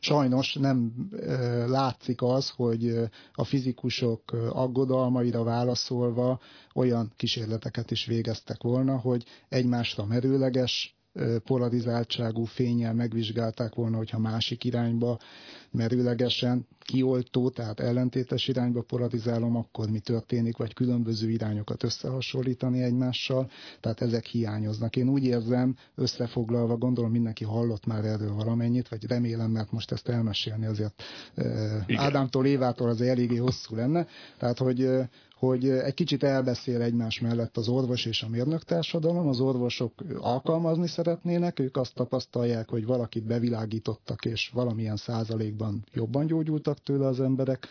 Sajnos 0.00 0.54
nem 0.54 0.92
látszik 1.66 2.22
az, 2.22 2.50
hogy 2.50 2.98
a 3.32 3.44
fizikusok 3.44 4.32
aggodalmaira 4.50 5.42
válaszolva 5.42 6.40
olyan 6.74 7.12
kísérleteket 7.16 7.90
is 7.90 8.04
végeztek 8.06 8.62
volna, 8.62 8.98
hogy 8.98 9.24
egymásra 9.48 10.04
merőleges 10.04 10.96
polarizáltságú 11.44 12.44
fényel 12.44 12.94
megvizsgálták 12.94 13.74
volna, 13.74 13.96
hogyha 13.96 14.18
másik 14.18 14.64
irányba 14.64 15.18
merőlegesen 15.70 16.66
kioltó, 16.82 17.48
tehát 17.50 17.80
ellentétes 17.80 18.48
irányba 18.48 18.82
polarizálom, 18.82 19.56
akkor 19.56 19.90
mi 19.90 19.98
történik, 19.98 20.56
vagy 20.56 20.74
különböző 20.74 21.30
irányokat 21.30 21.82
összehasonlítani 21.82 22.82
egymással, 22.82 23.50
tehát 23.80 24.00
ezek 24.00 24.24
hiányoznak. 24.24 24.96
Én 24.96 25.08
úgy 25.08 25.24
érzem, 25.24 25.76
összefoglalva, 25.94 26.76
gondolom 26.76 27.10
mindenki 27.10 27.44
hallott 27.44 27.86
már 27.86 28.04
erről 28.04 28.34
valamennyit, 28.34 28.88
vagy 28.88 29.06
remélem, 29.06 29.50
mert 29.50 29.72
most 29.72 29.92
ezt 29.92 30.08
elmesélni 30.08 30.66
azért 30.66 31.02
Igen. 31.86 32.00
Ádámtól 32.02 32.46
Évától 32.46 32.88
az 32.88 33.00
eléggé 33.00 33.36
hosszú 33.36 33.74
lenne, 33.74 34.06
tehát 34.38 34.58
hogy 34.58 34.88
hogy 35.46 35.68
egy 35.68 35.94
kicsit 35.94 36.22
elbeszél 36.22 36.80
egymás 36.82 37.20
mellett 37.20 37.56
az 37.56 37.68
orvos 37.68 38.06
és 38.06 38.22
a 38.22 38.28
mérnök 38.28 38.64
társadalom. 38.64 39.28
Az 39.28 39.40
orvosok 39.40 39.92
alkalmazni 40.18 40.86
szeretnének, 40.86 41.58
ők 41.58 41.76
azt 41.76 41.94
tapasztalják, 41.94 42.68
hogy 42.68 42.86
valakit 42.86 43.24
bevilágítottak, 43.26 44.24
és 44.24 44.50
valamilyen 44.54 44.96
százalékban 44.96 45.84
jobban 45.92 46.26
gyógyultak 46.26 46.82
tőle 46.82 47.06
az 47.06 47.20
emberek. 47.20 47.68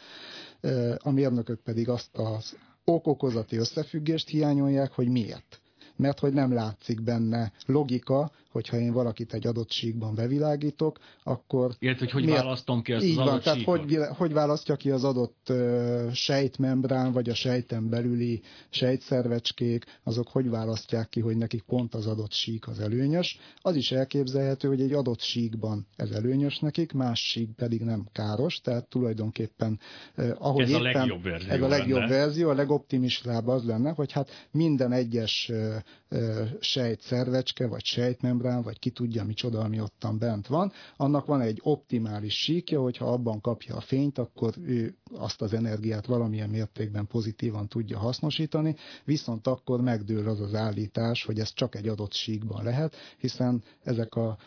A 0.98 1.12
mérnökök 1.12 1.60
pedig 1.60 1.90
azt 1.90 2.18
az 2.18 2.56
okokozati 2.84 3.56
összefüggést 3.58 4.30
hiányolják, 4.30 4.92
hogy 4.92 5.08
miért 5.08 5.62
mert 5.96 6.20
hogy 6.20 6.34
nem 6.34 6.54
látszik 6.54 7.02
benne 7.04 7.52
logika, 7.66 8.32
hogyha 8.52 8.78
én 8.78 8.94
valakit 8.94 9.34
egy 9.34 9.48
adott 9.48 9.72
síkban 9.72 10.16
bevilágítok, 10.16 11.00
akkor... 11.24 11.72
Ilyet, 11.80 12.00
hogy 12.00 12.12
hogy 12.12 12.24
miért... 12.24 12.42
választom 12.42 12.82
ki 12.82 12.94
ezt 12.94 13.06
Így 13.06 13.18
az 13.18 13.26
van, 13.26 13.42
tehát 13.42 13.62
hogy, 13.62 13.98
hogy 14.18 14.34
választja 14.34 14.76
ki 14.76 14.90
az 14.90 15.04
adott 15.04 15.48
uh, 15.50 16.12
sejtmembrán, 16.12 17.12
vagy 17.12 17.30
a 17.30 17.34
sejten 17.34 17.90
belüli 17.90 18.42
sejtszervecskék, 18.70 19.86
azok 20.04 20.28
hogy 20.28 20.50
választják 20.50 21.10
ki, 21.10 21.20
hogy 21.20 21.38
nekik 21.38 21.62
pont 21.62 21.94
az 21.94 22.08
adott 22.08 22.32
sík 22.32 22.68
az 22.68 22.80
előnyös. 22.80 23.40
Az 23.62 23.76
is 23.76 23.92
elképzelhető, 23.92 24.68
hogy 24.68 24.82
egy 24.82 24.94
adott 24.94 25.22
síkban 25.22 25.88
ez 25.96 26.10
előnyös 26.10 26.60
nekik, 26.60 26.92
más 26.92 27.20
sík 27.20 27.50
pedig 27.56 27.82
nem 27.82 28.06
káros, 28.12 28.62
tehát 28.62 28.88
tulajdonképpen 28.88 29.80
uh, 30.18 30.30
ahogy 30.38 30.62
ez 30.62 30.70
éppen, 30.70 30.82
a 30.82 31.00
legjobb 31.00 31.24
verzió 31.24 31.52
Ez 31.52 31.62
a 31.62 31.68
legjobb 31.68 32.00
lenne. 32.00 32.16
verzió, 32.16 32.50
a 32.50 32.54
legoptimistább 32.54 33.48
az 33.48 33.64
lenne, 33.66 33.92
hogy 33.92 34.12
hát 34.12 34.48
minden 34.52 34.92
egyes 34.92 35.50
uh, 35.52 35.76
uh, 36.10 36.20
sejtszervecske, 36.60 37.68
vagy 37.68 37.86
sejtmembrán 37.86 38.40
membrán, 38.42 38.62
vagy 38.64 38.80
ki 38.80 38.90
tudja 38.90 39.24
micsoda, 39.24 39.60
ami 39.60 39.82
ottan 39.82 40.18
bent 40.18 40.48
van, 40.48 40.72
annak 40.98 41.26
van 41.26 41.42
egy 41.42 41.60
optimális 41.64 42.34
síkja, 42.34 42.82
hogyha 42.82 43.12
abban 43.12 43.42
kapja 43.42 43.76
a 43.76 43.82
fényt, 43.82 44.18
akkor 44.18 44.54
ő 44.66 44.96
azt 45.14 45.42
az 45.42 45.54
energiát 45.54 46.06
valamilyen 46.06 46.50
mértékben 46.50 47.08
pozitívan 47.08 47.68
tudja 47.68 47.98
hasznosítani, 47.98 48.76
viszont 49.04 49.48
akkor 49.48 49.82
megdől 49.82 50.30
az 50.30 50.40
az 50.40 50.54
állítás, 50.54 51.24
hogy 51.26 51.40
ez 51.40 51.54
csak 51.54 51.76
egy 51.76 51.88
adott 51.88 52.14
síkban 52.14 52.64
lehet, 52.64 52.96
hiszen 53.18 53.64
ezek 53.84 54.16
a 54.16 54.38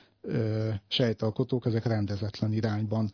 sejtalkotók, 0.89 1.67
ezek 1.67 1.85
rendezetlen 1.85 2.53
irányban 2.53 3.13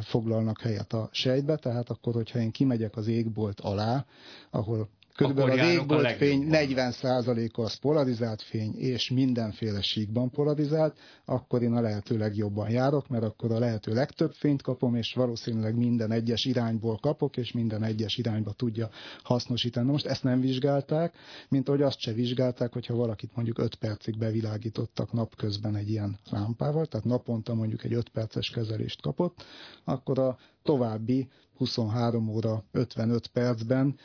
foglalnak 0.00 0.60
helyet 0.60 0.92
a 0.92 1.08
sejtbe, 1.12 1.56
tehát 1.56 1.90
akkor, 1.90 2.14
hogyha 2.14 2.38
én 2.38 2.50
kimegyek 2.50 2.96
az 2.96 3.06
égbolt 3.06 3.60
alá, 3.60 4.06
ahol 4.50 4.88
Körülbelül 5.16 5.60
az 5.60 5.66
égbolt 5.68 6.10
fény 6.12 6.48
40%-a 6.50 7.60
az 7.62 7.74
polarizált 7.74 8.42
fény, 8.42 8.74
és 8.76 9.10
mindenféle 9.10 9.82
síkban 9.82 10.30
polarizált, 10.30 10.98
akkor 11.24 11.62
én 11.62 11.72
a 11.72 11.80
lehető 11.80 12.18
legjobban 12.18 12.70
járok, 12.70 13.08
mert 13.08 13.24
akkor 13.24 13.52
a 13.52 13.58
lehető 13.58 13.92
legtöbb 13.92 14.32
fényt 14.32 14.62
kapom, 14.62 14.94
és 14.94 15.14
valószínűleg 15.14 15.76
minden 15.76 16.10
egyes 16.12 16.44
irányból 16.44 16.98
kapok, 16.98 17.36
és 17.36 17.52
minden 17.52 17.82
egyes 17.82 18.16
irányba 18.16 18.52
tudja 18.52 18.88
hasznosítani. 19.22 19.90
Most 19.90 20.06
ezt 20.06 20.22
nem 20.22 20.40
vizsgálták, 20.40 21.14
mint 21.48 21.68
ahogy 21.68 21.82
azt 21.82 21.98
se 21.98 22.12
vizsgálták, 22.12 22.72
hogyha 22.72 22.94
valakit 22.94 23.34
mondjuk 23.34 23.58
5 23.58 23.74
percig 23.74 24.18
bevilágítottak 24.18 25.12
napközben 25.12 25.76
egy 25.76 25.90
ilyen 25.90 26.18
lámpával, 26.30 26.86
tehát 26.86 27.06
naponta 27.06 27.54
mondjuk 27.54 27.84
egy 27.84 27.94
5 27.94 28.08
perces 28.08 28.50
kezelést 28.50 29.00
kapott, 29.00 29.44
akkor 29.84 30.18
a 30.18 30.38
további 30.64 31.28
23 31.56 32.28
óra 32.28 32.64
55 32.72 33.26
percben 33.26 33.96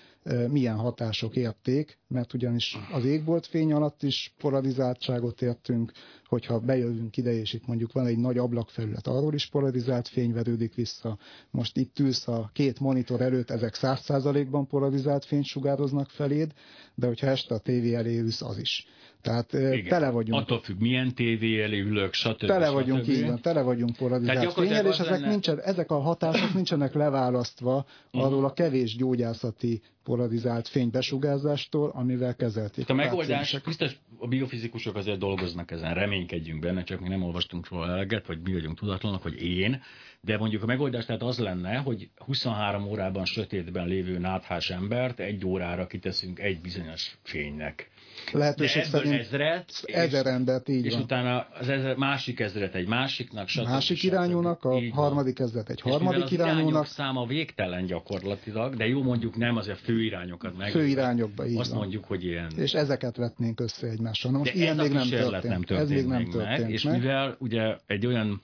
milyen 0.48 0.76
hatások 0.76 1.36
érték, 1.36 1.99
mert 2.10 2.34
ugyanis 2.34 2.78
az 2.92 3.06
égbolt 3.06 3.46
fény 3.46 3.74
alatt 3.74 4.04
is 4.04 4.34
polarizáltságot 4.38 5.42
értünk, 5.42 5.92
hogyha 6.26 6.60
bejövünk 6.60 7.18
ide, 7.18 7.32
és 7.32 7.54
itt 7.54 7.68
mondjuk 7.68 7.92
van 7.92 8.06
egy 8.06 8.18
nagy 8.18 8.38
ablakfelület, 8.38 9.08
arról 9.08 9.34
is 9.34 9.46
polarizált 9.46 10.08
fény 10.08 10.34
verődik 10.34 10.74
vissza. 10.74 11.18
Most 11.52 11.78
itt 11.78 12.00
ülsz 12.00 12.28
a 12.28 12.50
két 12.54 12.80
monitor 12.80 13.22
előtt, 13.22 13.50
ezek 13.50 13.76
100%-ban 13.82 14.68
polarizált 14.68 15.26
fényt 15.26 15.46
sugároznak 15.46 16.10
feléd, 16.10 16.52
de 16.96 17.08
hogyha 17.08 17.28
este 17.28 17.56
a 17.56 17.60
tévé 17.60 17.94
elé 17.94 18.20
ülsz, 18.20 18.42
az 18.42 18.58
is. 18.58 18.88
Tehát 19.22 19.54
Igen. 19.54 19.88
tele 19.88 20.10
vagyunk. 20.10 20.42
Attól 20.42 20.60
függ, 20.60 20.80
milyen 20.80 21.16
tévé 21.16 21.62
elé 21.62 21.80
ülök, 21.80 22.14
stb. 22.14 22.46
Tele 22.46 22.66
stb. 22.66 22.74
vagyunk, 22.74 23.08
így 23.08 23.26
van, 23.26 23.42
tele 23.42 23.62
vagyunk 23.62 23.96
polarizált 23.96 24.54
fényel, 24.54 24.86
és 24.86 25.00
ezek, 25.00 25.10
lenne... 25.10 25.30
nincsen, 25.30 25.60
ezek 25.60 25.92
a 25.92 26.00
hatások 26.00 26.54
nincsenek 26.54 26.94
leválasztva 26.94 27.86
arról 28.12 28.46
a 28.46 28.54
kevés 28.54 28.96
gyógyászati 28.96 29.82
polarizált 30.04 30.68
fénybesugárzástól, 30.68 31.92
amivel 32.00 32.36
kezelték. 32.36 32.90
a, 32.90 32.94
a 32.94 32.96
megoldás, 32.96 33.60
biztos 33.60 34.00
a 34.18 34.28
biofizikusok 34.28 34.96
azért 34.96 35.18
dolgoznak 35.18 35.72
ezen, 35.72 35.94
reménykedjünk 35.94 36.60
benne, 36.60 36.84
csak 36.84 37.00
mi 37.00 37.08
nem 37.08 37.24
olvastunk 37.24 37.70
róla 37.70 37.88
eleget, 37.88 38.28
vagy 38.28 38.40
mi 38.42 38.54
vagyunk 38.54 38.78
tudatlanok, 38.78 39.22
hogy 39.22 39.42
én, 39.42 39.82
de 40.22 40.38
mondjuk 40.38 40.64
a 40.64 40.66
megoldás 40.66 41.06
tehát 41.06 41.22
az 41.22 41.40
lenne, 41.40 41.78
hogy 41.78 42.10
23 42.18 42.86
órában 42.86 43.26
sötétben 43.26 43.88
lévő 43.88 44.18
náthás 44.18 44.70
embert 44.70 45.20
egy 45.20 45.46
órára 45.46 45.88
kiteszünk 45.88 46.40
egy 46.40 46.62
bizonyos 46.62 47.18
fénynek. 47.24 47.90
Lehetőség 48.32 48.84
szerint 48.84 49.14
ezret, 49.14 49.72
ezer 49.86 50.26
embert, 50.26 50.70
így 50.70 50.86
és 50.86 50.94
van. 50.94 51.02
utána 51.02 51.48
az 51.60 51.70
ezer, 51.70 51.96
másik 51.96 52.40
ezret 52.40 52.76
egy 52.76 52.88
másiknak, 52.88 53.48
stb. 53.48 53.64
Másik 53.68 53.98
stb. 53.98 54.06
irányúnak, 54.12 54.64
a 54.64 54.74
Így 54.78 54.94
van. 54.96 55.04
harmadik 55.04 55.40
ezret 55.40 55.70
egy 55.70 55.82
És 55.86 55.92
harmadik 55.92 56.24
az 56.24 56.32
irányúnak, 56.32 56.68
irányok 56.68 56.86
száma 56.86 57.26
végtelen 57.26 57.86
gyakorlatilag, 57.86 58.76
de 58.76 58.88
jó 58.88 59.04
mondjuk 59.04 59.36
nem 59.38 59.56
az 59.58 59.68
a 59.68 59.76
fő 59.76 60.04
irányokat 60.04 60.58
meg. 60.58 60.72
fő 60.72 60.86
irányokba, 60.86 61.46
így 61.48 61.58
Azt 61.60 61.70
van. 61.70 61.80
mondjuk, 61.80 62.06
hogy 62.06 62.24
ilyen 62.24 62.52
És 62.58 62.74
ezeket 62.74 63.16
vetnénk 63.16 63.60
össze 63.60 63.88
egymással. 63.88 64.32
Na 64.32 64.38
most 64.38 64.54
de 64.54 64.60
ilyen 64.60 64.80
ez 64.80 64.86
még 64.86 64.94
nem 64.94 65.10
történt. 65.10 65.44
nem 65.44 65.62
történt 65.62 65.80
ez 65.80 65.90
még 65.90 66.06
nem 66.08 66.22
meg, 66.22 66.30
történt 66.32 66.70
és 66.70 66.84
meg. 66.84 67.00
mivel 67.00 67.36
ugye 67.40 67.76
egy 67.86 68.06
olyan, 68.06 68.42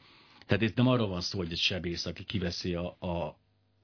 tehát 0.48 0.64
itt 0.64 0.76
nem 0.76 0.88
arról 0.88 1.08
van 1.08 1.22
szó, 1.22 1.38
hogy 1.38 1.52
egy 1.52 1.58
sebész, 1.58 2.06
aki 2.06 2.24
kiveszi 2.24 2.74
a, 2.74 2.86
a 2.86 3.38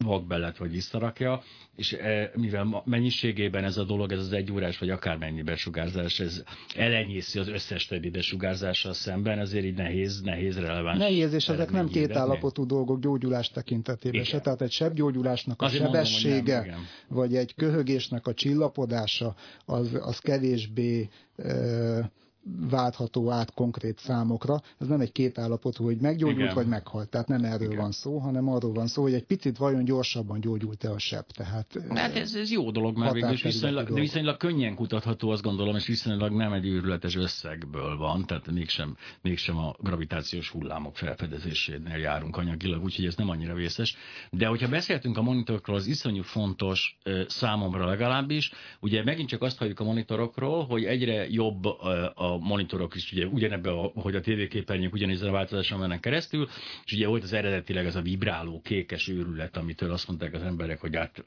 vakbelet, 0.04 0.58
vagy 0.58 0.72
visszarakja, 0.72 1.42
és 1.76 1.94
e, 1.94 2.32
mivel 2.36 2.84
mennyiségében 2.86 3.64
ez 3.64 3.78
a 3.78 3.84
dolog, 3.84 4.12
ez 4.12 4.20
az 4.20 4.32
egy 4.34 4.52
órás, 4.52 4.78
vagy 4.78 4.90
akármennyi 4.90 5.42
besugárzás, 5.42 6.20
ez 6.20 6.44
elenyészi 6.76 7.40
az 7.40 7.48
összes 7.48 7.86
többi 7.86 8.10
besugárzással 8.10 8.94
szemben, 8.94 9.40
ezért 9.40 9.66
így 9.66 9.76
nehéz, 9.76 10.22
nehéz 10.22 10.60
releváns. 10.60 10.98
Nehéz, 10.98 11.34
és 11.34 11.50
ezek 11.50 11.72
nem 11.72 11.88
két 11.88 12.16
állapotú 12.16 12.66
dolgok 12.66 13.00
gyógyulás 13.00 13.50
tekintetében 13.50 14.22
Igen. 14.22 14.26
se. 14.26 14.40
Tehát 14.40 14.62
egy 14.62 14.72
sebgyógyulásnak 14.72 15.62
a 15.62 15.66
Azért 15.66 15.84
mondom, 15.84 16.04
sebessége, 16.04 16.56
nem, 16.56 16.66
igen. 16.66 16.80
vagy 17.08 17.36
egy 17.36 17.56
köhögésnek 17.56 18.28
a 18.28 18.34
csillapodása, 18.34 19.36
az, 19.66 19.98
az 20.02 20.20
kevésbé 20.20 21.10
ö, 21.36 22.00
váltható 22.70 23.30
át 23.30 23.54
konkrét 23.54 23.98
számokra. 24.00 24.62
Ez 24.80 24.88
nem 24.88 25.00
egy 25.00 25.12
két 25.12 25.38
állapotú, 25.38 25.84
hogy 25.84 25.98
meggyógyult 25.98 26.40
Igen. 26.40 26.54
vagy 26.54 26.68
meghalt. 26.68 27.10
Tehát 27.10 27.28
nem 27.28 27.44
erről 27.44 27.68
Igen. 27.68 27.82
van 27.82 27.92
szó, 27.92 28.18
hanem 28.18 28.48
arról 28.50 28.74
van 28.74 28.88
szó, 28.88 29.02
hogy 29.02 29.14
egy 29.14 29.24
picit 29.24 29.58
vajon 29.58 29.84
gyorsabban 29.84 30.40
gyógyult-e 30.40 30.92
a 30.92 30.98
seb. 31.00 31.26
Tehát, 31.26 31.80
Hát 31.90 32.16
ez, 32.16 32.36
ez 32.36 32.52
jó 32.52 32.72
dolog, 32.72 32.98
mert 32.98 33.14
végül 33.14 33.32
is 33.32 33.42
viszonylag, 33.44 33.84
de 33.84 33.88
dolog. 33.90 34.04
viszonylag 34.04 34.38
könnyen 34.38 34.76
kutatható, 34.76 35.30
azt 35.30 35.42
gondolom, 35.42 35.76
és 35.76 35.88
viszonylag 35.88 36.32
nem 36.32 36.54
egy 36.54 36.66
őrületes 36.66 37.16
összegből 37.16 37.98
van, 37.98 38.26
tehát 38.26 38.52
mégsem, 38.52 38.96
mégsem 39.22 39.58
a 39.58 39.76
gravitációs 39.80 40.50
hullámok 40.50 40.96
felfedezésénél 40.98 41.98
járunk 41.98 42.38
anyagilag, 42.38 42.84
úgyhogy 42.84 43.06
ez 43.06 43.16
nem 43.16 43.30
annyira 43.30 43.54
vészes. 43.54 43.96
De 44.32 44.48
hogyha 44.48 44.68
beszéltünk 44.70 45.18
a 45.18 45.22
monitorokról, 45.22 45.76
az 45.76 45.88
iszonyú 45.88 46.22
fontos 46.22 46.98
számomra 47.28 47.86
legalábbis, 47.86 48.52
ugye 48.80 49.04
megint 49.04 49.30
csak 49.30 49.42
azt 49.42 49.58
halljuk 49.58 49.80
a 49.80 49.84
monitorokról, 49.84 50.66
hogy 50.66 50.84
egyre 50.84 51.30
jobb 51.30 51.66
ö, 51.66 52.06
a 52.34 52.38
monitorok 52.38 52.96
is, 52.96 53.12
ugye 53.12 53.26
ugyanebben, 53.26 53.74
a, 53.74 53.92
hogy 54.02 54.16
a 54.16 54.22
tévéképernyők 54.22 54.94
ugyanezen 54.94 55.30
a 55.30 55.32
változáson 55.32 55.80
mennek 55.80 56.00
keresztül, 56.00 56.48
és 56.86 56.94
ugye 56.94 57.08
volt 57.08 57.24
az 57.24 57.34
eredetileg 57.34 57.86
ez 57.86 57.96
a 57.96 58.02
vibráló 58.02 58.62
kékes 58.62 59.08
őrület, 59.08 59.58
amitől 59.58 59.92
azt 59.92 60.08
mondták 60.08 60.34
az 60.34 60.42
emberek, 60.42 60.80
hogy 60.80 60.96
hát 60.96 61.24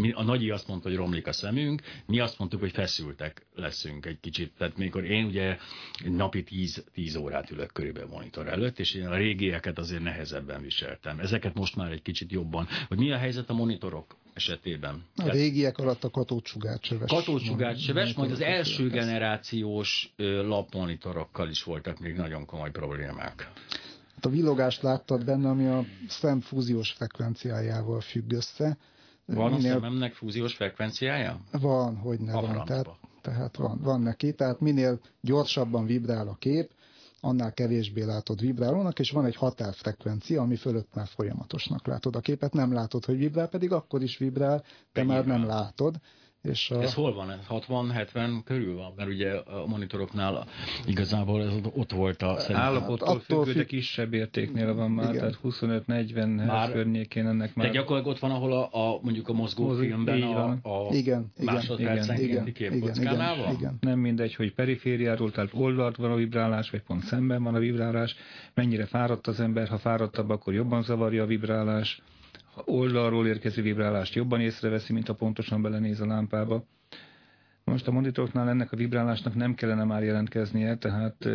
mi, 0.00 0.10
a 0.10 0.22
nagyi 0.22 0.50
azt 0.50 0.68
mondta, 0.68 0.88
hogy 0.88 0.96
romlik 0.96 1.26
a 1.26 1.32
szemünk, 1.32 1.82
mi 2.06 2.20
azt 2.20 2.38
mondtuk, 2.38 2.60
hogy 2.60 2.72
feszültek 2.72 3.46
leszünk 3.54 4.06
egy 4.06 4.20
kicsit. 4.20 4.52
Tehát 4.58 4.76
mikor 4.76 5.04
én 5.04 5.24
ugye 5.24 5.58
napi 6.04 6.42
10, 6.42 6.84
10 6.92 7.16
órát 7.16 7.50
ülök 7.50 7.72
körülbelül 7.72 8.08
monitor 8.08 8.48
előtt, 8.48 8.78
és 8.78 8.94
én 8.94 9.06
a 9.06 9.16
régieket 9.16 9.78
azért 9.78 10.02
nehezebben 10.02 10.62
viseltem. 10.62 11.18
Ezeket 11.18 11.54
most 11.54 11.76
már 11.76 11.92
egy 11.92 12.02
kicsit 12.02 12.32
jobban. 12.32 12.66
Hogy 12.88 12.98
mi 12.98 13.12
a 13.12 13.16
helyzet 13.16 13.50
a 13.50 13.54
monitorok 13.54 14.16
esetében? 14.34 15.04
a 15.16 15.28
régiek 15.30 15.78
alatt 15.78 16.04
a 16.04 16.10
katócsugárcsöves. 16.10 17.10
Katócsugárcsöves, 17.10 18.14
majd 18.14 18.30
az 18.30 18.40
első 18.40 18.88
generációs 18.88 20.12
lapmonitorokkal 20.42 21.48
is 21.48 21.62
voltak 21.62 21.98
még 21.98 22.14
nagyon 22.14 22.46
komoly 22.46 22.70
problémák. 22.70 23.50
Hát 24.14 24.24
a 24.24 24.28
villogást 24.28 24.82
láttad 24.82 25.24
benne, 25.24 25.48
ami 25.48 25.66
a 25.66 25.84
szem 26.08 26.40
fúziós 26.40 26.90
frekvenciájával 26.90 28.00
függ 28.00 28.32
össze. 28.32 28.76
Van 29.24 29.52
a 29.52 29.60
szememnek 29.60 30.12
fúziós 30.14 30.54
frekvenciája? 30.54 31.40
Van, 31.52 31.96
hogy 31.96 32.20
ne 32.20 32.32
A 32.32 32.40
van. 32.40 32.50
francba. 32.50 32.64
Tehát, 32.64 32.88
tehát 33.22 33.56
van, 33.56 33.80
van 33.82 34.00
neki. 34.00 34.34
Tehát 34.34 34.60
minél 34.60 35.00
gyorsabban 35.20 35.86
vibrál 35.86 36.28
a 36.28 36.36
kép, 36.38 36.70
annál 37.20 37.52
kevésbé 37.52 38.02
látod 38.02 38.40
vibrálónak, 38.40 38.98
és 38.98 39.10
van 39.10 39.24
egy 39.24 39.36
határfrekvencia, 39.36 40.42
ami 40.42 40.56
fölött 40.56 40.94
már 40.94 41.06
folyamatosnak 41.06 41.86
látod 41.86 42.16
a 42.16 42.20
képet. 42.20 42.52
Nem 42.52 42.72
látod, 42.72 43.04
hogy 43.04 43.16
vibrál, 43.16 43.48
pedig 43.48 43.72
akkor 43.72 44.02
is 44.02 44.18
vibrál, 44.18 44.64
De 44.92 45.04
már 45.04 45.26
nem 45.26 45.44
látod. 45.44 45.96
És 46.42 46.70
a, 46.70 46.82
Ez 46.82 46.94
hol 46.94 47.14
van? 47.14 47.30
Ez 47.30 47.38
60-70 47.48 48.40
körül 48.44 48.76
van? 48.76 48.92
Mert 48.96 49.08
ugye 49.08 49.32
a 49.32 49.66
monitoroknál 49.66 50.46
igazából 50.86 51.42
ez 51.42 51.52
ott 51.74 51.92
volt 51.92 52.22
a 52.22 52.38
szerintem. 52.38 52.64
Állapottól 52.66 53.08
attól 53.08 53.44
függő, 53.44 53.58
de 53.58 53.64
kisebb 53.64 54.12
értéknél 54.12 54.74
van 54.74 54.90
már, 54.90 55.14
Igen. 55.14 55.18
tehát 55.18 55.38
25-40 55.42 56.46
Már- 56.46 56.72
környékén 56.72 57.26
ennek 57.26 57.54
De 57.54 57.62
már. 57.62 57.70
gyakorlatilag 57.70 58.14
ott 58.16 58.20
van, 58.20 58.30
ahol 58.30 58.52
a, 58.52 58.68
a 58.92 58.98
mondjuk 59.02 59.28
a 59.28 59.32
mozgófilmben 59.32 60.22
a, 60.22 60.32
van. 60.32 60.50
a 60.62 60.94
igen, 60.94 61.32
igen, 61.38 61.54
másodpercenkénti 61.54 62.28
igen, 62.30 62.52
képkockánál 62.52 63.34
igen, 63.34 63.44
van? 63.46 63.54
igen. 63.54 63.76
Nem 63.80 63.98
mindegy, 63.98 64.34
hogy 64.34 64.54
perifériáról, 64.54 65.30
tehát 65.30 65.50
oldalt 65.54 65.96
van 65.96 66.10
a 66.10 66.14
vibrálás, 66.14 66.70
vagy 66.70 66.82
pont 66.82 67.02
szemben 67.02 67.42
van 67.42 67.54
a 67.54 67.58
vibrálás, 67.58 68.16
mennyire 68.54 68.84
fáradt 68.86 69.26
az 69.26 69.40
ember, 69.40 69.68
ha 69.68 69.78
fáradtabb, 69.78 70.30
akkor 70.30 70.54
jobban 70.54 70.82
zavarja 70.82 71.22
a 71.22 71.26
vibrálás, 71.26 72.02
oldalról 72.64 73.26
érkező 73.26 73.62
vibrálást 73.62 74.14
jobban 74.14 74.40
észreveszi, 74.40 74.92
mint 74.92 75.06
ha 75.06 75.14
pontosan 75.14 75.62
belenéz 75.62 76.00
a 76.00 76.06
lámpába. 76.06 76.64
Most 77.64 77.86
a 77.86 77.90
monitoroknál 77.90 78.48
ennek 78.48 78.72
a 78.72 78.76
vibrálásnak 78.76 79.34
nem 79.34 79.54
kellene 79.54 79.84
már 79.84 80.02
jelentkeznie, 80.02 80.76
tehát 80.76 81.28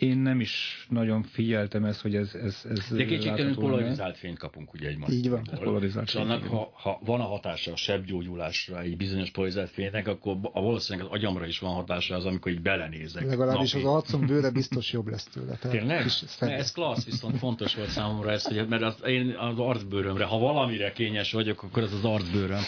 én 0.00 0.18
nem 0.18 0.40
is 0.40 0.86
nagyon 0.88 1.22
figyeltem 1.22 1.84
ezt, 1.84 2.00
hogy 2.00 2.16
ez, 2.16 2.34
ez, 2.34 2.64
ez 2.70 2.96
De 2.96 3.04
kétségtelenül 3.04 3.54
polarizált 3.54 4.16
fényt 4.16 4.38
kapunk 4.38 4.72
ugye 4.72 4.88
egy 4.88 4.98
Így 5.08 5.30
van. 5.30 5.42
Polarizált 5.58 6.08
És 6.08 6.14
annak, 6.14 6.44
ha, 6.44 6.70
ha, 6.72 7.00
van 7.04 7.20
a 7.20 7.24
hatása 7.24 7.72
a 7.72 7.76
sebgyógyulásra 7.76 8.80
egy 8.80 8.96
bizonyos 8.96 9.30
polarizált 9.30 9.70
fénynek, 9.70 10.08
akkor 10.08 10.36
a 10.52 10.62
valószínűleg 10.62 11.08
az 11.08 11.12
agyamra 11.12 11.46
is 11.46 11.58
van 11.58 11.74
hatása 11.74 12.14
az, 12.16 12.24
amikor 12.24 12.52
így 12.52 12.62
belenézek. 12.62 13.26
Legalábbis 13.26 13.74
az 13.74 13.82
napi. 13.82 13.94
arcom 13.94 14.26
bőre 14.26 14.50
biztos 14.50 14.92
jobb 14.92 15.06
lesz 15.06 15.24
tőle. 15.24 15.56
Tehát 15.56 15.76
Tényleg? 15.76 16.06
Ne, 16.40 16.54
ez 16.54 16.72
klassz, 16.72 17.04
viszont 17.04 17.38
fontos 17.38 17.74
volt 17.74 17.88
számomra 17.88 18.30
ez, 18.30 18.44
hogy, 18.44 18.68
mert 18.68 18.82
az, 18.82 18.96
én 19.06 19.30
az 19.38 19.58
arcbőrömre, 19.58 20.24
ha 20.24 20.38
valamire 20.38 20.92
kényes 20.92 21.32
vagyok, 21.32 21.62
akkor 21.62 21.82
az 21.82 21.92
az 21.92 22.04
arcbőröm. 22.04 22.62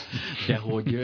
De 0.47 0.57
hogy, 0.57 0.99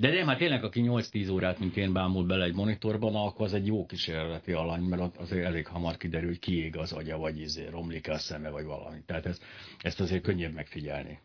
de 0.00 0.12
nem, 0.12 0.26
hát 0.26 0.38
tényleg, 0.38 0.64
aki 0.64 0.82
8-10 0.84 1.32
órát, 1.32 1.58
mint 1.58 1.76
én 1.76 1.92
bámul 1.92 2.24
bele 2.24 2.44
egy 2.44 2.54
monitorban, 2.54 3.14
akkor 3.14 3.46
az 3.46 3.54
egy 3.54 3.66
jó 3.66 3.86
kísérleti 3.86 4.52
alany, 4.52 4.82
mert 4.82 5.16
azért 5.16 5.45
elég 5.46 5.66
hamar 5.66 5.96
kiderül, 5.96 6.28
hogy 6.28 6.38
kiég 6.38 6.76
az 6.76 6.92
agya, 6.92 7.16
vagy 7.18 7.40
izé, 7.40 7.66
romlik 7.68 8.08
a 8.08 8.18
szeme, 8.18 8.48
vagy 8.50 8.64
valami. 8.64 9.02
Tehát 9.06 9.26
ez, 9.26 9.38
ezt 9.82 10.00
azért 10.00 10.22
könnyebb 10.22 10.52
megfigyelni. 10.52 11.18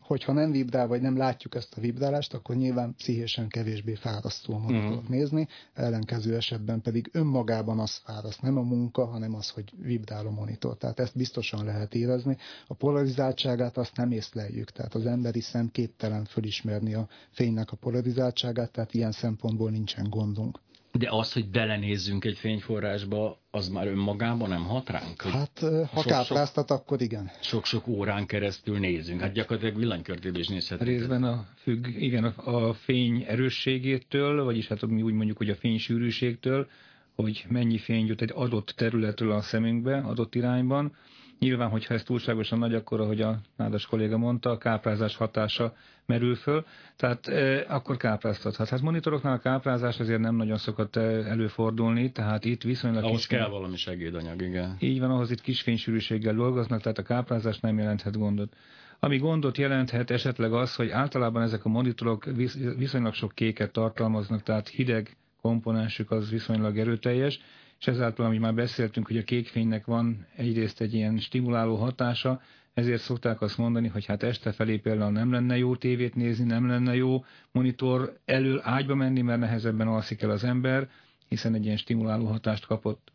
Hogyha 0.00 0.32
nem 0.32 0.50
vibrál, 0.50 0.86
vagy 0.86 1.00
nem 1.00 1.16
látjuk 1.16 1.54
ezt 1.54 1.76
a 1.76 1.80
vibrálást, 1.80 2.34
akkor 2.34 2.56
nyilván 2.56 2.94
pszichésen 2.94 3.48
kevésbé 3.48 3.94
fárasztó 3.94 4.54
a 4.54 4.58
monitort 4.58 5.02
Mhm. 5.02 5.12
nézni, 5.12 5.48
ellenkező 5.74 6.36
esetben 6.36 6.80
pedig 6.80 7.08
önmagában 7.12 7.78
az 7.78 7.96
fáraszt, 8.04 8.42
nem 8.42 8.56
a 8.56 8.62
munka, 8.62 9.04
hanem 9.06 9.34
az, 9.34 9.48
hogy 9.50 9.72
vibrál 9.78 10.26
a 10.26 10.30
monitor. 10.30 10.76
Tehát 10.76 11.00
ezt 11.00 11.16
biztosan 11.16 11.64
lehet 11.64 11.94
érezni. 11.94 12.36
A 12.66 12.74
polarizáltságát 12.74 13.76
azt 13.76 13.96
nem 13.96 14.10
észleljük, 14.10 14.70
tehát 14.70 14.94
az 14.94 15.06
emberi 15.06 15.40
szem 15.40 15.70
képtelen 15.70 16.24
fölismerni 16.24 16.94
a 16.94 17.08
fénynek 17.30 17.72
a 17.72 17.76
polarizáltságát, 17.76 18.70
tehát 18.72 18.94
ilyen 18.94 19.12
szempontból 19.12 19.70
nincsen 19.70 20.06
gondunk. 20.10 20.58
De 20.98 21.08
az, 21.10 21.32
hogy 21.32 21.48
belenézzünk 21.48 22.24
egy 22.24 22.36
fényforrásba, 22.38 23.40
az 23.50 23.68
már 23.68 23.86
önmagában 23.86 24.48
nem 24.48 24.64
hat 24.64 24.88
ránk? 24.90 25.20
Hogy 25.22 25.32
Hát 25.32 25.58
ha 25.58 25.68
Sok-sok- 25.86 26.06
kápráztat, 26.06 26.70
akkor 26.70 27.00
igen. 27.00 27.30
sok-sok 27.40 27.86
órán 27.86 28.26
keresztül 28.26 28.78
nézünk. 28.78 29.20
Hát 29.20 29.32
gyakorlatilag 29.32 29.76
villanykörtében 29.78 30.40
is 30.40 30.48
nézhetünk. 30.48 30.88
Részben 30.88 31.24
a 31.24 31.46
függ, 31.56 31.86
igen, 31.86 32.24
a, 32.24 32.68
a 32.68 32.72
fény 32.74 33.24
erősségétől, 33.28 34.44
vagyis 34.44 34.68
hát 34.68 34.86
mi 34.86 35.02
úgy 35.02 35.12
mondjuk, 35.14 35.36
hogy 35.36 35.50
a 35.50 35.54
fény 35.54 35.78
sűrűségtől, 35.78 36.68
hogy 37.14 37.44
mennyi 37.48 37.78
fény 37.78 38.06
jut 38.06 38.22
egy 38.22 38.32
adott 38.34 38.72
területről 38.76 39.32
a 39.32 39.40
szemünkbe, 39.40 39.98
adott 39.98 40.34
irányban. 40.34 40.96
Nyilván, 41.44 41.68
hogyha 41.68 41.94
ez 41.94 42.02
túlságosan 42.02 42.58
nagy, 42.58 42.74
akkor, 42.74 43.00
ahogy 43.00 43.20
a 43.20 43.38
nádas 43.56 43.86
kolléga 43.86 44.18
mondta, 44.18 44.50
a 44.50 44.58
káprázás 44.58 45.16
hatása 45.16 45.74
merül 46.06 46.34
föl, 46.34 46.64
tehát 46.96 47.26
e, 47.28 47.64
akkor 47.68 47.96
kápráztathat. 47.96 48.68
Hát 48.68 48.80
monitoroknál 48.80 49.34
a 49.34 49.38
káprázás 49.38 50.00
azért 50.00 50.20
nem 50.20 50.36
nagyon 50.36 50.56
szokott 50.56 50.96
eh, 50.96 51.30
előfordulni, 51.30 52.12
tehát 52.12 52.44
itt 52.44 52.62
viszonylag 52.62 53.04
Ahhoz 53.04 53.26
kis- 53.26 53.38
kell 53.38 53.48
valami 53.48 53.76
segédanyag, 53.76 54.42
igen. 54.42 54.76
így 54.78 55.00
van, 55.00 55.10
ahhoz 55.10 55.30
itt 55.30 55.40
kis 55.40 55.62
fénysűrűséggel 55.62 56.34
dolgoznak, 56.34 56.80
tehát 56.80 56.98
a 56.98 57.02
káprázás 57.02 57.60
nem 57.60 57.78
jelenthet 57.78 58.18
gondot. 58.18 58.56
Ami 59.00 59.18
gondot 59.18 59.58
jelenthet 59.58 60.10
esetleg 60.10 60.52
az, 60.52 60.74
hogy 60.74 60.90
általában 60.90 61.42
ezek 61.42 61.64
a 61.64 61.68
monitorok 61.68 62.24
visz- 62.24 62.76
viszonylag 62.76 63.14
sok 63.14 63.32
kéket 63.34 63.72
tartalmaznak, 63.72 64.42
tehát 64.42 64.68
hideg 64.68 65.16
komponensük 65.40 66.10
az 66.10 66.30
viszonylag 66.30 66.78
erőteljes, 66.78 67.40
és 67.84 67.90
ezáltal, 67.90 68.26
amit 68.26 68.40
már 68.40 68.54
beszéltünk, 68.54 69.06
hogy 69.06 69.16
a 69.16 69.22
kékfénynek 69.22 69.84
van 69.84 70.26
egyrészt 70.36 70.80
egy 70.80 70.94
ilyen 70.94 71.18
stimuláló 71.18 71.76
hatása, 71.76 72.40
ezért 72.74 73.00
szokták 73.02 73.40
azt 73.40 73.58
mondani, 73.58 73.88
hogy 73.88 74.06
hát 74.06 74.22
este 74.22 74.52
felé 74.52 74.76
például 74.76 75.10
nem 75.10 75.32
lenne 75.32 75.56
jó 75.56 75.76
tévét 75.76 76.14
nézni, 76.14 76.44
nem 76.44 76.66
lenne 76.66 76.94
jó 76.94 77.24
monitor 77.52 78.18
elől 78.24 78.60
ágyba 78.62 78.94
menni, 78.94 79.22
mert 79.22 79.40
nehezebben 79.40 79.86
alszik 79.86 80.22
el 80.22 80.30
az 80.30 80.44
ember, 80.44 80.88
hiszen 81.28 81.54
egy 81.54 81.64
ilyen 81.64 81.76
stimuláló 81.76 82.26
hatást 82.26 82.66
kapott. 82.66 83.12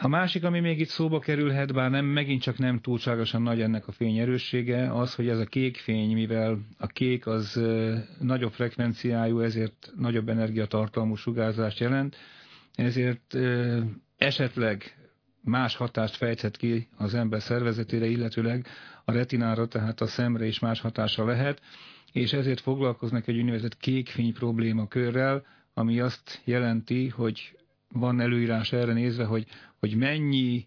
A 0.00 0.08
másik, 0.08 0.44
ami 0.44 0.60
még 0.60 0.80
itt 0.80 0.88
szóba 0.88 1.18
kerülhet, 1.18 1.72
bár 1.72 1.90
nem, 1.90 2.04
megint 2.04 2.42
csak 2.42 2.58
nem 2.58 2.80
túlságosan 2.80 3.42
nagy 3.42 3.60
ennek 3.60 3.88
a 3.88 3.92
fény 3.92 4.18
erőssége, 4.18 4.92
az, 4.92 5.14
hogy 5.14 5.28
ez 5.28 5.38
a 5.38 5.44
kék 5.46 5.76
fény, 5.76 6.12
mivel 6.12 6.58
a 6.78 6.86
kék 6.86 7.26
az 7.26 7.60
nagyobb 8.20 8.52
frekvenciájú, 8.52 9.40
ezért 9.40 9.92
nagyobb 9.96 10.28
energiatartalmú 10.28 11.14
sugárzást 11.14 11.78
jelent, 11.78 12.16
ezért 12.76 13.36
esetleg 14.16 14.96
más 15.40 15.76
hatást 15.76 16.16
fejthet 16.16 16.56
ki 16.56 16.88
az 16.96 17.14
ember 17.14 17.42
szervezetére, 17.42 18.06
illetőleg 18.06 18.66
a 19.04 19.12
retinára, 19.12 19.66
tehát 19.66 20.00
a 20.00 20.06
szemre 20.06 20.46
is 20.46 20.58
más 20.58 20.80
hatása 20.80 21.24
lehet, 21.24 21.60
és 22.12 22.32
ezért 22.32 22.60
foglalkoznak 22.60 23.28
egy 23.28 23.36
úgynevezett 23.36 23.76
kékfény 23.76 24.32
probléma 24.32 24.88
körrel, 24.88 25.44
ami 25.74 26.00
azt 26.00 26.40
jelenti, 26.44 27.08
hogy 27.08 27.56
van 27.88 28.20
előírás 28.20 28.72
erre 28.72 28.92
nézve, 28.92 29.24
hogy, 29.24 29.46
hogy 29.78 29.96
mennyi 29.96 30.66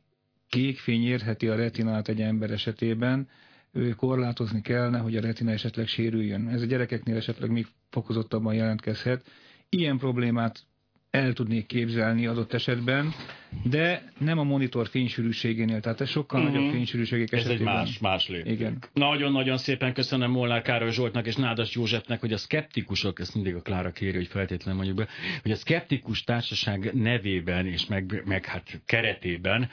kékfény 0.50 1.04
érheti 1.04 1.48
a 1.48 1.56
retinát 1.56 2.08
egy 2.08 2.22
ember 2.22 2.52
esetében, 2.52 3.28
ő 3.72 3.90
korlátozni 3.90 4.62
kellene, 4.62 5.00
hogy 5.00 5.16
a 5.16 5.22
retina 5.22 5.52
esetleg 5.52 5.88
sérüljön. 5.88 6.48
Ez 6.48 6.62
a 6.62 6.66
gyerekeknél 6.66 7.16
esetleg 7.16 7.52
még 7.52 7.68
fokozottabban 7.90 8.54
jelentkezhet. 8.54 9.26
Ilyen 9.70 9.98
problémát 9.98 10.64
el 11.12 11.34
tudnék 11.34 11.66
képzelni 11.66 12.26
adott 12.26 12.54
esetben, 12.54 13.14
de 13.64 14.04
nem 14.18 14.40
a 14.40 14.44
monitor 14.44 14.88
fénysűrűségénél, 14.88 15.80
tehát 15.80 16.02
ez 16.02 16.10
sokkal 16.10 16.42
uh-huh. 16.42 16.56
nagyobb 16.56 16.72
fénysűrűségek 16.72 17.32
ez 17.32 17.40
esetében. 17.40 17.68
Ez 17.68 17.80
egy 17.80 17.86
más, 17.86 18.00
más 18.00 18.28
lépték. 18.28 18.54
Igen. 18.54 18.78
Nagyon-nagyon 18.94 19.58
szépen 19.58 19.94
köszönöm 19.94 20.32
Molnár 20.32 20.62
Károly 20.62 20.92
Zsoltnak 20.92 21.28
és 21.28 21.36
Nádas 21.36 21.76
Józsefnek, 21.76 22.20
hogy 22.20 22.34
a 22.34 22.38
szkeptikusok, 22.38 23.20
ezt 23.20 23.36
mindig 23.36 23.56
a 23.56 23.62
Klára 23.62 23.92
kéri, 23.92 24.16
hogy 24.16 24.28
feltétlenül 24.28 24.84
mondjuk 24.84 24.98
be, 24.98 25.14
hogy 25.42 25.52
a 25.52 25.56
szkeptikus 25.56 26.24
társaság 26.24 26.94
nevében 26.94 27.66
és 27.66 27.86
meg, 27.86 28.24
meg 28.26 28.46
hát 28.46 28.82
keretében 28.86 29.70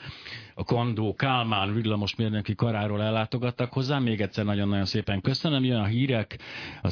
a 0.59 0.63
Kandó 0.63 1.15
Kálmán 1.15 1.73
villamosmérnöki 1.73 2.55
karáról 2.55 3.01
ellátogattak 3.01 3.73
hozzá. 3.73 3.99
Még 3.99 4.21
egyszer 4.21 4.45
nagyon-nagyon 4.45 4.85
szépen 4.85 5.21
köszönöm. 5.21 5.63
Jön 5.63 5.79
a 5.79 5.85
hírek, 5.85 6.37
a 6.81 6.85